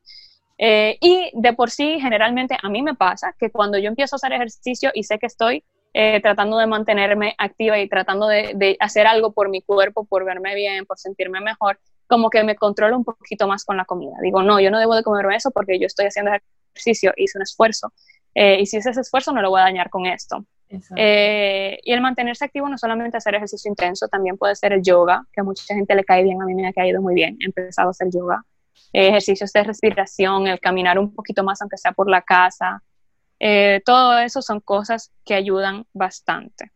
Y 1.00 1.30
de 1.34 1.52
por 1.52 1.70
sí, 1.70 2.00
generalmente 2.00 2.56
a 2.62 2.68
mí 2.68 2.80
me 2.82 2.94
pasa 2.94 3.34
que 3.38 3.50
cuando 3.50 3.78
yo 3.78 3.88
empiezo 3.88 4.14
a 4.14 4.18
hacer 4.18 4.32
ejercicio 4.32 4.90
y 4.94 5.04
sé 5.04 5.18
que 5.18 5.26
estoy 5.26 5.64
tratando 6.22 6.58
de 6.58 6.66
mantenerme 6.66 7.34
activa 7.38 7.78
y 7.78 7.88
tratando 7.88 8.26
de, 8.28 8.76
hacer 8.80 9.06
algo 9.06 9.32
por 9.32 9.48
mi 9.48 9.62
cuerpo, 9.62 10.04
por 10.04 10.24
verme 10.24 10.54
bien, 10.54 10.86
por 10.86 10.98
sentirme 10.98 11.40
mejor, 11.40 11.78
como 12.06 12.30
que 12.30 12.42
me 12.44 12.56
controlo 12.56 12.96
un 12.96 13.04
poquito 13.04 13.46
más 13.46 13.64
con 13.64 13.76
la 13.76 13.84
comida. 13.84 14.16
Digo, 14.22 14.42
no, 14.42 14.60
yo 14.60 14.70
no 14.70 14.78
debo 14.78 14.94
de 14.94 15.02
comerme 15.02 15.36
eso 15.36 15.50
porque 15.50 15.78
yo 15.78 15.86
estoy 15.86 16.06
haciendo 16.06 16.32
ejercicio, 16.74 17.12
hice 17.16 17.38
un 17.38 17.42
esfuerzo. 17.42 17.92
Eh, 18.34 18.60
y 18.60 18.66
si 18.66 18.76
ese 18.78 18.90
esfuerzo 18.90 19.32
no 19.32 19.40
lo 19.42 19.50
voy 19.50 19.60
a 19.60 19.64
dañar 19.64 19.90
con 19.90 20.06
esto. 20.06 20.44
Eh, 20.96 21.78
y 21.84 21.92
el 21.92 22.00
mantenerse 22.00 22.44
activo 22.44 22.68
no 22.68 22.76
solamente 22.76 23.16
hacer 23.16 23.34
ejercicio 23.34 23.68
intenso, 23.68 24.08
también 24.08 24.36
puede 24.36 24.56
ser 24.56 24.72
el 24.72 24.82
yoga, 24.82 25.24
que 25.32 25.40
a 25.40 25.44
mucha 25.44 25.72
gente 25.72 25.94
le 25.94 26.04
cae 26.04 26.24
bien, 26.24 26.42
a 26.42 26.46
mí 26.46 26.54
me 26.54 26.66
ha 26.66 26.72
caído 26.72 27.00
muy 27.00 27.14
bien, 27.14 27.36
he 27.40 27.44
empezado 27.44 27.88
a 27.88 27.90
hacer 27.90 28.08
yoga. 28.10 28.44
Eh, 28.92 29.08
ejercicios 29.08 29.52
de 29.52 29.64
respiración, 29.64 30.46
el 30.46 30.60
caminar 30.60 30.98
un 30.98 31.14
poquito 31.14 31.42
más, 31.42 31.60
aunque 31.60 31.78
sea 31.78 31.92
por 31.92 32.08
la 32.08 32.22
casa. 32.22 32.82
todo 33.84 34.18
eso 34.18 34.40
son 34.40 34.60
cosas 34.60 35.12
que 35.24 35.34
ayudan 35.34 35.84
bastante. 35.92 36.72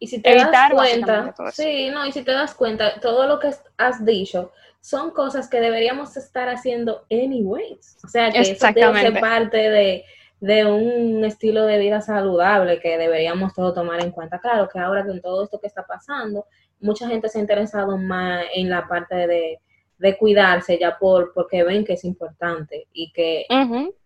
Y 0.00 0.06
si 0.06 0.20
te 0.20 0.34
das 0.34 0.70
cuenta, 0.70 1.34
sí, 1.52 1.90
no, 1.90 2.06
y 2.06 2.12
si 2.12 2.22
te 2.22 2.32
das 2.32 2.54
cuenta, 2.54 3.00
todo 3.00 3.26
lo 3.26 3.40
que 3.40 3.50
has 3.76 4.04
dicho 4.04 4.52
son 4.80 5.10
cosas 5.10 5.48
que 5.48 5.60
deberíamos 5.60 6.16
estar 6.16 6.48
haciendo 6.48 7.04
anyways. 7.10 7.98
O 8.04 8.08
sea, 8.08 8.30
que 8.30 8.40
eso 8.40 8.66
debe 8.72 9.00
ser 9.00 9.20
parte 9.20 9.56
de, 9.56 10.04
de, 10.40 10.64
un 10.66 11.24
estilo 11.24 11.64
de 11.64 11.78
vida 11.78 12.00
saludable 12.00 12.80
que 12.80 12.96
deberíamos 12.96 13.54
todos 13.54 13.74
tomar 13.74 14.00
en 14.00 14.12
cuenta. 14.12 14.38
Claro 14.38 14.68
que 14.68 14.78
ahora 14.78 15.04
con 15.04 15.20
todo 15.20 15.44
esto 15.44 15.58
que 15.60 15.66
está 15.66 15.84
pasando, 15.84 16.46
mucha 16.80 17.08
gente 17.08 17.28
se 17.28 17.38
ha 17.38 17.40
interesado 17.40 17.98
más 17.98 18.44
en 18.54 18.70
la 18.70 18.86
parte 18.86 19.26
de, 19.26 19.60
de 19.98 20.16
cuidarse 20.16 20.78
ya 20.78 20.96
por 20.96 21.32
porque 21.32 21.64
ven 21.64 21.84
que 21.84 21.94
es 21.94 22.04
importante 22.04 22.86
y 22.92 23.12
que 23.12 23.46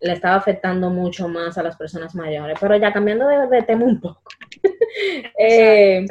le 0.00 0.12
estaba 0.12 0.36
afectando 0.36 0.90
mucho 0.90 1.28
más 1.28 1.58
a 1.58 1.62
las 1.62 1.76
personas 1.76 2.14
mayores. 2.14 2.56
Pero 2.60 2.76
ya 2.76 2.92
cambiando 2.92 3.26
de, 3.26 3.62
tema 3.62 3.84
un 3.84 4.00
poco. 4.00 4.22
eh, 5.38 6.06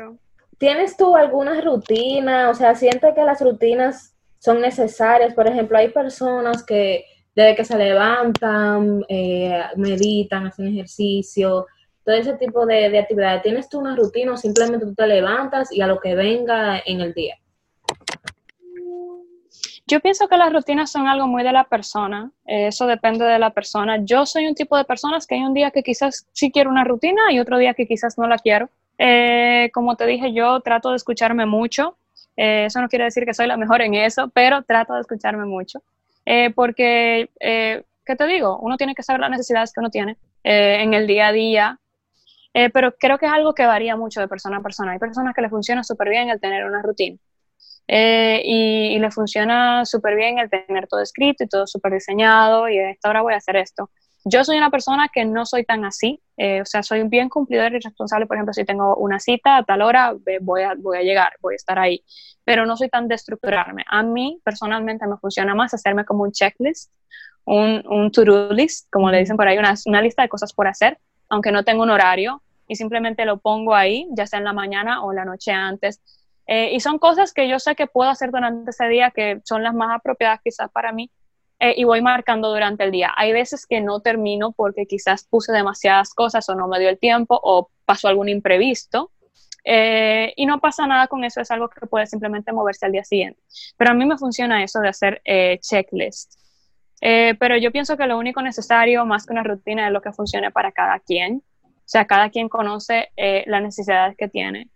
¿Tienes 0.58 0.96
tú 0.96 1.16
alguna 1.16 1.60
rutina? 1.62 2.50
O 2.50 2.54
sea, 2.54 2.76
¿sientes 2.76 3.14
que 3.16 3.24
las 3.24 3.42
rutinas 3.42 4.16
son 4.38 4.62
necesarias? 4.62 5.34
Por 5.34 5.48
ejemplo, 5.48 5.78
hay 5.78 5.90
personas 5.90 6.64
que 6.64 7.06
desde 7.34 7.56
que 7.56 7.66
se 7.66 7.78
levantan, 7.78 9.04
eh, 9.08 9.64
meditan, 9.78 10.48
hacen 10.48 10.68
ejercicio, 10.68 11.66
todo 12.04 12.16
ese 12.16 12.34
tipo 12.34 12.66
de, 12.66 12.90
de 12.90 13.00
actividades. 13.00 13.42
¿Tienes 13.42 13.70
tú 13.70 13.80
una 13.80 13.96
rutina 13.96 14.34
o 14.34 14.38
simplemente 14.38 14.86
tú 14.86 14.94
te 14.94 15.08
levantas 15.08 15.72
y 15.72 15.82
a 15.82 15.88
lo 15.88 16.00
que 16.00 16.14
venga 16.14 16.82
en 16.86 17.02
el 17.02 17.14
día? 17.14 17.41
Yo 19.92 20.00
pienso 20.00 20.30
que 20.30 20.38
las 20.38 20.54
rutinas 20.54 20.90
son 20.90 21.10
algo 21.10 21.28
muy 21.28 21.44
de 21.44 21.52
la 21.52 21.66
persona, 21.66 22.32
eso 22.46 22.88
depende 22.88 23.26
de 23.26 23.38
la 23.38 23.50
persona. 23.50 23.98
Yo 24.02 24.26
soy 24.26 24.48
un 24.48 24.56
tipo 24.56 24.78
de 24.78 24.86
personas 24.86 25.28
que 25.28 25.36
hay 25.36 25.42
un 25.42 25.54
día 25.54 25.70
que 25.70 25.84
quizás 25.84 26.26
sí 26.32 26.50
quiero 26.50 26.70
una 26.70 26.86
rutina 26.86 27.24
y 27.30 27.42
otro 27.42 27.58
día 27.58 27.74
que 27.74 27.86
quizás 27.86 28.18
no 28.18 28.26
la 28.26 28.38
quiero. 28.38 28.70
Eh, 28.98 29.70
como 29.74 29.98
te 29.98 30.06
dije, 30.06 30.32
yo 30.32 30.62
trato 30.62 30.92
de 30.92 30.96
escucharme 30.96 31.46
mucho. 31.46 31.98
Eh, 32.38 32.68
eso 32.68 32.80
no 32.80 32.88
quiere 32.88 33.04
decir 33.04 33.26
que 33.26 33.34
soy 33.34 33.48
la 33.48 33.58
mejor 33.58 33.82
en 33.82 33.96
eso, 33.96 34.30
pero 34.30 34.64
trato 34.64 34.94
de 34.94 35.02
escucharme 35.02 35.44
mucho. 35.44 35.84
Eh, 36.26 36.52
porque, 36.52 37.30
¿qué 37.42 38.16
te 38.16 38.28
digo? 38.28 38.60
Uno 38.60 38.78
tiene 38.78 38.96
que 38.96 39.04
saber 39.04 39.20
las 39.20 39.32
necesidades 39.32 39.74
que 39.74 39.82
uno 39.82 39.90
tiene 39.90 40.16
en 40.42 40.94
el 40.94 41.06
día 41.06 41.28
a 41.28 41.32
día. 41.34 41.80
pero 42.54 42.96
creo 42.98 43.18
que 43.18 43.26
es 43.26 43.34
algo 43.34 43.54
que 43.54 43.66
varía 43.66 43.98
mucho 43.98 44.22
de 44.22 44.30
persona 44.30 44.60
a 44.60 44.62
persona. 44.62 44.94
Hay 44.94 45.00
personas 45.00 45.36
que 45.36 45.42
les 45.42 45.52
funciona 45.52 45.84
súper 45.84 46.08
bien 46.08 46.30
el 46.30 46.40
tener 46.40 46.64
una 46.64 46.82
rutina. 46.82 47.18
Y, 47.92 48.96
y, 48.96 49.00
le 49.00 49.12
funciona 49.12 49.86
súper 49.86 50.16
bien 50.16 50.40
el 50.40 50.50
tener 50.50 50.88
todo 50.88 51.02
escrito 51.02 51.44
y 51.44 51.48
todo 51.48 51.68
súper 51.68 51.94
diseñado 51.94 52.70
y 52.70 52.78
a 52.78 52.90
esta 52.92 53.10
hora 53.10 53.22
voy 53.22 53.34
a 53.34 53.38
hacer 53.38 53.58
esto. 53.58 53.90
Yo 54.24 54.44
soy 54.44 54.58
una 54.58 54.70
persona 54.70 55.10
que 55.12 55.26
no 55.26 55.46
soy 55.46 55.66
tan 55.66 55.84
así, 55.84 56.22
eh, 56.38 56.62
o 56.62 56.66
sea, 56.66 56.84
soy 56.84 57.04
bien 57.04 57.28
cumplidor 57.28 57.74
y 57.74 57.80
responsable, 57.80 58.28
por 58.28 58.38
ejemplo, 58.38 58.54
si 58.54 58.64
tengo 58.64 58.96
una 58.96 59.20
cita 59.20 59.58
a 59.58 59.64
tal 59.64 59.82
hora, 59.82 60.16
voy 60.42 60.62
a, 60.62 60.76
voy 60.78 61.00
a 61.00 61.02
llegar, 61.02 61.34
voy 61.42 61.56
a 61.56 61.58
estar 61.58 61.80
ahí, 61.80 62.04
pero 62.44 62.66
no 62.66 62.78
soy 62.78 62.88
tan 62.90 63.08
de 63.08 63.16
estructurarme. 63.16 63.84
A 63.88 64.04
mí 64.04 64.40
personalmente 64.44 65.08
me 65.08 65.18
funciona 65.18 65.56
más 65.56 65.74
hacerme 65.74 66.06
como 66.06 66.24
un 66.24 66.32
checklist, 66.32 66.92
un, 67.46 67.84
un 67.90 68.12
to-do 68.12 68.54
list, 68.54 68.88
como 68.92 69.10
le 69.10 69.20
dicen 69.20 69.38
por 69.38 69.48
ahí, 69.48 69.58
una, 69.58 69.74
una 69.86 70.02
lista 70.02 70.22
de 70.22 70.30
cosas 70.30 70.54
por 70.54 70.68
hacer, 70.68 71.00
aunque 71.28 71.52
no 71.52 71.64
tengo 71.64 71.82
un 71.82 71.90
horario, 71.90 72.44
y 72.68 72.76
simplemente 72.76 73.26
lo 73.26 73.38
pongo 73.38 73.76
ahí, 73.76 74.08
ya 74.12 74.26
sea 74.28 74.40
en 74.40 74.46
la 74.46 74.54
mañana 74.54 75.04
o 75.04 75.12
la 75.12 75.26
noche 75.26 75.52
antes. 75.52 76.00
Eh, 76.48 76.72
y 76.74 76.80
son 76.80 77.00
cosas 77.00 77.34
que 77.34 77.48
yo 77.48 77.60
sé 77.60 77.76
que 77.76 77.88
puedo 77.88 78.10
hacer 78.10 78.32
durante 78.32 78.72
ese 78.72 78.88
día, 78.88 79.12
que 79.12 79.42
son 79.46 79.64
las 79.64 79.74
más 79.74 79.96
apropiadas 79.96 80.42
quizás 80.44 80.70
para 80.72 80.92
mí, 80.92 81.10
eh, 81.64 81.76
y 81.78 81.84
voy 81.84 82.02
marcando 82.02 82.50
durante 82.50 82.84
el 82.84 82.90
día. 82.90 83.14
Hay 83.16 83.34
veces 83.34 83.68
que 83.68 83.82
no 83.82 84.00
termino 84.00 84.52
porque 84.52 84.88
quizás 84.88 85.26
puse 85.26 85.54
demasiadas 85.54 86.12
cosas 86.16 86.50
o 86.50 86.56
no 86.56 86.68
me 86.68 86.80
dio 86.80 86.90
el 86.90 86.98
tiempo 86.98 87.40
o 87.42 87.70
pasó 87.86 88.08
algún 88.08 88.30
imprevisto. 88.30 89.12
Eh, 89.64 90.34
y 90.38 90.48
no 90.48 90.60
pasa 90.60 90.88
nada 90.88 91.06
con 91.06 91.24
eso, 91.24 91.40
es 91.40 91.52
algo 91.52 91.70
que 91.70 91.86
puede 91.86 92.08
simplemente 92.08 92.52
moverse 92.52 92.88
al 92.88 92.94
día 92.94 93.04
siguiente. 93.04 93.40
Pero 93.78 93.92
a 93.92 93.94
mí 93.94 94.08
me 94.08 94.18
funciona 94.18 94.64
eso 94.64 94.80
de 94.80 94.90
hacer 94.90 95.22
eh, 95.24 95.60
checklist. 95.62 96.34
pero 97.00 97.56
yo 97.58 97.72
pienso 97.72 97.96
que 97.96 98.08
lo 98.08 98.18
único 98.18 98.42
necesario, 98.42 99.06
más 99.06 99.28
que 99.28 99.34
una 99.34 99.44
rutina, 99.44 99.86
es 99.86 99.94
lo 99.94 100.02
que 100.02 100.12
funcione 100.12 100.50
para 100.50 100.72
cada 100.72 101.00
quien. 101.00 101.44
O 101.64 101.92
sea, 101.92 102.06
cada 102.06 102.32
quien 102.32 102.50
conoce 102.50 103.12
las 103.46 103.62
necesidades 103.62 104.18
que 104.18 104.28
tiene. 104.28 104.68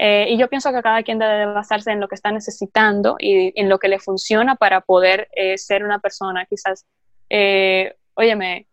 Eh, 0.00 0.28
y 0.30 0.38
yo 0.38 0.48
pienso 0.48 0.72
que 0.72 0.80
cada 0.80 1.02
quien 1.02 1.18
debe 1.18 1.46
basarse 1.46 1.90
en 1.90 1.98
lo 1.98 2.06
que 2.06 2.14
está 2.14 2.30
necesitando 2.30 3.16
y 3.18 3.52
en 3.60 3.68
lo 3.68 3.80
que 3.80 3.88
le 3.88 3.98
funciona 3.98 4.54
para 4.54 4.80
poder 4.80 5.28
eh, 5.34 5.58
ser 5.58 5.82
una 5.82 5.98
persona 5.98 6.46
quizás, 6.46 6.86
eh, 7.28 7.96
óyeme, 8.14 8.68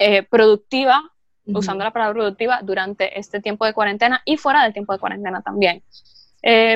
eh, 0.00 0.24
productiva, 0.24 1.12
usando 1.44 1.84
la 1.84 1.92
palabra 1.92 2.14
productiva, 2.14 2.58
durante 2.60 3.16
este 3.16 3.40
tiempo 3.40 3.64
de 3.64 3.72
cuarentena 3.72 4.20
y 4.24 4.36
fuera 4.36 4.64
del 4.64 4.72
tiempo 4.72 4.92
de 4.92 4.98
cuarentena 4.98 5.42
también. 5.42 5.84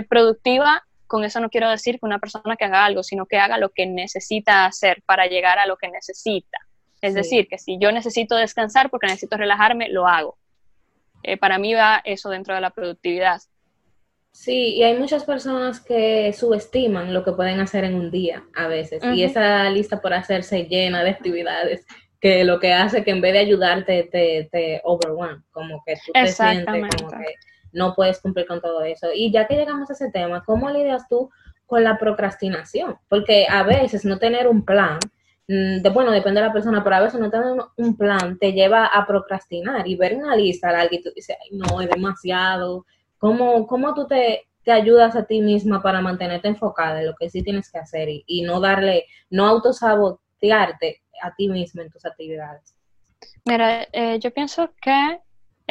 productiva, 0.08 0.84
con 1.08 1.24
eso 1.24 1.40
no 1.40 1.50
quiero 1.50 1.68
decir 1.68 1.98
que 1.98 2.06
una 2.06 2.20
persona 2.20 2.54
que 2.54 2.66
haga 2.66 2.84
algo, 2.84 3.02
sino 3.02 3.26
que 3.26 3.36
haga 3.36 3.58
lo 3.58 3.70
que 3.70 3.86
necesita 3.86 4.64
hacer 4.64 5.02
para 5.04 5.26
llegar 5.26 5.58
a 5.58 5.66
lo 5.66 5.76
que 5.76 5.88
necesita. 5.88 6.58
Es 7.00 7.14
decir, 7.14 7.48
que 7.48 7.58
si 7.58 7.78
yo 7.80 7.90
necesito 7.90 8.36
descansar 8.36 8.90
porque 8.90 9.08
necesito 9.08 9.36
relajarme, 9.36 9.88
lo 9.88 10.06
hago 10.06 10.38
eh, 11.22 11.36
para 11.36 11.58
mí 11.58 11.74
va 11.74 12.00
eso 12.04 12.30
dentro 12.30 12.54
de 12.54 12.60
la 12.60 12.70
productividad. 12.70 13.40
Sí, 14.32 14.76
y 14.76 14.84
hay 14.84 14.96
muchas 14.96 15.24
personas 15.24 15.80
que 15.80 16.32
subestiman 16.32 17.12
lo 17.12 17.24
que 17.24 17.32
pueden 17.32 17.60
hacer 17.60 17.84
en 17.84 17.94
un 17.94 18.10
día 18.10 18.44
a 18.54 18.68
veces, 18.68 19.02
y 19.12 19.24
esa 19.24 19.68
lista 19.70 20.00
por 20.00 20.14
hacerse 20.14 20.64
llena 20.64 21.02
de 21.02 21.10
actividades, 21.10 21.84
que 22.20 22.44
lo 22.44 22.60
que 22.60 22.72
hace 22.72 23.02
que 23.02 23.10
en 23.10 23.20
vez 23.20 23.32
de 23.32 23.40
ayudarte 23.40 24.08
te, 24.10 24.48
te 24.52 24.80
overwhelm, 24.84 25.42
como 25.50 25.82
que 25.84 25.94
tú 25.94 26.12
te 26.12 26.28
sientes 26.28 26.66
como 26.66 27.10
que 27.10 27.34
no 27.72 27.94
puedes 27.94 28.20
cumplir 28.20 28.46
con 28.46 28.60
todo 28.60 28.82
eso. 28.84 29.08
Y 29.14 29.32
ya 29.32 29.46
que 29.46 29.56
llegamos 29.56 29.90
a 29.90 29.94
ese 29.94 30.10
tema, 30.10 30.44
¿cómo 30.44 30.70
lidias 30.70 31.08
tú 31.08 31.30
con 31.66 31.82
la 31.82 31.98
procrastinación? 31.98 32.98
Porque 33.08 33.46
a 33.48 33.62
veces 33.62 34.04
no 34.04 34.18
tener 34.18 34.48
un 34.48 34.64
plan 34.64 34.98
Mm, 35.52 35.82
bueno, 35.92 36.12
depende 36.12 36.40
de 36.40 36.46
la 36.46 36.52
persona, 36.52 36.84
pero 36.84 36.94
a 36.94 37.00
veces 37.00 37.18
no 37.18 37.28
tener 37.28 37.48
un 37.76 37.96
plan 37.96 38.38
te 38.38 38.52
lleva 38.52 38.86
a 38.86 39.04
procrastinar 39.04 39.88
y 39.88 39.96
ver 39.96 40.14
una 40.14 40.36
lista 40.36 40.70
larga 40.70 40.94
y 40.94 41.02
tú 41.02 41.10
dices, 41.12 41.36
ay, 41.42 41.58
no, 41.58 41.80
es 41.80 41.90
demasiado. 41.90 42.86
¿Cómo, 43.18 43.66
cómo 43.66 43.92
tú 43.92 44.06
te, 44.06 44.46
te 44.62 44.70
ayudas 44.70 45.16
a 45.16 45.24
ti 45.24 45.40
misma 45.40 45.82
para 45.82 46.00
mantenerte 46.02 46.46
enfocada 46.46 47.00
en 47.00 47.08
lo 47.08 47.16
que 47.16 47.28
sí 47.30 47.42
tienes 47.42 47.68
que 47.68 47.80
hacer 47.80 48.08
y, 48.08 48.42
no 48.42 48.60
darle, 48.60 49.06
no 49.28 49.48
autosabotearte 49.48 51.02
a 51.20 51.34
ti 51.34 51.48
misma 51.48 51.82
en 51.82 51.90
tus 51.90 52.06
actividades? 52.06 52.76
Mira, 53.44 53.88
eh, 53.92 54.20
yo 54.20 54.30
pienso 54.30 54.70
que 54.80 55.18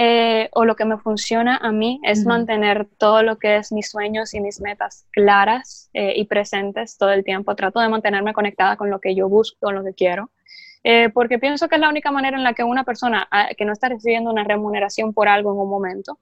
eh, 0.02 0.48
o 0.54 0.64
lo 0.64 0.78
que 0.78 0.86
me 0.86 0.98
funciona 0.98 1.58
a 1.58 1.74
mí 1.74 2.00
es 2.04 2.26
mantener 2.26 2.88
todo 2.98 3.22
lo 3.22 3.38
que 3.38 3.58
es 3.58 3.74
mis 3.74 3.90
sueños 3.90 4.34
y 4.34 4.40
mis 4.40 4.62
metas 4.62 5.06
claras 5.12 5.90
eh, 5.94 6.14
y 6.16 6.24
presentes 6.24 6.98
todo 6.98 7.12
el 7.12 7.26
tiempo. 7.26 7.54
Trato 7.54 7.82
de 7.82 7.90
mantenerme 7.90 8.32
conectada 8.32 8.78
con 8.78 8.90
lo 8.90 9.02
que 9.02 9.14
yo 9.14 9.28
busco, 9.28 9.58
con 9.60 9.76
lo 9.76 9.84
que 9.84 9.94
quiero. 9.94 10.30
Eh, 10.86 11.10
porque 11.10 11.38
pienso 11.38 11.68
que 11.68 11.76
es 11.76 11.82
la 11.82 11.90
única 11.90 12.12
manera 12.12 12.38
en 12.38 12.46
la 12.46 12.54
que 12.54 12.64
una 12.64 12.86
persona 12.86 13.28
ah, 13.30 13.50
que 13.58 13.66
no 13.66 13.74
está 13.74 13.90
recibiendo 13.90 14.32
una 14.32 14.46
remuneración 14.46 15.14
por 15.14 15.28
algo 15.28 15.52
en 15.52 15.60
un 15.60 15.70
momento 15.70 16.18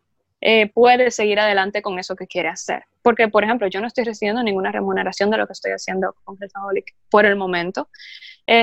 puede 0.74 1.12
seguir 1.12 1.40
adelante 1.40 1.82
con 1.82 2.00
eso 2.00 2.16
que 2.16 2.26
quiere 2.26 2.50
hacer. 2.50 2.84
Porque, 3.04 3.28
por 3.28 3.44
ejemplo, 3.44 3.68
yo 3.68 3.80
no 3.80 3.88
estoy 3.88 4.06
recibiendo 4.06 4.42
ninguna 4.42 4.72
remuneración 4.72 5.30
de 5.30 5.38
lo 5.38 5.46
que 5.46 5.54
estoy 5.54 5.72
haciendo 5.72 6.16
con 6.24 6.38
Healthaholic 6.40 6.96
por 7.12 7.26
el 7.26 7.36
momento. 7.36 7.90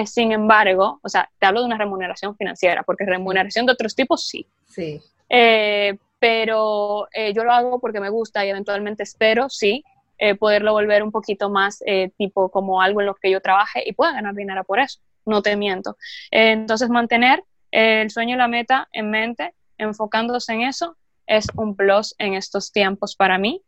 sin 0.06 0.32
embargo, 0.32 0.98
o 1.02 1.08
sea, 1.08 1.30
te 1.38 1.46
hablo 1.46 1.60
de 1.60 1.66
una 1.66 1.78
remuneración 1.78 2.36
financiera, 2.36 2.82
porque 2.82 3.04
remuneración 3.04 3.66
de 3.66 3.72
otros 3.72 3.94
tipos 3.94 4.26
sí. 4.26 4.48
Sí. 4.74 5.00
Eh, 5.28 5.96
pero 6.18 7.08
eh, 7.12 7.32
yo 7.32 7.44
lo 7.44 7.52
hago 7.52 7.80
porque 7.80 8.00
me 8.00 8.08
gusta 8.08 8.44
y 8.44 8.50
eventualmente 8.50 9.02
espero, 9.02 9.48
sí, 9.48 9.84
eh, 10.18 10.34
poderlo 10.34 10.72
volver 10.72 11.02
un 11.02 11.10
poquito 11.10 11.50
más 11.50 11.82
tipo 12.16 12.50
como 12.50 12.80
algo 12.80 13.00
en 13.00 13.06
lo 13.06 13.14
que 13.14 13.30
yo 13.30 13.40
trabaje 13.40 13.82
y 13.84 13.92
pueda 13.92 14.12
ganar 14.12 14.34
dinero 14.34 14.64
por 14.64 14.78
eso, 14.78 15.00
no 15.26 15.42
te 15.42 15.56
miento. 15.56 15.96
entonces, 16.30 16.88
mantener 16.88 17.42
el 17.72 18.10
sueño 18.10 18.36
y 18.36 18.38
la 18.38 18.48
meta 18.48 18.88
en 18.92 19.10
mente, 19.10 19.54
enfocándose 19.76 20.52
en 20.52 20.62
eso, 20.62 20.96
es 21.26 21.46
un 21.56 21.74
plus 21.74 22.14
en 22.18 22.34
estos 22.34 22.72
tiempos 22.72 23.16
para 23.16 23.38
mí. 23.38 23.62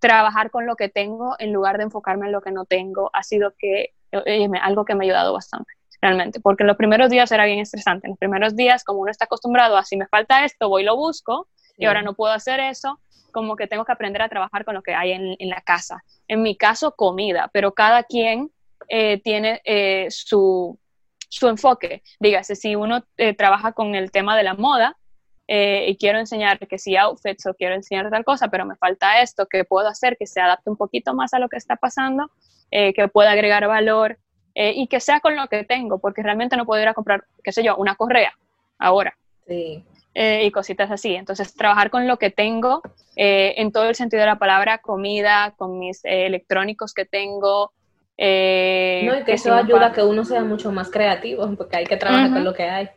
trabajar 0.00 0.50
con 0.50 0.66
lo 0.66 0.76
que 0.76 0.88
tengo 0.88 1.34
en 1.38 1.52
lugar 1.52 1.78
de 1.78 1.84
enfocarme 1.84 2.26
en 2.26 2.32
lo 2.32 2.40
que 2.40 2.52
no 2.52 2.66
tengo 2.66 3.10
ha 3.14 3.22
sido 3.22 3.54
que, 3.58 3.94
algo 4.62 4.84
que 4.84 4.94
me 4.94 5.04
ha 5.04 5.06
ayudado 5.06 5.32
bastante 5.32 5.77
realmente, 6.00 6.40
porque 6.40 6.62
en 6.62 6.68
los 6.68 6.76
primeros 6.76 7.10
días 7.10 7.30
era 7.32 7.44
bien 7.44 7.58
estresante. 7.58 8.06
En 8.06 8.12
los 8.12 8.18
primeros 8.18 8.56
días, 8.56 8.84
como 8.84 9.00
uno 9.00 9.10
está 9.10 9.24
acostumbrado 9.24 9.76
a 9.76 9.84
si 9.84 9.96
me 9.96 10.06
falta 10.06 10.44
esto, 10.44 10.68
voy 10.68 10.82
y 10.82 10.86
lo 10.86 10.96
busco, 10.96 11.48
y 11.76 11.86
ahora 11.86 12.02
no 12.02 12.14
puedo 12.14 12.32
hacer 12.32 12.60
eso, 12.60 13.00
como 13.32 13.56
que 13.56 13.66
tengo 13.66 13.84
que 13.84 13.92
aprender 13.92 14.22
a 14.22 14.28
trabajar 14.28 14.64
con 14.64 14.74
lo 14.74 14.82
que 14.82 14.94
hay 14.94 15.12
en, 15.12 15.36
en 15.38 15.48
la 15.48 15.60
casa. 15.60 16.02
En 16.26 16.42
mi 16.42 16.56
caso, 16.56 16.92
comida, 16.92 17.50
pero 17.52 17.72
cada 17.72 18.02
quien 18.02 18.50
eh, 18.88 19.20
tiene 19.22 19.60
eh, 19.64 20.06
su, 20.10 20.78
su, 21.28 21.48
enfoque. 21.48 22.02
Dígase, 22.20 22.56
si 22.56 22.74
uno 22.74 23.04
eh, 23.16 23.34
trabaja 23.34 23.72
con 23.72 23.94
el 23.94 24.10
tema 24.10 24.36
de 24.36 24.42
la 24.44 24.54
moda, 24.54 24.96
y 25.50 25.96
quiero 25.96 26.18
enseñar 26.18 26.58
que 26.58 26.76
si 26.76 26.94
outfits 26.98 27.46
o 27.46 27.54
quiero 27.54 27.74
enseñar 27.74 28.10
tal 28.10 28.22
cosa, 28.22 28.48
pero 28.48 28.66
me 28.66 28.76
falta 28.76 29.22
esto, 29.22 29.46
que 29.46 29.64
puedo 29.64 29.88
hacer 29.88 30.18
que 30.18 30.26
se 30.26 30.42
adapte 30.42 30.68
un 30.68 30.76
poquito 30.76 31.14
más 31.14 31.32
a 31.32 31.38
lo 31.38 31.48
que 31.48 31.56
está 31.56 31.76
pasando, 31.76 32.30
que 32.70 33.08
pueda 33.10 33.30
agregar 33.30 33.66
valor, 33.66 34.18
eh, 34.60 34.72
y 34.74 34.88
que 34.88 34.98
sea 34.98 35.20
con 35.20 35.36
lo 35.36 35.46
que 35.46 35.62
tengo, 35.62 36.00
porque 36.00 36.20
realmente 36.20 36.56
no 36.56 36.66
puedo 36.66 36.82
ir 36.82 36.88
a 36.88 36.92
comprar, 36.92 37.22
qué 37.44 37.52
sé 37.52 37.62
yo, 37.62 37.76
una 37.76 37.94
correa 37.94 38.32
ahora. 38.76 39.16
Sí. 39.46 39.84
Eh, 40.14 40.46
y 40.46 40.50
cositas 40.50 40.90
así. 40.90 41.14
Entonces, 41.14 41.54
trabajar 41.54 41.90
con 41.90 42.08
lo 42.08 42.16
que 42.16 42.30
tengo 42.30 42.82
eh, 43.14 43.54
en 43.58 43.70
todo 43.70 43.88
el 43.88 43.94
sentido 43.94 44.18
de 44.18 44.26
la 44.26 44.40
palabra, 44.40 44.78
comida, 44.78 45.54
con 45.56 45.78
mis 45.78 46.00
electrónicos 46.02 46.92
que 46.92 47.04
tengo. 47.04 47.70
no, 48.18 49.18
y 49.20 49.24
que 49.24 49.34
eso 49.34 49.54
ayuda 49.54 49.86
a 49.86 49.92
que 49.92 50.02
uno 50.02 50.24
sea 50.24 50.42
mucho 50.42 50.72
más 50.72 50.90
creativo, 50.90 51.48
porque 51.56 51.76
hay 51.76 51.86
que 51.86 51.96
trabajar 51.96 52.32
con 52.32 52.42
lo 52.42 52.52
que 52.52 52.64
hay. 52.64 52.90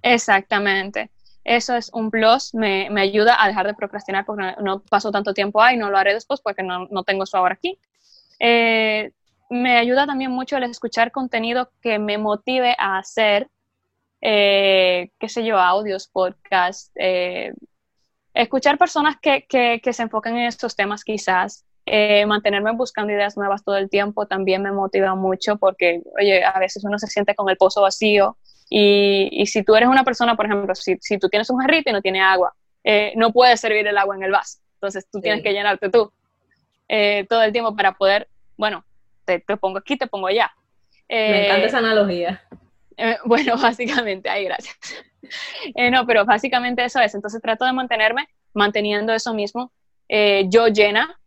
Exactamente. 0.00 1.10
Eso 1.44 1.76
es 1.76 1.90
un 1.92 2.10
plus, 2.10 2.54
me, 2.54 2.88
me, 2.88 3.02
ayuda 3.02 3.36
a 3.38 3.48
dejar 3.48 3.66
de 3.66 3.74
procrastinar 3.74 4.24
porque 4.24 4.54
no, 4.62 4.80
paso 4.80 5.10
tanto 5.10 5.34
tiempo 5.34 5.60
ahí, 5.60 5.76
no 5.76 5.90
lo 5.90 5.98
haré 5.98 6.14
después 6.14 6.40
porque 6.40 6.62
no, 6.62 6.86
no 6.90 7.02
tengo 7.02 7.24
eso 7.24 7.36
ahora 7.36 7.52
aquí. 7.52 7.78
Eh, 8.38 9.12
me 9.52 9.76
ayuda 9.76 10.06
también 10.06 10.30
mucho 10.30 10.56
el 10.56 10.62
escuchar 10.62 11.12
contenido 11.12 11.70
que 11.82 11.98
me 11.98 12.16
motive 12.16 12.74
a 12.78 12.96
hacer, 12.96 13.48
eh, 14.22 15.10
qué 15.18 15.28
sé 15.28 15.44
yo, 15.44 15.58
audios, 15.58 16.08
podcasts, 16.08 16.90
eh, 16.94 17.52
escuchar 18.32 18.78
personas 18.78 19.16
que, 19.20 19.44
que, 19.46 19.92
se 19.92 20.02
enfoquen 20.02 20.38
en 20.38 20.46
estos 20.46 20.74
temas 20.74 21.04
quizás, 21.04 21.66
eh, 21.84 22.24
mantenerme 22.24 22.72
buscando 22.72 23.12
ideas 23.12 23.36
nuevas 23.36 23.62
todo 23.62 23.76
el 23.76 23.90
tiempo 23.90 24.24
también 24.24 24.62
me 24.62 24.72
motiva 24.72 25.14
mucho 25.14 25.58
porque, 25.58 26.00
oye, 26.18 26.42
a 26.42 26.58
veces 26.58 26.82
uno 26.84 26.98
se 26.98 27.08
siente 27.08 27.34
con 27.34 27.50
el 27.50 27.58
pozo 27.58 27.82
vacío 27.82 28.38
y, 28.70 29.28
y 29.32 29.46
si 29.48 29.62
tú 29.62 29.74
eres 29.74 29.90
una 29.90 30.02
persona, 30.02 30.34
por 30.34 30.46
ejemplo, 30.46 30.74
si, 30.74 30.96
si 31.02 31.18
tú 31.18 31.28
tienes 31.28 31.50
un 31.50 31.58
jarrito 31.58 31.90
y 31.90 31.92
no 31.92 32.00
tiene 32.00 32.22
agua, 32.22 32.54
no 33.16 33.32
puedes 33.32 33.60
servir 33.60 33.86
el 33.86 33.98
agua 33.98 34.16
en 34.16 34.22
el 34.22 34.30
vaso, 34.30 34.60
entonces 34.76 35.06
tú 35.12 35.20
tienes 35.20 35.42
que 35.42 35.52
llenarte 35.52 35.90
tú 35.90 36.10
todo 37.28 37.42
el 37.42 37.52
tiempo 37.52 37.76
para 37.76 37.92
poder, 37.92 38.28
bueno, 38.56 38.82
te, 39.24 39.40
pongo 39.56 39.78
aquí, 39.78 39.96
te 39.96 40.06
pongo 40.06 40.26
allá. 40.26 40.52
Me 41.08 41.46
encanta 41.46 41.66
esa 41.66 41.78
analogía. 41.78 42.42
bueno, 43.24 43.56
básicamente, 43.56 44.28
ahí 44.28 44.44
gracias. 44.44 44.76
no, 45.92 46.06
pero 46.06 46.24
básicamente 46.24 46.84
eso 46.84 47.00
es. 47.00 47.14
Entonces 47.14 47.40
trato 47.40 47.64
de 47.64 47.72
mantenerme 47.72 48.28
manteniendo 48.54 49.12
eso 49.12 49.32
mismo, 49.32 49.72
yo 50.08 50.68
llena 50.68 51.18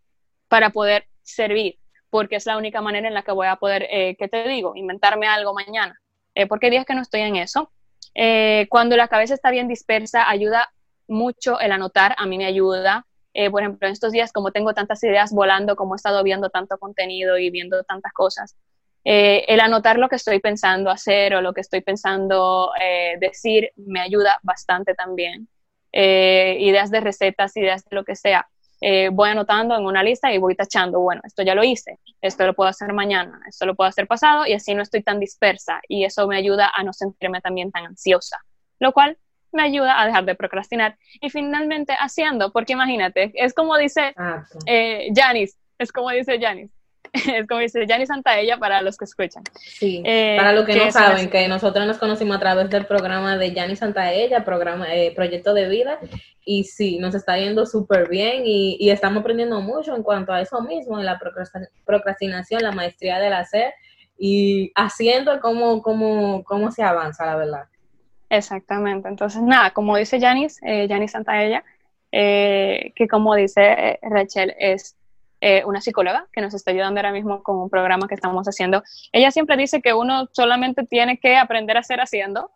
para 0.48 0.70
poder 0.70 1.08
servir, 1.24 1.80
porque 2.12 2.36
es 2.36 2.46
la 2.46 2.56
única 2.56 2.82
manera 2.82 3.08
en 3.08 3.16
la 3.16 3.24
que 3.24 3.32
voy 3.32 3.48
a 3.48 3.56
poder, 3.56 3.88
¿qué 3.90 4.28
te 4.30 4.48
digo? 4.48 4.76
Inventarme 4.76 5.26
algo 5.26 5.56
mañana. 5.56 6.00
porque 6.48 6.68
hay 6.68 6.72
días 6.72 6.86
que 6.86 6.94
no 6.94 7.02
estoy 7.02 7.22
en 7.22 7.36
eso. 7.36 7.72
cuando 8.70 8.96
la 8.96 9.08
cabeza 9.08 9.34
está 9.34 9.50
bien 9.50 9.68
dispersa, 9.68 10.30
ayuda 10.30 10.70
mucho 11.08 11.60
el 11.60 11.72
anotar, 11.72 12.16
a 12.18 12.26
mí 12.26 12.38
me 12.38 12.46
ayuda. 12.46 13.06
Eh, 13.38 13.52
por 13.52 13.62
ejemplo, 13.62 13.86
en 13.86 13.92
estos 13.92 14.14
días, 14.14 14.32
como 14.32 14.52
tengo 14.52 14.74
tantas 14.74 15.04
ideas 15.04 15.34
volando, 15.34 15.76
como 15.76 15.94
he 15.94 15.98
estado 15.98 16.24
viendo 16.24 16.50
tanto 16.50 16.78
contenido 16.78 17.38
y 17.38 17.50
viendo 17.50 17.84
tantas 17.84 18.14
cosas, 18.14 18.56
eh, 19.04 19.44
el 19.50 19.60
anotar 19.60 20.00
lo 20.00 20.08
que 20.08 20.16
estoy 20.16 20.40
pensando 20.40 20.90
hacer 20.90 21.36
o 21.36 21.42
lo 21.42 21.54
que 21.54 21.60
estoy 21.60 21.82
pensando 21.82 22.72
eh, 22.82 23.18
decir 23.20 23.72
me 23.76 24.00
ayuda 24.00 24.40
bastante 24.42 24.96
también. 24.96 25.50
ideas 25.92 26.92
de 26.92 27.00
recetas, 27.02 27.56
ideas 27.56 27.84
de 27.86 27.96
lo 27.96 28.04
que 28.04 28.16
sea. 28.16 28.48
voy 29.12 29.30
anotando 29.30 29.76
en 29.78 29.86
una 29.86 30.04
lista 30.04 30.34
y 30.34 30.38
voy 30.38 30.56
tachando, 30.56 31.00
bueno, 31.00 31.22
esto 31.26 31.44
ya 31.44 31.56
lo 31.56 31.64
hice, 31.64 32.00
esto 32.22 32.46
lo 32.46 32.54
puedo 32.54 32.70
hacer 32.70 32.94
mañana, 32.94 33.40
esto 33.48 33.66
lo 33.66 33.76
puedo 33.76 33.90
hacer 33.90 34.06
pasado 34.08 34.46
y 34.46 34.54
así 34.54 34.74
no 34.76 34.82
estoy 34.82 35.04
tan 35.04 35.20
dispersa 35.20 35.82
y 35.88 36.04
eso 36.06 36.28
me 36.28 36.38
ayuda 36.38 36.72
a 36.76 36.84
no 36.84 36.92
sentirme 36.94 37.42
también 37.42 37.72
tan 37.72 37.86
ansiosa, 37.86 38.38
lo 38.80 38.92
cual 38.92 39.18
me 39.56 39.64
ayuda 39.64 40.00
a 40.00 40.06
dejar 40.06 40.26
de 40.26 40.36
procrastinar 40.36 40.98
y 41.22 41.30
finalmente 41.30 41.94
haciendo, 42.00 42.52
porque 42.52 42.74
imagínate, 42.74 43.32
es 43.34 43.54
como 43.54 43.78
dice 43.78 44.14
eh, 44.66 45.08
Janice, 45.16 45.58
es 45.80 45.92
como 45.92 46.12
dice 46.12 46.40
Janice, 46.40 46.74
es 47.14 47.48
como 47.48 47.62
dice 47.62 47.86
Janice 47.88 48.14
Santaella 48.14 48.58
para 48.58 48.82
los 48.82 48.98
que 48.98 49.06
escuchan. 49.06 49.44
Sí, 49.56 50.04
eh, 50.06 50.36
para 50.38 50.54
los 50.54 50.66
que, 50.66 50.76
no 50.76 50.92
saben, 50.92 51.30
que 51.30 51.48
nosotros 51.48 51.88
nos 51.88 51.98
conocimos 51.98 52.38
a 52.38 52.40
través 52.40 52.70
del 52.70 52.86
programa 52.86 53.38
de 53.38 53.54
Janice 53.54 53.80
Santaella, 53.80 54.44
programa, 54.44 54.94
eh, 54.94 55.14
Proyecto 55.16 55.54
de 55.54 55.68
Vida, 55.70 56.00
y 56.46 56.66
sí, 56.66 57.00
nos 57.00 57.16
está 57.16 57.38
yendo 57.38 57.66
súper 57.66 58.08
bien 58.08 58.44
y, 58.46 58.78
y, 58.80 58.92
estamos 58.92 59.22
aprendiendo 59.22 59.62
mucho 59.62 59.96
en 59.96 60.04
cuanto 60.04 60.32
a 60.32 60.42
eso 60.42 60.62
mismo, 60.62 61.00
en 61.00 61.06
la 61.06 61.20
procrastinación, 61.86 62.62
la 62.62 62.72
maestría 62.72 63.18
del 63.20 63.34
hacer 63.34 63.74
y 64.18 64.72
haciendo 64.76 65.40
cómo, 65.40 65.82
cómo, 65.82 66.44
cómo 66.44 66.72
se 66.72 66.84
avanza, 66.84 67.26
la 67.26 67.36
verdad. 67.36 67.66
Exactamente. 68.30 69.08
Entonces, 69.08 69.42
nada, 69.42 69.72
como 69.72 69.98
dice 69.98 70.20
Janice, 70.20 70.60
eh, 70.64 70.88
Janice 70.88 71.14
Santaella, 71.14 71.64
eh, 72.12 72.94
que 72.96 73.10
como 73.10 73.36
dice 73.36 74.00
Rachel, 74.02 74.56
es 74.58 74.96
eh, 75.42 75.66
una 75.66 75.82
psicóloga 75.82 76.28
que 76.32 76.40
nos 76.40 76.54
está 76.54 76.72
ayudando 76.72 77.00
ahora 77.00 77.12
mismo 77.12 77.44
con 77.44 77.58
un 77.58 77.70
programa 77.70 78.08
que 78.08 78.16
estamos 78.16 78.48
haciendo. 78.48 78.84
Ella 79.12 79.32
siempre 79.32 79.58
dice 79.58 79.82
que 79.82 79.94
uno 79.94 80.30
solamente 80.32 80.86
tiene 80.86 81.20
que 81.20 81.36
aprender 81.36 81.76
a 81.76 81.82
hacer 81.82 82.00
haciendo, 82.00 82.52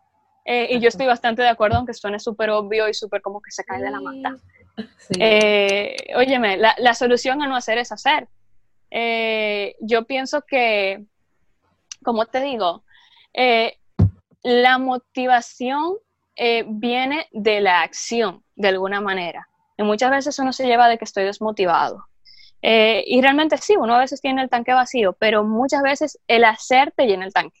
eh, 0.46 0.68
y 0.70 0.80
yo 0.80 0.88
estoy 0.88 1.06
bastante 1.06 1.42
de 1.42 1.48
acuerdo, 1.48 1.76
aunque 1.76 1.92
suene 1.92 2.18
súper 2.18 2.48
obvio 2.48 2.88
y 2.88 2.94
súper 2.94 3.20
como 3.20 3.42
que 3.42 3.50
se 3.50 3.62
cae 3.64 3.82
de 3.82 3.90
la 3.90 4.00
mata. 4.00 4.36
Sí. 4.98 5.20
óyeme, 6.16 6.56
la, 6.56 6.74
la, 6.78 6.94
solución 6.94 7.42
a 7.42 7.46
no 7.46 7.54
hacer 7.54 7.76
es 7.76 7.92
hacer. 7.92 8.28
yo 9.80 10.06
pienso 10.06 10.40
que, 10.42 11.04
como 12.02 12.24
te 12.24 12.40
digo, 12.40 12.82
la 14.42 14.78
motivación 14.78 15.94
eh, 16.36 16.64
viene 16.66 17.26
de 17.32 17.60
la 17.60 17.82
acción, 17.82 18.42
de 18.56 18.68
alguna 18.68 19.00
manera. 19.00 19.48
Y 19.76 19.82
muchas 19.82 20.10
veces 20.10 20.38
uno 20.38 20.52
se 20.52 20.66
lleva 20.66 20.88
de 20.88 20.98
que 20.98 21.04
estoy 21.04 21.24
desmotivado. 21.24 22.06
Eh, 22.62 23.04
y 23.06 23.20
realmente 23.22 23.56
sí, 23.56 23.76
uno 23.76 23.94
a 23.94 23.98
veces 23.98 24.20
tiene 24.20 24.42
el 24.42 24.50
tanque 24.50 24.72
vacío, 24.72 25.14
pero 25.18 25.44
muchas 25.44 25.82
veces 25.82 26.18
el 26.28 26.44
hacer 26.44 26.92
te 26.94 27.06
llena 27.06 27.24
el 27.24 27.32
tanque. 27.32 27.60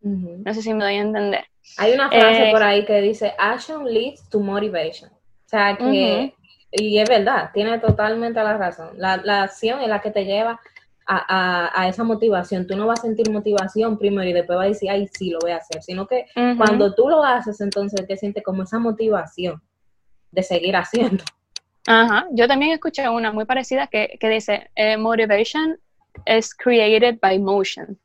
No 0.00 0.54
sé 0.54 0.62
si 0.62 0.72
me 0.72 0.84
doy 0.84 0.94
a 0.94 1.00
entender. 1.00 1.44
Hay 1.76 1.92
una 1.92 2.08
frase 2.08 2.48
eh, 2.48 2.52
por 2.52 2.62
ahí 2.62 2.84
que 2.84 3.00
dice, 3.00 3.34
action 3.36 3.84
leads 3.84 4.28
to 4.30 4.38
motivation. 4.38 5.10
O 5.10 5.48
sea, 5.48 5.76
que, 5.76 6.34
y 6.70 6.98
es 6.98 7.08
verdad, 7.08 7.50
tiene 7.52 7.78
totalmente 7.78 8.42
la 8.42 8.56
razón. 8.56 8.90
La, 8.96 9.16
la 9.16 9.42
acción 9.42 9.80
es 9.80 9.88
la 9.88 10.00
que 10.00 10.10
te 10.10 10.24
lleva 10.24 10.60
a, 11.08 11.88
esa 11.88 12.04
motivación. 12.04 12.66
Tú 12.66 12.76
no 12.76 12.86
vas 12.86 13.00
a 13.00 13.02
sentir 13.02 13.30
motivación 13.30 13.98
primero 13.98 14.28
y 14.28 14.32
después 14.32 14.56
vas 14.56 14.66
a 14.66 14.68
decir, 14.68 14.90
ay, 14.90 15.08
sí, 15.08 15.30
lo 15.30 15.38
voy 15.40 15.52
a 15.52 15.56
hacer, 15.56 15.82
sino 15.82 16.06
que 16.06 16.26
cuando 16.56 16.94
tú 16.94 17.08
lo 17.08 17.24
haces, 17.24 17.60
entonces 17.60 18.06
te 18.06 18.16
sientes 18.16 18.42
como 18.44 18.62
esa 18.62 18.78
motivación 18.78 19.62
de 20.30 20.42
seguir 20.42 20.76
haciendo. 20.76 21.24
Ajá, 21.86 22.26
yo 22.32 22.46
también 22.46 22.72
escuché 22.72 23.08
una 23.08 23.32
muy 23.32 23.46
parecida 23.46 23.86
que, 23.86 24.18
dice, 24.20 24.70
eh, 24.74 24.98
motivation 24.98 25.78
is 26.26 26.54
created 26.54 27.18
by 27.20 27.38
motion. 27.38 27.98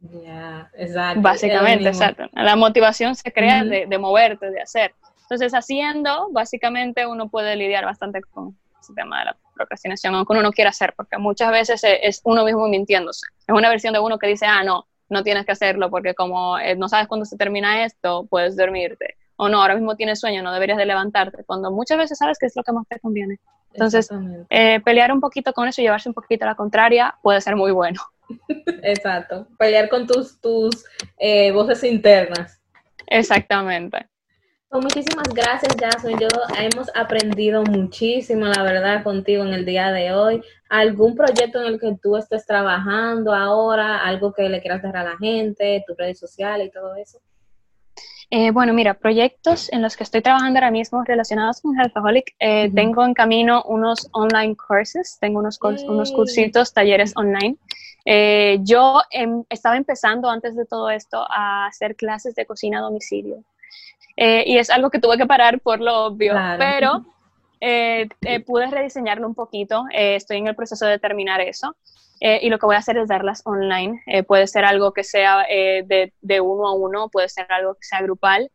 Yeah, 0.00 0.70
exacto. 0.74 1.20
Básicamente, 1.20 1.88
exacto. 1.88 2.24
La 2.32 2.56
motivación 2.56 3.14
se 3.14 3.30
crea 3.30 3.64
de, 3.64 3.86
de 3.86 3.98
moverte, 3.98 4.50
de 4.50 4.62
hacer. 4.62 4.94
Entonces, 5.22 5.52
haciendo, 5.52 6.28
básicamente 6.30 7.06
uno 7.06 7.28
puede 7.28 7.56
lidiar 7.56 7.84
bastante 7.84 8.22
con 8.22 8.56
ese 8.80 8.94
tema 8.94 9.18
de 9.18 9.24
la 9.26 9.36
procrastinación, 9.56 10.14
aunque 10.14 10.32
uno 10.32 10.42
no 10.42 10.52
quiera 10.52 10.70
hacer, 10.70 10.94
porque 10.96 11.18
muchas 11.18 11.50
veces 11.50 11.82
es 11.84 12.20
uno 12.24 12.44
mismo 12.44 12.68
mintiéndose. 12.68 13.26
Es 13.46 13.54
una 13.54 13.68
versión 13.68 13.92
de 13.92 14.00
uno 14.00 14.18
que 14.18 14.28
dice, 14.28 14.46
ah, 14.46 14.62
no, 14.62 14.86
no 15.08 15.22
tienes 15.22 15.46
que 15.46 15.52
hacerlo 15.52 15.90
porque 15.90 16.14
como 16.14 16.58
eh, 16.58 16.76
no 16.76 16.88
sabes 16.88 17.08
cuándo 17.08 17.24
se 17.24 17.36
termina 17.36 17.84
esto, 17.84 18.26
puedes 18.28 18.56
dormirte. 18.56 19.16
O 19.36 19.48
no, 19.48 19.60
ahora 19.60 19.74
mismo 19.74 19.96
tienes 19.96 20.20
sueño, 20.20 20.42
no 20.42 20.52
deberías 20.52 20.78
de 20.78 20.86
levantarte, 20.86 21.44
cuando 21.44 21.70
muchas 21.70 21.98
veces 21.98 22.18
sabes 22.18 22.38
que 22.38 22.46
es 22.46 22.56
lo 22.56 22.62
que 22.62 22.72
más 22.72 22.86
te 22.88 22.98
conviene. 22.98 23.38
Entonces, 23.72 24.08
eh, 24.48 24.80
pelear 24.80 25.12
un 25.12 25.20
poquito 25.20 25.52
con 25.52 25.68
eso 25.68 25.82
y 25.82 25.84
llevarse 25.84 26.08
un 26.08 26.14
poquito 26.14 26.46
a 26.46 26.48
la 26.48 26.54
contraria 26.54 27.14
puede 27.20 27.42
ser 27.42 27.56
muy 27.56 27.72
bueno. 27.72 28.00
Exacto, 28.82 29.46
pelear 29.58 29.90
con 29.90 30.06
tus, 30.06 30.40
tus 30.40 30.84
eh, 31.18 31.52
voces 31.52 31.84
internas. 31.84 32.58
Exactamente. 33.06 34.06
Pues 34.68 34.82
muchísimas 34.82 35.28
gracias, 35.28 35.76
Jasmine. 35.78 36.18
Yo 36.20 36.28
hemos 36.58 36.90
aprendido 36.96 37.62
muchísimo, 37.62 38.46
la 38.46 38.64
verdad, 38.64 39.04
contigo 39.04 39.44
en 39.44 39.54
el 39.54 39.64
día 39.64 39.92
de 39.92 40.12
hoy. 40.12 40.42
¿Algún 40.68 41.14
proyecto 41.14 41.60
en 41.60 41.66
el 41.66 41.80
que 41.80 41.96
tú 42.02 42.16
estés 42.16 42.44
trabajando 42.46 43.32
ahora? 43.32 43.98
¿Algo 43.98 44.32
que 44.32 44.48
le 44.48 44.60
quieras 44.60 44.82
dar 44.82 44.96
a 44.96 45.04
la 45.04 45.16
gente, 45.18 45.84
tus 45.86 45.96
redes 45.96 46.18
sociales 46.18 46.68
y 46.68 46.70
todo 46.72 46.96
eso? 46.96 47.20
Eh, 48.30 48.50
bueno, 48.50 48.72
mira, 48.72 48.94
proyectos 48.94 49.72
en 49.72 49.82
los 49.82 49.96
que 49.96 50.02
estoy 50.02 50.20
trabajando 50.20 50.58
ahora 50.58 50.72
mismo 50.72 51.04
relacionados 51.04 51.60
con 51.60 51.78
Healthaholic, 51.78 52.34
eh, 52.40 52.68
tengo 52.74 53.04
en 53.04 53.14
camino 53.14 53.62
unos 53.68 54.08
online 54.10 54.56
courses, 54.56 55.16
tengo 55.20 55.38
unos, 55.38 55.60
unos 55.62 56.10
cursitos, 56.10 56.72
talleres 56.72 57.12
online. 57.16 57.56
Eh, 58.04 58.58
yo 58.62 59.00
em, 59.10 59.44
estaba 59.48 59.76
empezando 59.76 60.28
antes 60.28 60.56
de 60.56 60.66
todo 60.66 60.90
esto 60.90 61.24
a 61.30 61.66
hacer 61.66 61.94
clases 61.94 62.34
de 62.34 62.46
cocina 62.46 62.78
a 62.78 62.82
domicilio. 62.82 63.44
Eh, 64.16 64.44
y 64.46 64.56
es 64.56 64.70
algo 64.70 64.90
que 64.90 64.98
tuve 64.98 65.18
que 65.18 65.26
parar 65.26 65.60
por 65.60 65.80
lo 65.80 66.06
obvio, 66.06 66.34
pero 66.58 67.04
eh, 67.60 68.08
eh, 68.22 68.40
pude 68.40 68.66
rediseñarlo 68.66 69.26
un 69.26 69.34
poquito, 69.34 69.84
estoy 69.92 70.38
en 70.38 70.46
el 70.46 70.56
proceso 70.56 70.86
de 70.86 70.98
terminar 70.98 71.40
eso. 71.40 71.76
y 72.18 72.48
lo 72.48 72.58
que 72.58 72.64
voy 72.64 72.76
a 72.76 72.78
hacer 72.78 72.96
es 72.96 73.08
darlas 73.08 73.42
online. 73.44 74.02
puede 74.26 74.46
ser 74.46 74.64
algo 74.64 74.92
que 74.92 75.04
sea 75.04 75.44
de, 75.48 76.14
de, 76.20 76.40
uno 76.40 76.66
a 76.66 76.72
uno, 76.72 77.10
puede 77.10 77.28
ser 77.28 77.46
algo 77.50 77.74
que 77.74 77.82
sea 77.82 78.00
grupal. 78.00 78.50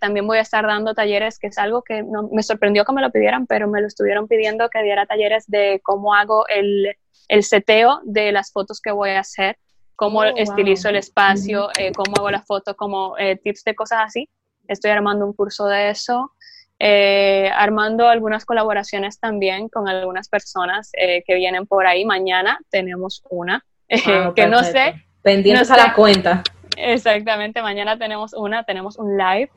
también 0.00 0.26
voy 0.26 0.38
a 0.38 0.40
estar 0.42 0.66
dando 0.66 0.94
talleres, 0.94 1.38
que 1.38 1.48
es 1.48 1.58
algo 1.58 1.82
que 1.82 2.02
no, 2.02 2.30
me 2.32 2.42
sorprendió 2.42 2.86
que 2.86 2.94
me 2.94 3.02
lo 3.02 3.10
pidieran, 3.10 3.46
pero 3.46 3.68
me 3.68 3.82
lo 3.82 3.86
estuvieron 3.86 4.26
pidiendo 4.28 4.70
que 4.70 4.82
diera 4.82 5.04
talleres 5.04 5.44
de 5.46 5.80
cómo 5.82 6.14
hago 6.14 6.46
el, 6.48 6.96
el 7.28 7.42
seteo 7.42 8.00
de 8.04 8.32
las 8.32 8.50
fotos 8.50 8.80
que 8.80 8.92
voy 8.92 9.10
a 9.10 9.20
hacer, 9.20 9.58
cómo 9.94 10.20
oh, 10.20 10.24
estilizo 10.24 10.88
el 10.88 10.96
espacio, 10.96 11.68
cómo 11.94 12.16
hago 12.16 12.30
las 12.30 12.46
fotos, 12.46 12.74
como 12.76 13.14
tips 13.42 13.62
de 13.64 13.74
cosas 13.74 14.00
así 14.06 14.30
estoy 14.68 14.90
armando 14.90 15.26
un 15.26 15.32
curso 15.32 15.66
de 15.66 15.90
eso, 15.90 16.32
eh, 16.78 17.50
armando 17.54 18.08
algunas 18.08 18.44
colaboraciones 18.44 19.18
también 19.18 19.68
con 19.68 19.88
algunas 19.88 20.28
personas 20.28 20.90
eh, 20.92 21.22
que 21.26 21.34
vienen 21.34 21.66
por 21.66 21.86
ahí. 21.86 22.04
Mañana 22.04 22.58
tenemos 22.70 23.22
una, 23.30 23.64
ah, 24.06 24.32
que 24.34 24.46
no 24.46 24.62
sé. 24.62 25.02
Pendientes 25.22 25.70
a 25.70 25.76
la 25.76 25.94
cuenta. 25.94 26.42
Exactamente, 26.76 27.62
mañana 27.62 27.98
tenemos 27.98 28.34
una, 28.34 28.64
tenemos 28.64 28.98
un 28.98 29.16
live 29.16 29.50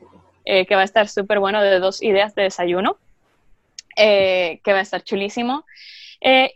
eh, 0.46 0.64
que 0.64 0.74
va 0.74 0.80
a 0.80 0.84
estar 0.84 1.06
súper 1.08 1.38
bueno 1.38 1.62
de 1.62 1.78
dos 1.78 2.02
ideas 2.02 2.34
de 2.34 2.44
desayuno, 2.44 2.96
que 3.94 4.60
va 4.66 4.78
a 4.78 4.80
estar 4.80 5.02
chulísimo. 5.02 5.64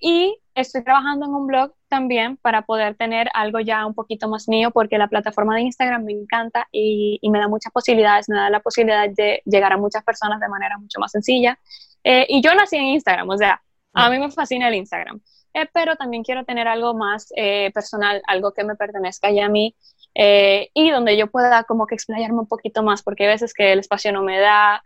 y 0.00 0.38
estoy 0.54 0.84
trabajando 0.84 1.26
en 1.26 1.34
un 1.34 1.46
blog 1.46 1.72
también 1.88 2.36
para 2.36 2.62
poder 2.62 2.96
tener 2.96 3.28
algo 3.34 3.60
ya 3.60 3.86
un 3.86 3.94
poquito 3.94 4.28
más 4.28 4.48
mío, 4.48 4.70
porque 4.70 4.98
la 4.98 5.08
plataforma 5.08 5.56
de 5.56 5.62
Instagram 5.62 6.04
me 6.04 6.12
encanta 6.12 6.68
y, 6.72 7.18
me 7.30 7.38
da 7.38 7.48
muchas 7.48 7.72
posibilidades, 7.72 8.28
me 8.28 8.36
da 8.36 8.50
la 8.50 8.60
posibilidad 8.60 9.08
de 9.08 9.42
llegar 9.44 9.72
a 9.72 9.76
muchas 9.76 10.04
personas 10.04 10.40
de 10.40 10.48
manera 10.48 10.78
mucho 10.78 11.00
más 11.00 11.12
sencilla. 11.12 11.58
Eh, 12.04 12.26
y 12.28 12.42
yo 12.42 12.54
nací 12.54 12.76
en 12.76 12.84
Instagram, 12.84 13.28
o 13.28 13.36
sea, 13.36 13.60
a 13.92 14.10
mí 14.10 14.18
me 14.18 14.30
fascina 14.30 14.68
el 14.68 14.74
Instagram, 14.74 15.20
eh, 15.54 15.66
pero 15.72 15.96
también 15.96 16.22
quiero 16.22 16.44
tener 16.44 16.68
algo 16.68 16.94
más 16.94 17.28
eh, 17.36 17.70
personal, 17.72 18.22
algo 18.26 18.52
que 18.52 18.64
me 18.64 18.76
pertenezca 18.76 19.30
ya 19.30 19.46
a 19.46 19.48
mí 19.48 19.74
y 20.16 20.90
donde 20.90 21.16
yo 21.16 21.26
pueda 21.26 21.64
como 21.64 21.88
que 21.88 21.96
explayarme 21.96 22.38
un 22.38 22.46
poquito 22.46 22.84
más, 22.84 23.02
porque 23.02 23.24
hay 23.24 23.30
veces 23.30 23.52
que 23.52 23.72
el 23.72 23.80
espacio 23.80 24.12
no 24.12 24.22
me 24.22 24.38
da, 24.38 24.84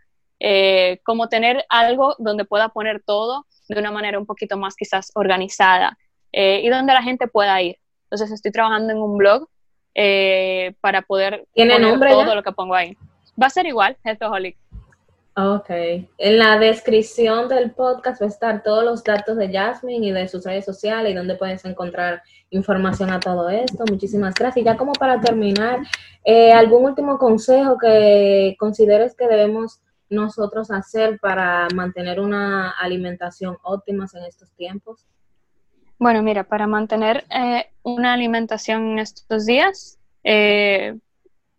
como 1.03 1.27
tener 1.27 1.65
algo 1.69 2.15
donde 2.17 2.45
pueda 2.45 2.69
poner 2.69 3.03
todo 3.05 3.45
de 3.67 3.79
una 3.79 3.91
manera 3.91 4.17
un 4.17 4.25
poquito 4.25 4.57
más 4.57 4.75
quizás 4.75 5.11
organizada. 5.15 5.97
Eh, 6.31 6.61
y 6.63 6.69
donde 6.69 6.93
la 6.93 7.01
gente 7.01 7.27
pueda 7.27 7.61
ir. 7.61 7.77
Entonces 8.03 8.31
estoy 8.31 8.51
trabajando 8.51 8.93
en 8.93 8.99
un 8.99 9.17
blog 9.17 9.47
eh, 9.95 10.75
para 10.81 11.01
poder 11.01 11.47
¿Tiene 11.53 11.73
poner 11.73 11.89
nombre 11.89 12.09
todo 12.11 12.25
ya? 12.25 12.35
lo 12.35 12.43
que 12.43 12.51
pongo 12.51 12.75
ahí. 12.75 12.95
Va 13.41 13.47
a 13.47 13.51
ser 13.51 13.65
igual, 13.65 13.97
Healthaholic. 14.03 14.57
Ok. 15.35 15.69
En 15.69 16.37
la 16.37 16.59
descripción 16.59 17.47
del 17.47 17.71
podcast 17.71 18.21
va 18.21 18.25
a 18.25 18.29
estar 18.29 18.61
todos 18.61 18.83
los 18.83 19.03
datos 19.03 19.37
de 19.37 19.51
Jasmine 19.51 20.05
y 20.05 20.11
de 20.11 20.27
sus 20.27 20.43
redes 20.43 20.65
sociales 20.65 21.11
y 21.11 21.15
donde 21.15 21.35
puedes 21.35 21.63
encontrar 21.65 22.21
información 22.49 23.09
a 23.11 23.19
todo 23.19 23.49
esto. 23.49 23.85
Muchísimas 23.89 24.35
gracias. 24.35 24.61
Y 24.61 24.65
ya 24.65 24.75
como 24.75 24.91
para 24.93 25.21
terminar, 25.21 25.79
eh, 26.25 26.51
¿algún 26.51 26.83
último 26.83 27.17
consejo 27.17 27.77
que 27.77 28.55
consideres 28.59 29.15
que 29.15 29.27
debemos 29.27 29.79
nosotros 30.09 30.71
hacer 30.71 31.19
para 31.19 31.67
mantener 31.75 32.19
una 32.19 32.71
alimentación 32.71 33.57
óptima 33.63 34.05
en 34.13 34.23
estos 34.23 34.51
tiempos? 34.55 35.05
Bueno, 35.97 36.23
mira, 36.23 36.43
para 36.45 36.65
mantener 36.67 37.25
eh, 37.29 37.69
una 37.83 38.13
alimentación 38.13 38.91
en 38.93 38.99
estos 38.99 39.45
días 39.45 39.99
eh, 40.23 40.97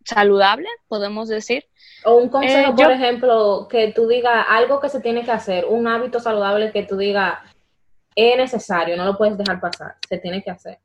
saludable, 0.04 0.66
podemos 0.88 1.28
decir. 1.28 1.64
O 2.04 2.16
un 2.16 2.28
consejo, 2.28 2.70
Eh, 2.70 2.74
por 2.74 2.78
yo- 2.86 2.90
ejemplo, 2.90 3.68
que 3.68 3.92
tú 3.92 4.08
digas 4.08 4.46
algo 4.48 4.80
que 4.80 4.88
se 4.88 5.00
tiene 5.00 5.24
que 5.24 5.30
hacer, 5.32 5.66
un 5.66 5.86
hábito 5.86 6.20
saludable 6.20 6.72
que 6.72 6.84
tú 6.84 6.96
digas 6.96 7.38
es 8.16 8.36
necesario, 8.36 8.96
no 8.96 9.04
lo 9.04 9.16
puedes 9.16 9.36
dejar 9.38 9.60
pasar, 9.60 9.96
se 10.08 10.18
tiene 10.18 10.42
que 10.42 10.50
hacer. 10.50 10.78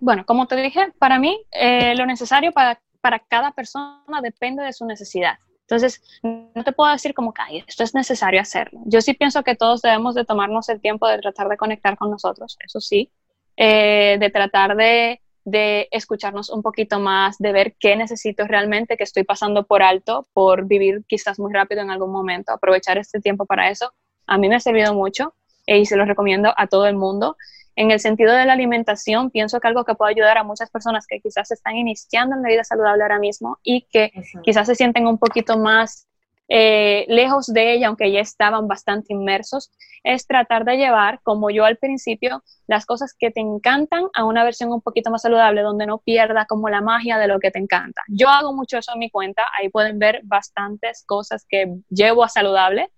Bueno, 0.00 0.24
como 0.24 0.46
te 0.46 0.56
dije, 0.56 0.92
para 0.98 1.18
mí 1.18 1.44
eh, 1.52 1.94
lo 1.96 2.06
necesario 2.06 2.50
para, 2.52 2.80
para 3.00 3.18
cada 3.20 3.52
persona 3.52 4.20
depende 4.22 4.62
de 4.64 4.72
su 4.72 4.84
necesidad. 4.86 5.38
Entonces, 5.68 6.00
no 6.22 6.62
te 6.64 6.72
puedo 6.72 6.92
decir 6.92 7.12
como 7.12 7.32
que 7.34 7.42
"Ay, 7.42 7.64
esto 7.66 7.82
es 7.82 7.94
necesario 7.94 8.40
hacerlo. 8.40 8.80
Yo 8.86 9.00
sí 9.00 9.14
pienso 9.14 9.42
que 9.42 9.56
todos 9.56 9.82
debemos 9.82 10.14
de 10.14 10.24
tomarnos 10.24 10.68
el 10.68 10.80
tiempo 10.80 11.08
de 11.08 11.18
tratar 11.18 11.48
de 11.48 11.56
conectar 11.56 11.96
con 11.98 12.10
nosotros, 12.10 12.56
eso 12.64 12.80
sí, 12.80 13.10
eh, 13.56 14.16
de 14.20 14.30
tratar 14.30 14.76
de, 14.76 15.20
de 15.44 15.88
escucharnos 15.90 16.50
un 16.50 16.62
poquito 16.62 17.00
más, 17.00 17.38
de 17.38 17.52
ver 17.52 17.74
qué 17.80 17.96
necesito 17.96 18.46
realmente, 18.46 18.96
que 18.96 19.04
estoy 19.04 19.24
pasando 19.24 19.64
por 19.66 19.82
alto, 19.82 20.28
por 20.32 20.66
vivir 20.66 21.04
quizás 21.08 21.38
muy 21.40 21.52
rápido 21.52 21.82
en 21.82 21.90
algún 21.90 22.12
momento, 22.12 22.52
aprovechar 22.52 22.98
este 22.98 23.20
tiempo 23.20 23.44
para 23.46 23.68
eso. 23.70 23.92
A 24.26 24.38
mí 24.38 24.48
me 24.48 24.56
ha 24.56 24.60
servido 24.60 24.94
mucho 24.94 25.34
eh, 25.66 25.78
y 25.78 25.86
se 25.86 25.96
lo 25.96 26.04
recomiendo 26.04 26.52
a 26.56 26.66
todo 26.68 26.86
el 26.86 26.96
mundo. 26.96 27.36
En 27.76 27.90
el 27.90 28.00
sentido 28.00 28.32
de 28.32 28.46
la 28.46 28.54
alimentación, 28.54 29.30
pienso 29.30 29.60
que 29.60 29.68
algo 29.68 29.84
que 29.84 29.94
puede 29.94 30.12
ayudar 30.12 30.38
a 30.38 30.44
muchas 30.44 30.70
personas 30.70 31.06
que 31.06 31.20
quizás 31.20 31.50
están 31.50 31.76
iniciando 31.76 32.34
en 32.34 32.42
la 32.42 32.48
vida 32.48 32.64
saludable 32.64 33.02
ahora 33.02 33.18
mismo 33.18 33.58
y 33.62 33.86
que 33.90 34.04
Exacto. 34.14 34.40
quizás 34.42 34.66
se 34.66 34.74
sienten 34.74 35.06
un 35.06 35.18
poquito 35.18 35.58
más 35.58 36.08
eh, 36.48 37.04
lejos 37.08 37.46
de 37.46 37.74
ella, 37.74 37.88
aunque 37.88 38.10
ya 38.10 38.20
estaban 38.20 38.68
bastante 38.68 39.12
inmersos, 39.12 39.70
es 40.04 40.26
tratar 40.26 40.64
de 40.64 40.76
llevar, 40.76 41.20
como 41.22 41.50
yo 41.50 41.64
al 41.64 41.76
principio, 41.76 42.42
las 42.68 42.86
cosas 42.86 43.14
que 43.18 43.30
te 43.30 43.40
encantan 43.40 44.04
a 44.14 44.24
una 44.24 44.44
versión 44.44 44.72
un 44.72 44.80
poquito 44.80 45.10
más 45.10 45.22
saludable, 45.22 45.62
donde 45.62 45.86
no 45.86 45.98
pierda 45.98 46.46
como 46.46 46.68
la 46.68 46.80
magia 46.80 47.18
de 47.18 47.26
lo 47.26 47.40
que 47.40 47.50
te 47.50 47.58
encanta. 47.58 48.02
Yo 48.08 48.28
hago 48.28 48.54
mucho 48.54 48.78
eso 48.78 48.92
en 48.92 49.00
mi 49.00 49.10
cuenta, 49.10 49.42
ahí 49.58 49.68
pueden 49.68 49.98
ver 49.98 50.20
bastantes 50.24 51.04
cosas 51.04 51.44
que 51.48 51.74
llevo 51.90 52.22
a 52.22 52.28
saludable, 52.28 52.90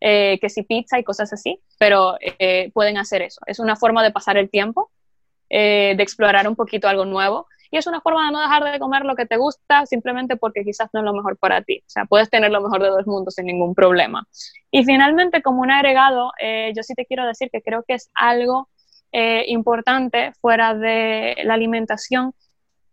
eh, 0.00 0.38
que 0.40 0.48
si 0.48 0.62
pizza 0.64 0.98
y 0.98 1.04
cosas 1.04 1.32
así, 1.32 1.60
pero 1.78 2.16
eh, 2.20 2.70
pueden 2.74 2.98
hacer 2.98 3.22
eso. 3.22 3.40
Es 3.46 3.58
una 3.58 3.76
forma 3.76 4.02
de 4.02 4.10
pasar 4.10 4.36
el 4.36 4.50
tiempo, 4.50 4.90
eh, 5.48 5.94
de 5.96 6.02
explorar 6.02 6.48
un 6.48 6.56
poquito 6.56 6.88
algo 6.88 7.04
nuevo 7.04 7.46
y 7.70 7.76
es 7.76 7.86
una 7.86 8.00
forma 8.00 8.26
de 8.26 8.32
no 8.32 8.40
dejar 8.40 8.64
de 8.64 8.78
comer 8.78 9.04
lo 9.04 9.14
que 9.14 9.26
te 9.26 9.36
gusta 9.36 9.86
simplemente 9.86 10.36
porque 10.36 10.64
quizás 10.64 10.90
no 10.92 11.00
es 11.00 11.04
lo 11.04 11.14
mejor 11.14 11.38
para 11.38 11.62
ti. 11.62 11.82
O 11.86 11.90
sea, 11.90 12.04
puedes 12.04 12.28
tener 12.30 12.50
lo 12.50 12.60
mejor 12.60 12.82
de 12.82 12.88
dos 12.88 13.06
mundos 13.06 13.34
sin 13.34 13.46
ningún 13.46 13.74
problema. 13.74 14.26
Y 14.70 14.84
finalmente, 14.84 15.40
como 15.40 15.62
un 15.62 15.70
agregado, 15.70 16.32
eh, 16.40 16.72
yo 16.76 16.82
sí 16.82 16.94
te 16.94 17.06
quiero 17.06 17.26
decir 17.26 17.48
que 17.50 17.62
creo 17.62 17.84
que 17.86 17.94
es 17.94 18.10
algo 18.14 18.68
importante 19.14 20.32
fuera 20.40 20.74
de 20.74 21.36
la 21.44 21.52
alimentación. 21.52 22.32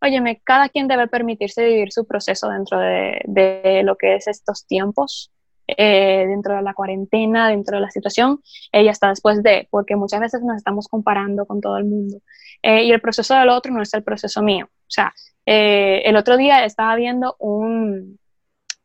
Óyeme, 0.01 0.41
cada 0.43 0.67
quien 0.67 0.89
debe 0.89 1.07
permitirse 1.07 1.63
vivir 1.63 1.93
su 1.93 2.05
proceso 2.05 2.49
dentro 2.49 2.77
de, 2.77 3.21
de 3.23 3.83
lo 3.83 3.95
que 3.95 4.15
es 4.15 4.27
estos 4.27 4.67
tiempos, 4.67 5.31
eh, 5.77 6.25
dentro 6.27 6.55
de 6.55 6.61
la 6.61 6.73
cuarentena, 6.73 7.49
dentro 7.49 7.77
de 7.77 7.81
la 7.81 7.91
situación, 7.91 8.41
ella 8.71 8.91
está 8.91 9.09
después 9.09 9.43
de, 9.43 9.67
porque 9.69 9.95
muchas 9.95 10.19
veces 10.19 10.41
nos 10.41 10.57
estamos 10.57 10.87
comparando 10.87 11.45
con 11.45 11.61
todo 11.61 11.77
el 11.77 11.85
mundo. 11.85 12.19
Eh, 12.61 12.83
y 12.83 12.91
el 12.91 13.01
proceso 13.01 13.35
del 13.35 13.49
otro 13.49 13.73
no 13.73 13.81
es 13.81 13.93
el 13.93 14.03
proceso 14.03 14.41
mío. 14.41 14.65
O 14.71 14.91
sea, 14.91 15.13
eh, 15.45 16.01
el 16.05 16.15
otro 16.15 16.37
día 16.37 16.65
estaba 16.65 16.95
viendo 16.95 17.35
un, 17.39 18.19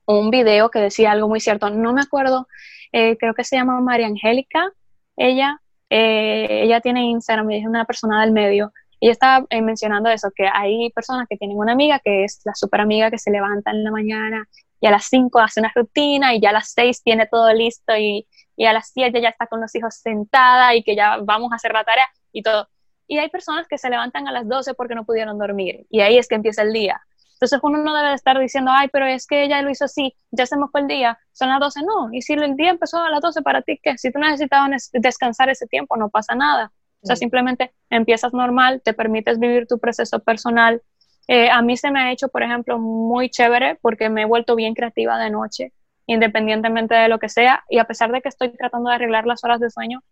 un 0.07 0.30
video 0.30 0.70
que 0.70 0.78
decía 0.78 1.12
algo 1.12 1.28
muy 1.28 1.41
cierto, 1.41 1.70
no 1.70 1.93
me 1.93 2.03
acuerdo, 2.03 2.47
eh, 2.93 3.16
creo 3.18 3.35
que 3.35 3.45
se 3.45 3.57
llama 3.57 3.80
María 3.80 4.07
Angélica, 4.07 4.70
ella, 5.16 5.61
eh, 5.91 6.62
ella 6.62 6.80
tiene 6.80 7.05
Instagram, 7.05 7.51
es 7.51 7.66
una 7.66 7.85
persona 7.85 8.20
del 8.22 8.32
medio, 8.32 8.72
ella 9.01 9.12
estaba 9.12 9.47
eh, 9.51 9.62
mencionando 9.62 10.09
eso, 10.11 10.30
que 10.35 10.47
hay 10.53 10.91
personas 10.91 11.26
que 11.28 11.37
tienen 11.37 11.59
una 11.59 11.72
amiga 11.72 12.01
que 12.03 12.24
es 12.24 12.41
la 12.45 12.55
super 12.55 12.80
amiga 12.80 13.11
que 13.11 13.18
se 13.18 13.30
levanta 13.30 13.70
en 13.70 13.85
la 13.85 13.91
mañana 13.91 14.49
y 14.85 14.87
a 14.87 14.91
las 14.91 15.07
5 15.07 15.39
hace 15.41 15.61
una 15.61 15.72
rutina 15.74 16.35
y 16.35 16.43
ya 16.43 16.51
a 16.51 16.53
las 16.53 16.72
6 16.72 17.03
tiene 17.03 17.26
todo 17.26 17.51
listo 17.55 17.97
y, 17.97 18.28
y 18.55 18.66
a 18.66 18.74
las 18.74 18.91
7 18.93 19.18
ya 19.22 19.30
está 19.30 19.47
con 19.47 19.62
los 19.62 19.74
hijos 19.74 19.95
sentada 19.95 20.74
y 20.74 20.82
que 20.82 20.95
ya 20.95 21.16
vamos 21.22 21.53
a 21.53 21.57
hacer 21.57 21.72
la 21.72 21.85
tarea 21.85 22.07
y 22.32 22.43
todo. 22.43 22.68
Y 23.07 23.16
hay 23.16 23.30
personas 23.30 23.66
que 23.66 23.78
se 23.78 23.89
levantan 23.89 24.28
a 24.28 24.32
las 24.32 24.47
12 24.47 24.74
porque 24.74 24.95
no 24.95 25.07
pudieron 25.07 25.39
dormir 25.39 25.87
y 25.89 26.03
ahí 26.03 26.18
es 26.18 26.28
que 26.28 26.35
empieza 26.35 26.61
el 26.61 26.74
día. 26.74 27.01
Entonces 27.32 27.61
uno 27.62 27.78
no 27.78 27.95
debe 27.97 28.12
estar 28.12 28.39
diciendo, 28.39 28.72
ay, 28.74 28.89
pero 28.93 29.07
es 29.07 29.26
que 29.26 29.45
ella 29.45 29.62
lo 29.62 29.70
hizo 29.70 29.87
así, 29.87 30.14
ya 30.30 30.45
se 30.45 30.59
me 30.59 30.68
fue 30.68 30.82
el 30.82 30.87
día, 30.87 31.18
son 31.32 31.49
las 31.49 31.61
12, 31.61 31.80
no. 31.80 32.11
Y 32.12 32.20
si 32.20 32.35
el 32.35 32.55
día 32.55 32.68
empezó 32.68 33.03
a 33.03 33.09
las 33.09 33.22
12 33.22 33.41
para 33.41 33.62
ti, 33.62 33.80
¿qué? 33.82 33.97
Si 33.97 34.12
tú 34.12 34.18
necesitabas 34.18 34.91
descansar 34.93 35.49
ese 35.49 35.66
tiempo, 35.66 35.97
no 35.97 36.11
pasa 36.11 36.35
nada. 36.35 36.72
O 37.03 37.07
sea, 37.07 37.14
Mm. 37.14 37.18
simplemente 37.18 37.72
empiezas 37.89 38.35
normal, 38.35 38.82
te 38.85 38.93
permites 38.93 39.39
vivir 39.39 39.66
tu 39.66 39.78
proceso 39.78 40.18
personal. 40.20 40.82
Eh, 41.27 41.49
a 41.51 41.62
mí 41.62 41.77
se 41.77 41.91
me 41.91 42.01
ha 42.01 42.12
hecho, 42.12 42.29
por 42.29 42.43
ejemplo, 42.43 42.79
muy 42.79 43.31
chévere 43.31 43.77
porque 43.81 44.09
me 44.09 44.22
he 44.22 44.25
vuelto 44.27 44.55
bien 44.55 44.75
creativa 44.75 45.18
de 45.18 45.31
noche, 45.31 45.72
independientemente 46.07 46.95
de 46.95 47.09
lo 47.09 47.18
que 47.18 47.29
sea. 47.29 47.64
Y 47.68 47.79
a 47.79 47.85
pesar 47.85 48.12
de 48.12 48.20
que 48.20 48.29
estoy 48.29 48.51
tratando 48.51 48.91
de 48.91 48.97
arreglar 48.97 49.27
las 49.27 49.43
horas 49.45 49.61
de 49.61 49.70
sueño, 49.70 50.03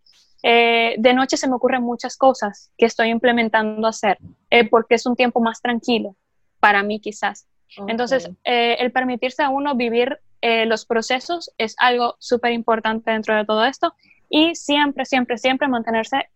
eh, 0.43 0.95
de 0.99 1.15
noche 1.15 1.37
se 1.37 1.49
me 1.49 1.55
ocurren 1.55 1.83
muchas 1.83 2.17
cosas 2.17 2.71
que 2.77 2.87
estoy 2.87 3.09
implementando 3.11 3.87
hacer, 3.87 4.19
eh, 4.51 4.69
porque 4.69 4.95
es 4.95 5.07
un 5.07 5.15
tiempo 5.15 5.41
más 5.41 5.61
tranquilo 5.61 6.17
para 6.61 6.83
mí 6.83 7.01
quizás. 7.01 7.47
Entonces, 7.89 8.31
el 8.45 8.93
permitirse 8.93 9.43
a 9.43 9.49
uno 9.49 9.75
vivir 9.75 10.19
los 10.43 10.85
procesos 10.85 11.51
es 11.57 11.75
algo 11.79 12.17
súper 12.19 12.53
importante 12.53 13.11
dentro 13.11 13.35
de 13.35 13.47
todo 13.47 13.65
esto 13.65 13.95
y 14.29 14.55
siempre, 14.55 15.07
siempre, 15.07 15.39
siempre 15.39 15.69
mantenerse 15.69 16.29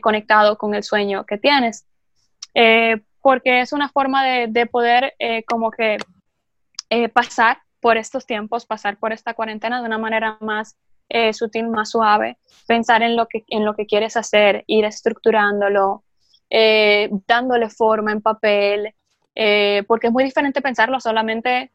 conectado 0.00 0.58
con 0.58 0.74
el 0.74 0.82
sueño 0.82 1.24
que 1.24 1.38
tienes, 1.38 1.86
Eh, 2.54 3.00
porque 3.22 3.60
es 3.60 3.72
una 3.72 3.88
forma 3.88 4.24
de, 4.24 4.46
de 4.48 4.66
poder 4.66 5.14
eh, 5.18 5.44
como 5.44 5.70
que 5.70 5.96
eh, 6.90 7.08
pasar 7.08 7.58
por 7.80 7.96
estos 7.96 8.26
tiempos, 8.26 8.66
pasar 8.66 8.96
por 8.98 9.12
esta 9.12 9.34
cuarentena 9.34 9.80
de 9.80 9.86
una 9.86 9.98
manera 9.98 10.36
más 10.40 10.76
eh, 11.08 11.32
sutil, 11.32 11.68
más 11.68 11.90
suave, 11.90 12.38
pensar 12.66 13.02
en 13.02 13.16
lo 13.16 13.26
que, 13.26 13.44
en 13.48 13.64
lo 13.64 13.74
que 13.74 13.86
quieres 13.86 14.16
hacer, 14.16 14.64
ir 14.66 14.84
estructurándolo, 14.84 16.04
eh, 16.48 17.10
dándole 17.26 17.70
forma 17.70 18.12
en 18.12 18.20
papel, 18.20 18.94
eh, 19.34 19.84
porque 19.86 20.08
es 20.08 20.12
muy 20.12 20.24
diferente 20.24 20.62
pensarlo 20.62 21.00
solamente, 21.00 21.72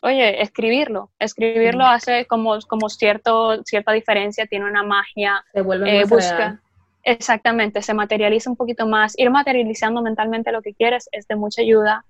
oye, 0.00 0.42
escribirlo. 0.42 1.10
Escribirlo 1.18 1.84
hace 1.86 2.26
como, 2.26 2.58
como 2.68 2.88
cierto, 2.88 3.62
cierta 3.64 3.92
diferencia, 3.92 4.46
tiene 4.46 4.66
una 4.66 4.82
magia, 4.82 5.44
Se 5.52 5.62
vuelve 5.62 6.00
eh, 6.00 6.04
busca. 6.04 6.60
Exactamente, 7.04 7.82
se 7.82 7.92
materializa 7.92 8.48
un 8.50 8.56
poquito 8.56 8.86
más. 8.86 9.12
Ir 9.18 9.30
materializando 9.30 10.00
mentalmente 10.02 10.52
lo 10.52 10.62
que 10.62 10.74
quieres 10.74 11.08
es 11.12 11.28
de 11.28 11.36
mucha 11.36 11.60
ayuda 11.62 12.04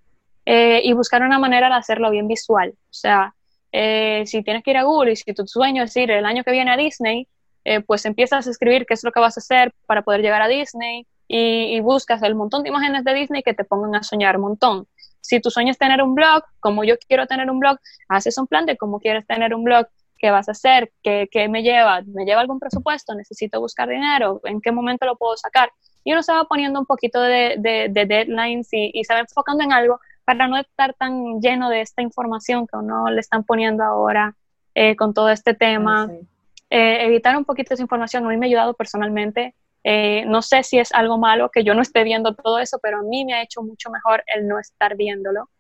eh, 0.47 0.83
y 0.85 0.93
buscar 0.93 1.23
una 1.23 1.39
manera 1.41 1.69
de 1.69 1.75
hacerlo 1.75 2.11
bien 2.11 2.29
visual. 2.29 2.71
O 2.77 2.93
sea, 2.93 3.35
eh, 3.73 4.23
si 4.27 4.45
tienes 4.45 4.63
que 4.63 4.71
ir 4.71 4.77
a 4.77 4.85
Google 4.85 5.13
y 5.13 5.17
si 5.17 5.35
tu 5.35 5.47
sueño 5.49 5.83
es 5.83 5.97
ir 5.97 6.11
el 6.13 6.25
año 6.25 6.45
que 6.45 6.53
viene 6.53 6.71
a 6.71 6.77
Disney, 6.77 7.27
eh, 7.65 7.81
pues 7.81 8.05
empiezas 8.05 8.47
a 8.47 8.51
escribir 8.51 8.87
qué 8.87 8.95
es 8.95 9.03
lo 9.03 9.11
que 9.11 9.21
vas 9.21 9.37
a 9.37 9.41
hacer 9.41 9.73
para 9.87 10.03
poder 10.03 10.21
llegar 10.23 10.43
a 10.43 10.49
Disney 10.49 11.07
y, 11.27 11.77
y 11.77 11.81
buscas 11.81 12.23
el 12.23 12.37
montón 12.37 12.63
de 12.63 12.69
imágenes 12.69 13.03
de 13.05 13.15
Disney 13.15 13.43
que 13.43 13.55
te 13.55 13.65
pongan 13.65 13.97
a 13.97 14.05
soñar 14.05 14.37
un 14.37 14.43
montón. 14.43 14.87
Si 15.21 15.41
tu 15.41 15.51
sueño 15.51 15.73
es 15.73 15.79
tener 15.79 16.03
un 16.03 16.15
blog, 16.15 16.45
como 16.61 16.85
yo 16.85 16.95
quiero 17.09 17.27
tener 17.27 17.51
un 17.51 17.59
blog, 17.59 17.79
haces 18.09 18.39
un 18.39 18.47
plan 18.47 18.65
de 18.67 18.77
cómo 18.77 19.01
quieres 19.01 19.27
tener 19.27 19.55
un 19.55 19.65
blog, 19.65 19.87
qué 20.25 20.31
vas 20.31 20.49
a 20.49 20.53
hacer, 20.53 20.91
qué, 21.03 21.29
qué 21.31 21.51
me 21.51 21.63
lleva, 21.63 22.01
me 22.07 22.25
lleva 22.25 22.41
algún 22.41 22.59
presupuesto, 22.59 23.15
necesito 23.15 23.61
buscar 23.61 23.91
dinero, 23.91 24.41
en 24.45 24.63
qué 24.63 24.73
momento 24.73 25.05
lo 25.05 25.17
puedo 25.17 25.37
sacar. 25.37 25.71
Y 26.03 26.13
uno 26.15 26.23
se 26.23 26.33
va 26.33 26.45
poniendo 26.45 26.81
un 26.81 26.87
poquito 26.87 27.21
de, 27.21 27.57
de, 27.59 27.89
de 27.91 28.07
deadlines 28.07 28.73
y, 28.73 28.91
y, 28.95 29.05
se 29.05 29.13
va 29.13 29.21
enfocando 29.21 29.63
en 29.65 29.75
algo 29.75 30.01
para 30.25 30.49
no 30.49 30.57
estar 30.57 30.95
tan 30.95 31.43
lleno 31.43 31.69
de 31.69 31.83
esta 31.83 32.01
información 32.01 32.67
que 32.67 32.75
uno 32.79 33.11
le 33.11 33.21
están 33.21 33.45
poniendo 33.45 33.85
ahora 33.85 34.35
eh, 34.75 34.97
con 34.97 35.13
todo 35.13 35.29
este 35.29 35.53
tema. 35.53 36.05
Ah, 36.05 36.09
sí. 36.09 36.27
Eh, 36.71 37.05
evitar 37.05 37.37
un 37.37 37.45
poquito 37.45 37.75
esa 37.75 37.83
información 37.83 38.25
a 38.25 38.31
mí 38.31 38.39
me 38.39 38.47
ha 38.47 38.49
ayudado 38.49 38.73
personalmente. 38.73 39.55
Eh, 39.83 40.25
no 40.27 40.41
sé 40.41 40.63
si 40.63 40.79
es 40.79 40.91
algo 40.95 41.19
malo 41.19 41.51
que 41.51 41.65
yo 41.65 41.75
no 41.75 41.83
esté 41.83 42.03
viendo 42.03 42.35
todo 42.35 42.61
eso, 42.61 42.79
pero 42.83 43.01
a 43.01 43.03
mí 43.03 43.27
me 43.27 43.35
ha 43.35 43.43
hecho 43.43 43.63
mucho 43.63 43.91
mejor 43.91 44.25
el 44.35 44.49
no 44.49 44.59
estar 44.59 44.97
viéndolo. 44.97 45.51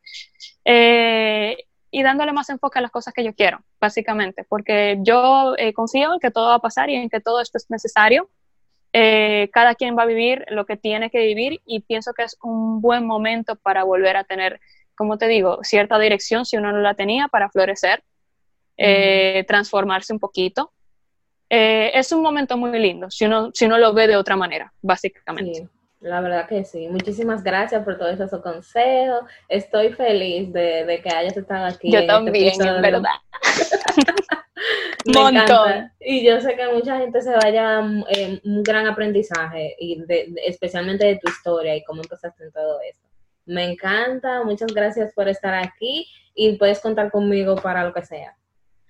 Eh, 0.65 1.55
y 1.95 2.03
dándole 2.03 2.32
más 2.32 2.51
enfoque 2.51 2.78
a 2.78 2.82
las 2.82 2.90
cosas 2.90 3.14
que 3.14 3.22
yo 3.22 3.34
quiero, 3.34 3.61
básicamente, 3.80 4.45
porque 4.49 4.99
yo 5.03 5.55
eh, 5.59 5.72
confío 5.72 6.12
en 6.14 6.20
que 6.20 6.30
todo 6.30 6.49
va 6.49 6.57
a 6.57 6.59
pasar 6.59 6.90
y 6.90 6.97
en 6.97 7.09
que 7.09 7.20
todo 7.20 7.40
esto 7.40 7.59
es 7.59 7.70
necesario 7.70 8.28
eh, 8.97 9.51
cada 9.53 9.74
quien 9.74 9.99
va 9.99 10.05
a 10.05 10.07
vivir 10.07 10.45
lo 10.51 10.66
que 10.66 10.76
tiene 10.76 11.11
que 11.11 11.18
vivir 11.18 11.61
y 11.66 11.80
pienso 11.80 12.12
que 12.12 12.22
es 12.22 12.36
un 12.45 12.80
buen 12.80 13.05
momento 13.05 13.57
para 13.57 13.82
volver 13.82 14.16
a 14.16 14.22
tener, 14.22 14.61
como 14.95 15.18
te 15.18 15.26
digo, 15.26 15.59
cierta 15.64 15.99
dirección 15.99 16.45
si 16.45 16.57
uno 16.57 16.70
no 16.70 16.78
la 16.78 16.95
tenía 16.95 17.26
para 17.26 17.51
florecer, 17.51 18.05
eh, 18.76 19.45
transformarse 19.49 20.12
un 20.12 20.20
poquito. 20.20 20.72
Eh, 21.51 21.90
es 21.95 22.12
un 22.12 22.22
momento 22.22 22.57
muy 22.57 22.78
lindo 22.78 23.11
si 23.11 23.24
uno, 23.24 23.51
si 23.53 23.64
uno 23.64 23.78
lo 23.78 23.95
ve 23.95 24.07
de 24.07 24.16
otra 24.16 24.36
manera, 24.36 24.72
básicamente. 24.80 25.68
La 26.05 26.20
verdad 26.20 26.46
que 26.46 26.64
sí. 26.64 26.86
Muchísimas 26.88 27.42
gracias 27.42 27.82
por 27.82 27.96
todos 27.96 28.20
esos 28.20 28.42
consejos. 28.42 29.22
Estoy 29.48 29.90
feliz 29.94 30.52
de, 30.52 31.00
que 31.02 31.09
hayas 31.09 31.34
estado 31.34 31.64
aquí. 31.64 31.90
Yo 31.90 32.00
este 32.00 32.12
también, 32.12 32.61
en 32.61 32.82
verdad. 32.82 33.14
Me 35.07 35.14
Montón. 35.14 35.90
Y 36.00 36.22
yo 36.22 36.42
sé 36.42 36.57
que 36.57 36.68
mucha 36.74 36.98
gente 36.98 37.22
se 37.22 37.34
vaya 37.34 37.80
eh, 38.11 38.38
un 38.44 38.62
gran 38.62 38.86
aprendizaje, 38.86 39.76
y 39.78 40.05
especialmente 40.44 41.07
de 41.07 41.16
tu 41.16 41.30
historia 41.30 41.74
y 41.74 41.82
cómo 41.84 42.02
empezaste 42.02 42.44
en 42.44 42.52
todo 42.52 42.80
eso. 42.82 43.00
Me 43.46 43.64
encanta. 43.64 44.44
Muchas 44.44 44.74
gracias 44.74 45.11
por 45.14 45.26
estar 45.28 45.55
aquí 45.55 46.07
y 46.34 46.59
puedes 46.59 46.80
contar 46.80 47.11
conmigo 47.11 47.57
para 47.57 47.82
lo 47.82 47.94
que 47.94 48.05
sea. 48.05 48.36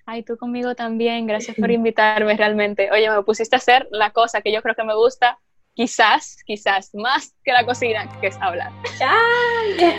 Ay, 0.05 0.25
tú 0.25 0.37
conmigo 0.37 0.75
también. 0.75 1.29
Gracias 1.29 1.57
por 1.57 1.71
invitarme 1.71 2.37
realmente. 2.37 2.91
Oye, 2.91 3.09
me 3.09 3.23
pusiste 3.23 3.55
a 3.55 3.59
hacer 3.59 3.87
la 3.93 4.11
cosa 4.11 4.43
que 4.43 4.53
yo 4.53 4.63
creo 4.63 4.75
que 4.75 4.83
me 4.83 4.97
gusta 4.97 5.39
quizás, 5.75 6.37
quizás 6.47 6.91
más 6.95 7.35
que 7.45 7.53
la 7.53 7.65
cocina, 7.65 8.09
que 8.21 8.29
es 8.29 8.37
hablar. 8.41 8.71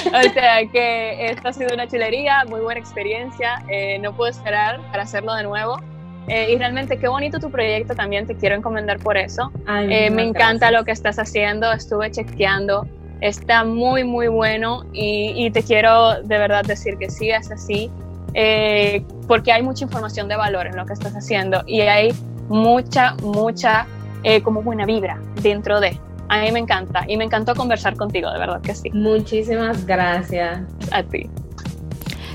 o 0.08 0.34
sea 0.34 0.66
que 0.72 1.28
esto 1.28 1.50
ha 1.50 1.54
sido 1.54 1.74
una 1.74 1.88
chulería, 1.88 2.46
muy 2.46 2.62
buena 2.62 2.80
experiencia, 2.80 3.64
eh, 3.70 4.00
no 4.00 4.16
puedo 4.16 4.32
esperar 4.32 4.80
para 4.92 5.04
hacerlo 5.04 5.34
de 5.36 5.44
nuevo. 5.44 5.78
Eh, 6.28 6.54
y 6.54 6.58
realmente 6.58 6.98
qué 6.98 7.08
bonito 7.08 7.40
tu 7.40 7.52
proyecto, 7.52 7.94
también 7.94 8.26
te 8.26 8.36
quiero 8.36 8.56
encomendar 8.56 8.98
por 8.98 9.16
eso. 9.16 9.52
Eh, 9.68 10.10
me 10.10 10.24
encanta 10.24 10.72
lo 10.72 10.84
que 10.84 10.92
estás 10.92 11.20
haciendo, 11.20 11.72
estuve 11.72 12.10
chequeando, 12.10 12.88
está 13.22 13.64
muy, 13.64 14.04
muy 14.04 14.28
bueno 14.28 14.86
y, 14.92 15.34
y 15.36 15.52
te 15.52 15.62
quiero 15.62 16.24
de 16.24 16.38
verdad 16.40 16.64
decir 16.64 16.98
que 16.98 17.12
sigas 17.12 17.52
así, 17.52 17.92
porque 19.28 19.52
hay 19.52 19.62
mucha 19.62 19.84
información 19.84 20.28
de 20.28 20.36
valor 20.36 20.66
en 20.66 20.76
lo 20.76 20.86
que 20.88 20.94
estás 20.94 21.14
haciendo 21.14 21.62
y 21.68 21.82
hay 21.82 22.12
mucha, 22.50 23.16
mucha 23.22 23.86
eh, 24.26 24.42
como 24.42 24.62
buena 24.62 24.86
vibra 24.86 25.20
dentro 25.42 25.80
de. 25.80 26.00
A 26.28 26.42
mí 26.42 26.52
me 26.52 26.60
encanta 26.60 27.06
y 27.08 27.16
me 27.16 27.24
encantó 27.24 27.54
conversar 27.54 27.96
contigo, 27.96 28.32
de 28.32 28.40
verdad 28.40 28.60
que 28.60 28.74
sí. 28.74 28.90
Muchísimas 28.92 29.86
gracias. 29.86 30.62
A 30.92 31.04
ti. 31.04 31.30